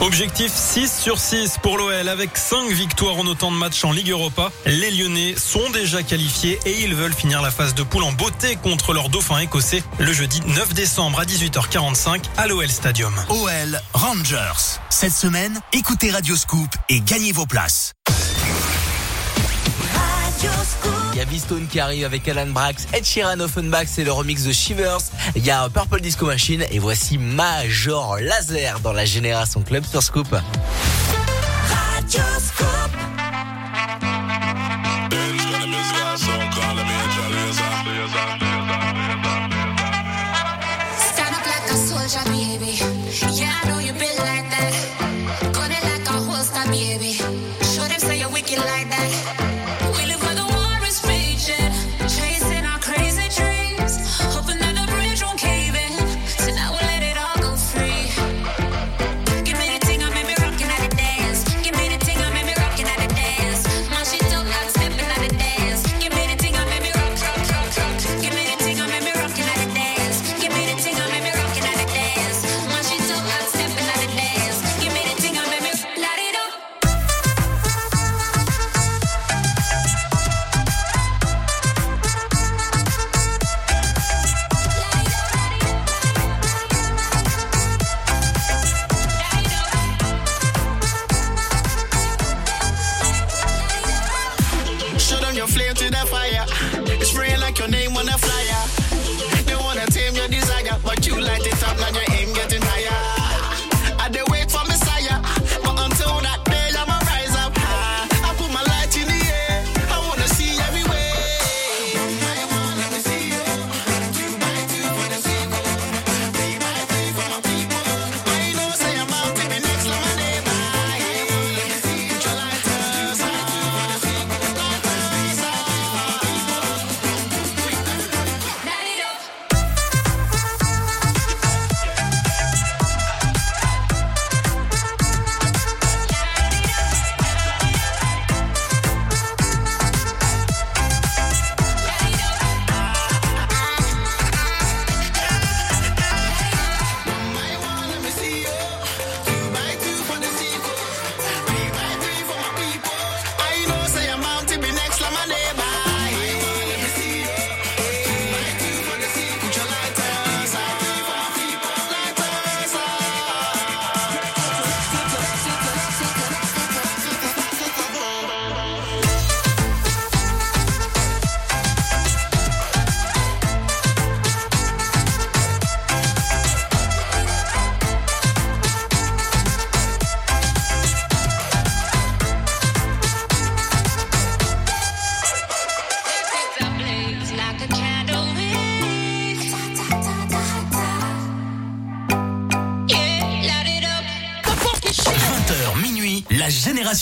Objectif 0.03 0.51
6 0.53 0.99
sur 0.99 1.17
6 1.17 1.59
pour 1.61 1.77
l'OL 1.77 2.09
avec 2.09 2.37
5 2.37 2.69
victoires 2.71 3.15
en 3.15 3.25
autant 3.25 3.51
de 3.51 3.55
matchs 3.55 3.85
en 3.85 3.93
Ligue 3.93 4.09
Europa. 4.09 4.51
Les 4.65 4.91
Lyonnais 4.91 5.33
sont 5.37 5.69
déjà 5.69 6.03
qualifiés 6.03 6.59
et 6.65 6.81
ils 6.81 6.93
veulent 6.93 7.13
finir 7.13 7.41
la 7.41 7.51
phase 7.51 7.73
de 7.73 7.83
poule 7.83 8.03
en 8.03 8.11
beauté 8.11 8.57
contre 8.57 8.93
leur 8.93 9.07
dauphin 9.07 9.39
écossais 9.39 9.81
le 9.99 10.11
jeudi 10.11 10.41
9 10.45 10.73
décembre 10.73 11.21
à 11.21 11.23
18h45 11.23 12.21
à 12.35 12.47
l'OL 12.47 12.67
Stadium. 12.67 13.13
OL 13.29 13.81
Rangers. 13.93 14.79
Cette 14.89 15.13
semaine, 15.13 15.61
écoutez 15.71 16.11
Radio 16.11 16.35
Scoop 16.35 16.69
et 16.89 16.99
gagnez 16.99 17.31
vos 17.31 17.45
places. 17.45 17.93
A 21.23 21.25
Bistone 21.25 21.67
qui 21.67 21.79
arrive 21.79 22.03
avec 22.05 22.27
Alan 22.27 22.47
Brax, 22.47 22.85
Ed 22.91 23.05
Sheeran 23.05 23.39
Offenbach, 23.39 23.85
c'est 23.87 24.03
le 24.03 24.11
remix 24.11 24.43
de 24.43 24.51
Shivers. 24.51 24.99
Il 25.35 25.45
y 25.45 25.51
a 25.51 25.69
Purple 25.69 26.01
Disco 26.01 26.25
Machine 26.25 26.65
et 26.69 26.79
voici 26.79 27.17
Major 27.17 28.17
Laser 28.19 28.79
dans 28.81 28.91
la 28.91 29.05
Génération 29.05 29.61
Club 29.61 29.85
sur 29.85 30.03
Scoop. 30.03 30.27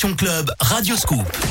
Club 0.01 0.51
Radio 0.59 0.95
Scoop. 0.95 1.50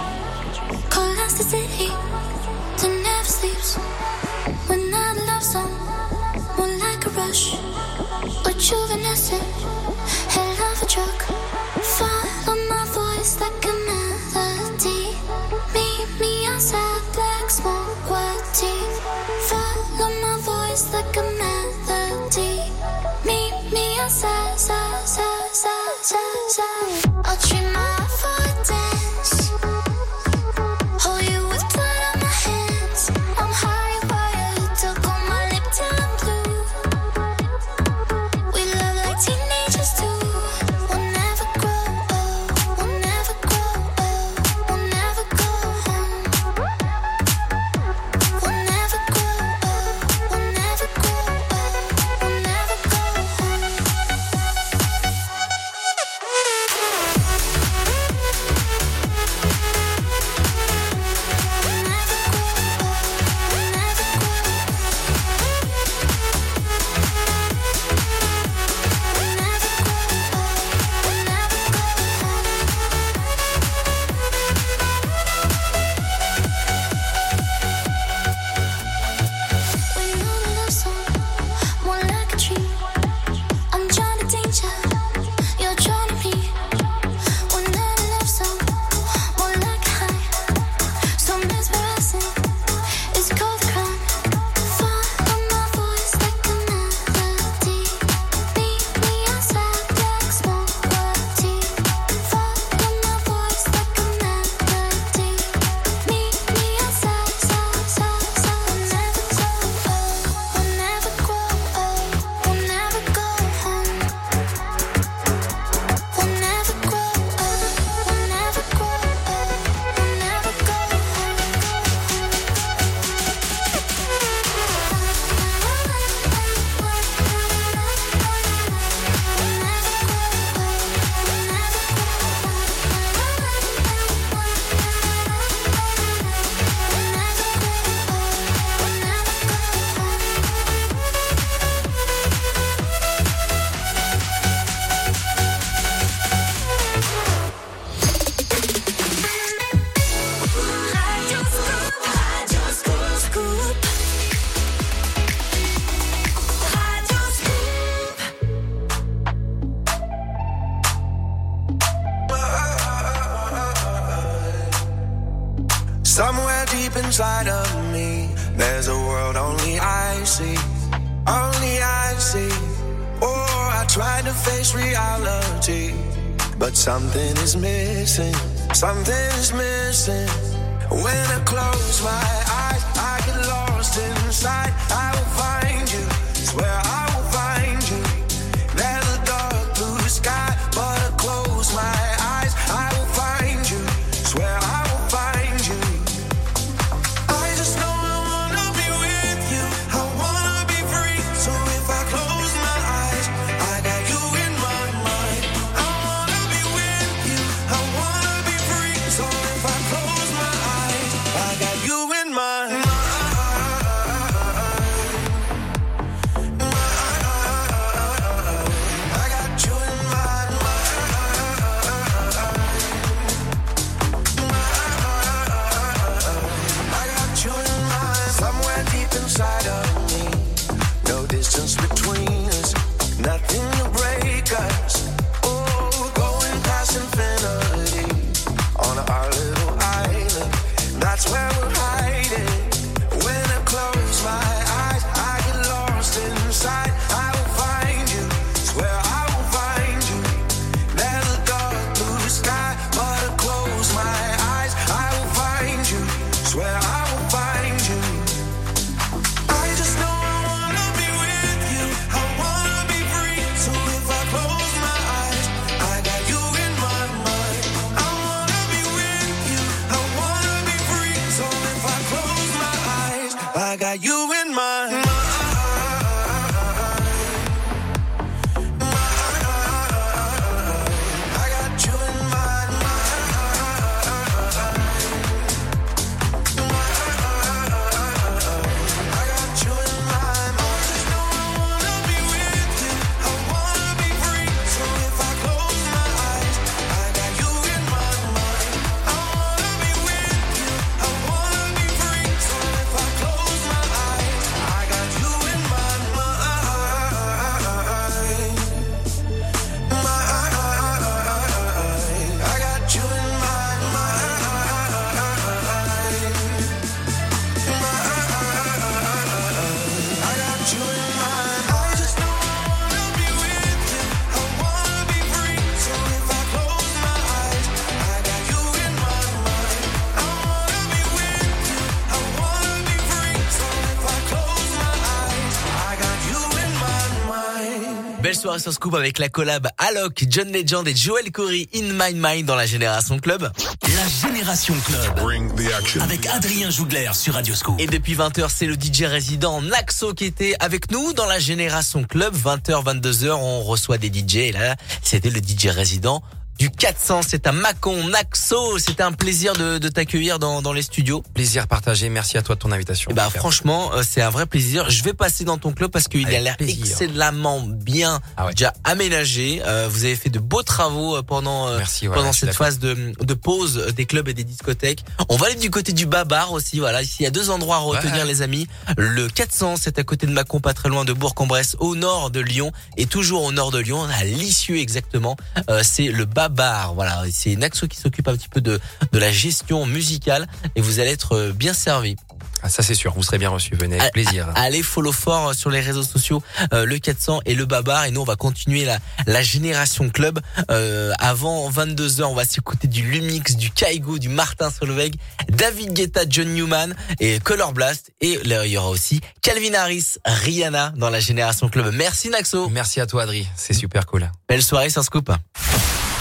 Soirée 338.41 338.59
sur 338.59 338.73
Scoop 338.73 338.95
avec 338.95 339.19
la 339.19 339.29
collab 339.29 339.67
Alok, 339.77 340.25
John 340.27 340.51
Legend 340.51 340.87
et 340.87 340.95
Joel 340.95 341.31
Corey 341.31 341.67
in 341.75 341.93
My 341.93 342.15
Mind 342.15 342.47
dans 342.47 342.55
la 342.55 342.65
Génération 342.65 343.19
Club. 343.19 343.51
La 343.83 344.29
Génération 344.29 344.73
Club. 344.83 346.01
Avec 346.01 346.25
Adrien 346.25 346.71
Jougler 346.71 347.11
sur 347.13 347.35
Radio 347.35 347.53
Scoop. 347.53 347.79
Et 347.79 347.85
depuis 347.85 348.15
20h, 348.15 348.47
c'est 348.49 348.65
le 348.65 348.73
DJ 348.73 349.03
résident 349.03 349.61
Naxo 349.61 350.15
qui 350.15 350.25
était 350.25 350.55
avec 350.59 350.89
nous 350.89 351.13
dans 351.13 351.27
la 351.27 351.37
Génération 351.37 352.03
Club. 352.03 352.33
20h, 352.33 352.83
22h, 352.83 353.29
on 353.33 353.61
reçoit 353.61 353.99
des 353.99 354.07
DJ. 354.07 354.37
Et 354.37 354.51
là, 354.53 354.75
c'était 355.03 355.29
le 355.29 355.39
DJ 355.39 355.67
résident 355.67 356.23
du 356.57 356.69
400. 356.69 357.21
C'est 357.27 357.47
à 357.47 357.51
Macon, 357.51 358.07
Naxo. 358.09 358.77
C'était 358.77 359.01
un 359.03 359.11
plaisir 359.11 359.53
de, 359.53 359.77
de 359.79 359.89
t'accueillir 359.89 360.37
dans, 360.37 360.61
dans 360.61 360.73
les 360.73 360.83
studios. 360.83 361.23
Plaisir 361.33 361.67
partagé. 361.67 362.09
Merci 362.09 362.37
à 362.37 362.43
toi 362.43 362.53
de 362.55 362.59
ton 362.59 362.71
invitation. 362.71 363.11
Bah 363.13 363.29
franchement, 363.33 363.91
euh, 363.93 364.03
c'est 364.07 364.21
un 364.21 364.29
vrai 364.29 364.45
plaisir. 364.45 364.89
Je 364.89 365.03
vais 365.03 365.13
passer 365.13 365.43
dans 365.43 365.57
ton 365.57 365.71
club 365.71 365.89
parce 365.89 366.07
qu'il 366.07 366.27
a 366.27 366.39
l'air 366.39 366.55
excellemment 366.59 367.61
bien 367.61 368.19
Ah 368.37 368.45
ouais. 368.45 368.53
déjà 368.53 368.73
aménagé. 368.83 369.61
Euh, 369.65 369.87
vous 369.89 370.05
avez 370.05 370.15
fait 370.15 370.29
de 370.29 370.37
beaux 370.39 370.61
travaux 370.61 371.15
euh, 371.17 371.23
pendant 371.23 371.67
euh, 371.67 371.77
Merci, 371.77 372.07
ouais, 372.07 372.13
pendant 372.15 372.31
cette 372.33 372.53
phase 372.53 372.77
de, 372.77 373.13
de 373.19 373.33
pause 373.33 373.87
des 373.95 374.05
clubs 374.05 374.27
et 374.27 374.33
des 374.35 374.43
discothèques. 374.43 375.03
On 375.29 375.37
va 375.37 375.47
aller 375.47 375.55
du 375.55 375.71
côté 375.71 375.93
du 375.93 376.05
Babar 376.05 376.51
aussi. 376.53 376.79
Voilà, 376.79 377.01
ici 377.01 377.17
il 377.21 377.23
y 377.23 377.27
a 377.27 377.31
deux 377.31 377.49
endroits 377.49 377.77
à 377.77 377.79
retenir 377.79 378.11
Ouais. 378.21 378.25
les 378.25 378.41
amis. 378.43 378.67
Le 378.97 379.27
400, 379.29 379.75
c'est 379.81 379.97
à 379.97 380.03
côté 380.03 380.27
de 380.27 380.31
Mâcon, 380.31 380.59
pas 380.59 380.73
très 380.75 380.89
loin 380.89 381.05
de 381.05 381.13
Bourg-en-Bresse, 381.13 381.75
au 381.79 381.95
nord 381.95 382.29
de 382.29 382.39
Lyon 382.39 382.71
et 382.97 383.07
toujours 383.07 383.43
au 383.43 383.51
nord 383.51 383.71
de 383.71 383.79
Lyon, 383.79 384.03
à 384.03 384.23
Lisieux 384.25 384.77
exactement. 384.77 385.37
Euh, 385.69 385.81
c'est 385.83 386.07
le 386.09 386.25
Babar. 386.25 386.50
Voilà, 386.95 387.23
c'est 387.31 387.55
Naxo 387.55 387.87
qui 387.87 387.97
s'occupe 387.97 388.27
un 388.27 388.35
petit 388.35 388.49
peu 388.49 388.61
de 388.61 388.79
de 389.11 389.19
la 389.19 389.31
gestion 389.31 389.85
musicale 389.85 390.47
et 390.75 390.81
vous 390.81 390.99
allez 390.99 391.11
être 391.11 391.35
euh, 391.35 391.51
bien 391.51 391.73
servi. 391.73 392.15
Ah, 392.63 392.69
ça 392.69 392.83
c'est 392.83 392.93
sûr, 392.93 393.13
vous 393.13 393.23
serez 393.23 393.39
bien 393.39 393.49
reçu. 393.49 393.75
Venez 393.75 393.99
avec 393.99 394.13
plaisir. 394.13 394.47
Allez 394.55 394.83
follow 394.83 395.11
fort 395.11 395.49
euh, 395.49 395.53
sur 395.53 395.71
les 395.71 395.79
réseaux 395.79 396.03
sociaux 396.03 396.43
euh, 396.73 396.85
le 396.85 396.99
400 396.99 397.41
et 397.45 397.55
le 397.55 397.65
Babar. 397.65 398.05
Et 398.05 398.11
nous 398.11 398.21
on 398.21 398.25
va 398.25 398.35
continuer 398.35 398.85
la 398.85 398.99
la 399.25 399.41
génération 399.41 400.09
club. 400.09 400.39
Euh, 400.69 401.11
avant 401.19 401.69
22h 401.71 402.23
on 402.23 402.35
va 402.35 402.45
s'écouter 402.45 402.87
du 402.87 403.03
Lumix 403.03 403.55
du 403.55 403.71
Kaigo 403.71 404.19
du 404.19 404.29
Martin 404.29 404.69
Solveig 404.69 405.11
David 405.49 405.93
Guetta 405.93 406.21
John 406.29 406.53
Newman 406.53 406.93
et 407.19 407.39
Color 407.39 407.73
Blast. 407.73 408.11
Et 408.21 408.39
là, 408.43 408.65
il 408.65 408.71
y 408.71 408.77
aura 408.77 408.89
aussi 408.89 409.21
Calvin 409.41 409.73
Harris 409.73 410.17
Rihanna 410.25 410.93
dans 410.95 411.09
la 411.09 411.19
génération 411.19 411.67
club. 411.67 411.93
Merci 411.93 412.29
Naxo. 412.29 412.69
Merci 412.69 413.01
à 413.01 413.07
toi 413.07 413.23
Adri, 413.23 413.47
c'est 413.55 413.73
super 413.73 414.05
cool. 414.05 414.29
belle 414.47 414.63
soirée 414.63 414.89
sur 414.89 415.03
Scoop 415.03 415.31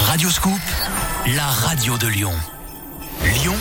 Radio 0.01 0.31
Scoop, 0.31 0.61
la 1.37 1.47
radio 1.47 1.97
de 1.97 2.07
Lyon. 2.09 2.33
Lyon, 3.23 3.55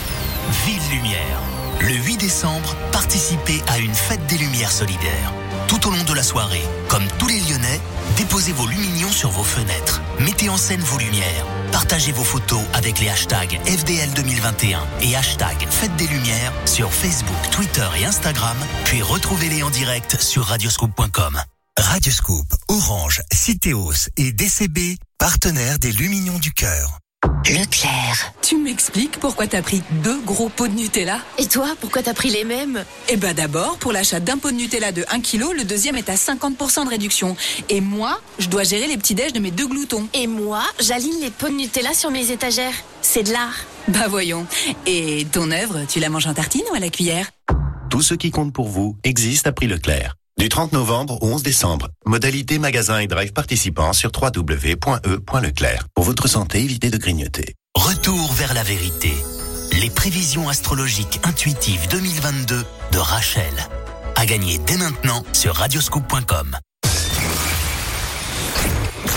ville 0.66 0.82
lumière. 0.92 1.40
Le 1.82 1.94
8 1.94 2.18
décembre, 2.18 2.76
participez 2.92 3.62
à 3.68 3.78
une 3.78 3.94
fête 3.94 4.26
des 4.28 4.38
lumières 4.38 4.72
solidaires. 4.72 5.34
Tout 5.68 5.88
au 5.88 5.92
long 5.92 6.04
de 6.04 6.14
la 6.14 6.24
soirée, 6.24 6.64
comme 6.88 7.06
tous 7.20 7.28
les 7.28 7.40
Lyonnais, 7.42 7.80
déposez 8.18 8.52
vos 8.54 8.68
lumignons 8.68 9.12
sur 9.12 9.30
vos 9.30 9.44
fenêtres. 9.44 10.02
Mettez 10.20 10.50
en 10.50 10.58
scène 10.58 10.82
vos 10.82 10.98
lumières. 10.98 11.46
Partagez 11.72 12.12
vos 12.12 12.24
photos 12.24 12.64
avec 12.74 13.00
les 13.00 13.10
hashtags 13.10 13.60
FDL 13.66 14.12
2021 14.16 14.80
et 15.02 15.16
hashtag 15.16 15.68
Fête 15.70 15.96
des 15.98 16.08
Lumières 16.08 16.54
sur 16.66 16.92
Facebook, 16.92 17.50
Twitter 17.52 17.88
et 18.00 18.06
Instagram, 18.06 18.58
puis 18.86 19.02
retrouvez-les 19.02 19.62
en 19.62 19.70
direct 19.70 20.20
sur 20.20 20.46
radioscoop.com. 20.46 21.40
Radioscoop, 21.78 22.48
Orange, 22.68 23.22
Citéos 23.32 24.10
et 24.18 24.32
DCB, 24.32 24.98
partenaires 25.20 25.78
des 25.80 25.92
Lumignons 25.92 26.40
du 26.40 26.54
Cœur. 26.54 26.98
Leclerc. 27.46 28.34
Tu 28.42 28.56
m'expliques 28.56 29.20
pourquoi 29.20 29.48
t'as 29.48 29.62
pris 29.62 29.84
deux 30.02 30.18
gros 30.22 30.48
pots 30.48 30.70
de 30.70 30.74
Nutella? 30.74 31.20
Et 31.38 31.46
toi, 31.46 31.76
pourquoi 31.82 32.02
t'as 32.02 32.14
pris 32.14 32.30
les 32.30 32.46
mêmes? 32.46 32.86
Eh 33.10 33.18
ben 33.18 33.34
d'abord, 33.34 33.78
pour 33.80 33.92
l'achat 33.92 34.22
d'un 34.22 34.38
pot 34.38 34.50
de 34.50 34.56
Nutella 34.56 34.94
de 34.94 35.04
1 35.12 35.20
kg, 35.20 35.52
le 35.58 35.66
deuxième 35.66 35.98
est 35.98 36.08
à 36.08 36.16
50% 36.16 36.86
de 36.86 36.90
réduction. 36.90 37.36
Et 37.68 37.82
moi, 37.82 38.22
je 38.40 38.48
dois 38.48 38.64
gérer 38.64 38.88
les 38.88 38.98
petits 38.98 39.14
déj 39.14 39.34
de 39.34 39.40
mes 39.40 39.52
deux 39.52 39.68
gloutons. 39.68 40.08
Et 40.14 40.26
moi, 40.26 40.64
j'aligne 40.80 41.20
les 41.20 41.32
pots 41.32 41.50
de 41.50 41.56
Nutella 41.56 41.94
sur 41.94 42.12
mes 42.12 42.32
étagères. 42.32 42.76
C'est 43.02 43.24
de 43.24 43.34
l'art. 43.34 43.66
Bah 43.90 44.08
voyons. 44.08 44.48
Et 44.86 45.28
ton 45.34 45.52
œuvre, 45.52 45.82
tu 45.86 46.00
la 46.00 46.10
manges 46.10 46.28
en 46.28 46.34
tartine 46.34 46.64
ou 46.72 46.76
à 46.76 46.80
la 46.80 46.90
cuillère? 46.90 47.30
Tout 47.90 48.02
ce 48.02 48.14
qui 48.14 48.32
compte 48.32 48.54
pour 48.54 48.70
vous 48.70 48.96
existe 49.04 49.48
à 49.48 49.52
prix 49.52 49.68
Leclerc. 49.68 50.16
Du 50.40 50.48
30 50.48 50.72
novembre 50.72 51.22
au 51.22 51.34
11 51.34 51.44
décembre. 51.44 51.90
Modalité 52.06 52.60
magasin 52.60 53.00
et 53.00 53.08
drive 53.08 53.34
participants 53.34 53.92
sur 53.92 54.10
www.e.leclerc. 54.10 55.88
Pour 55.94 56.06
votre 56.06 56.30
santé, 56.30 56.60
évitez 56.64 56.90
de 56.90 56.98
grignoter. 56.98 57.56
Retour 57.76 58.32
vers 58.32 58.54
la 58.54 58.64
vérité. 58.64 59.12
Les 59.82 59.90
prévisions 59.90 60.48
astrologiques 60.48 61.20
intuitives 61.26 61.90
2022 61.90 62.64
de 62.94 62.98
Rachel. 62.98 63.52
À 64.16 64.26
gagner 64.26 64.60
dès 64.60 64.78
maintenant 64.78 65.26
sur 65.34 65.56
radioscoop.com. 65.56 66.56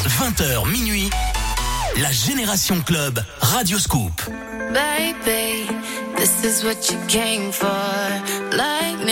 20h 0.08 0.72
minuit. 0.72 1.08
La 2.00 2.10
Génération 2.10 2.80
Club 2.80 3.20
Radioscoop. 3.38 4.22
Baby, 4.74 5.68
this 6.16 6.42
is 6.42 6.64
what 6.64 6.90
you 6.90 6.98
came 7.06 7.52
for. 7.52 7.68
Lightning 8.50 9.11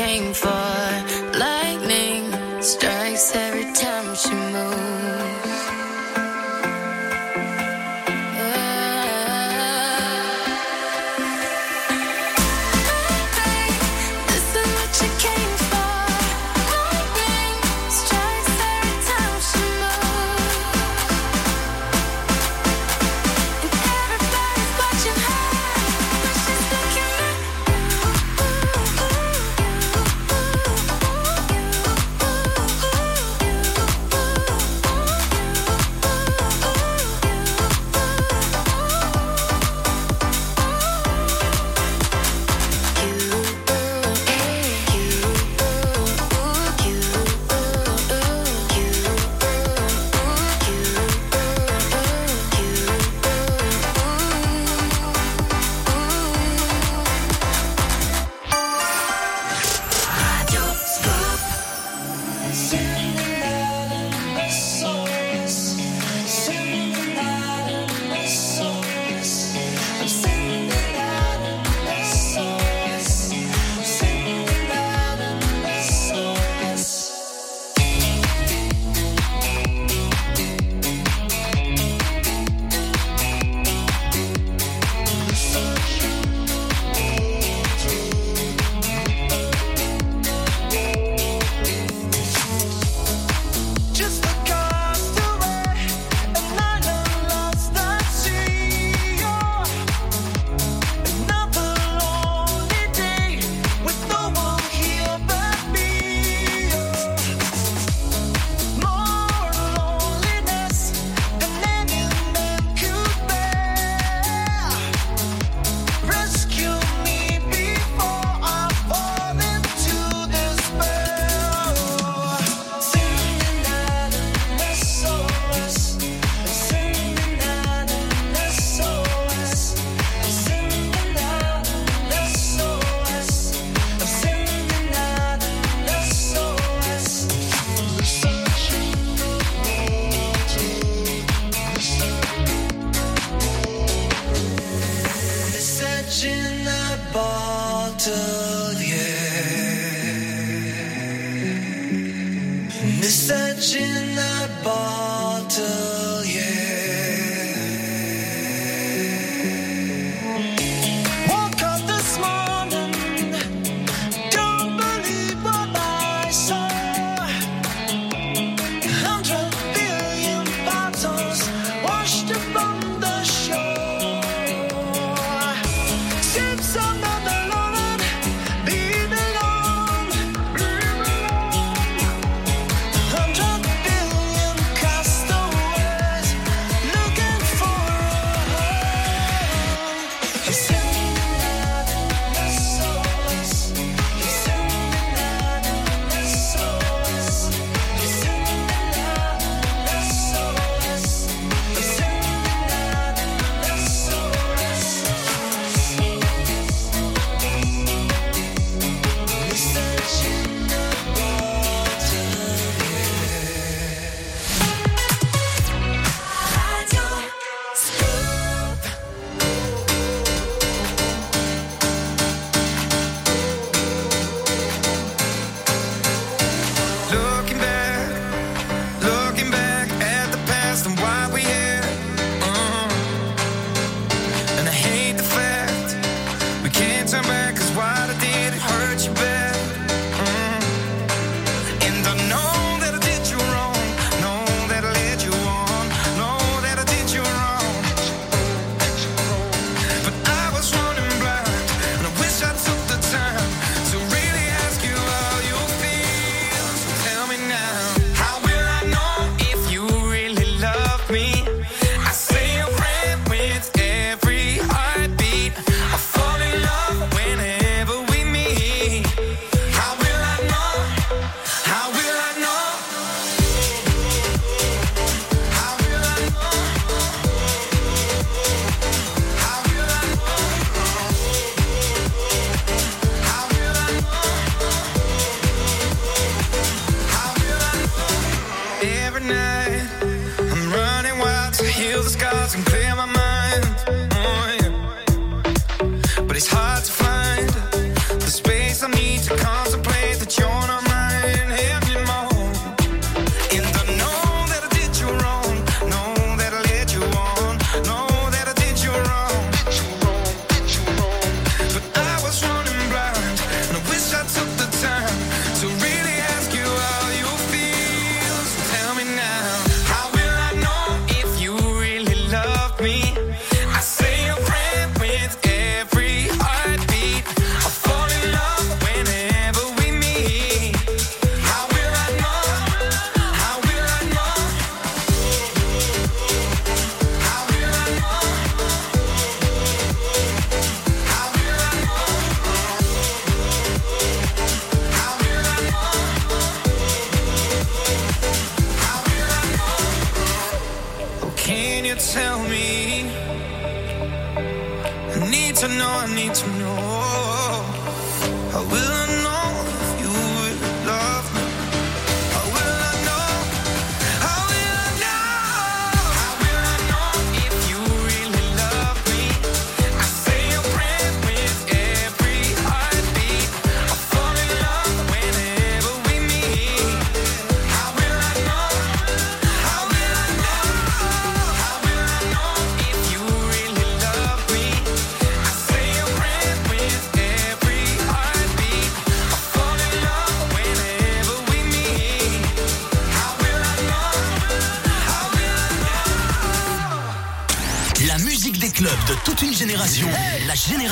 came 0.00 0.32
for. 0.32 0.49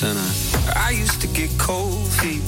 center. 0.00 0.72
I 0.76 0.92
used 0.92 1.20
to 1.20 1.28
get 1.28 1.50
cold 1.58 2.08
feet. 2.20 2.42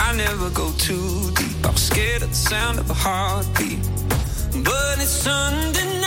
I 0.00 0.16
never 0.16 0.50
go 0.50 0.72
too 0.78 1.30
deep. 1.36 1.64
I 1.64 1.70
was 1.70 1.82
scared 1.82 2.22
of 2.22 2.30
the 2.30 2.34
sound 2.34 2.80
of 2.80 2.90
a 2.90 2.94
heartbeat. 2.94 3.78
But 4.64 4.98
it's 4.98 5.08
Sunday. 5.08 5.97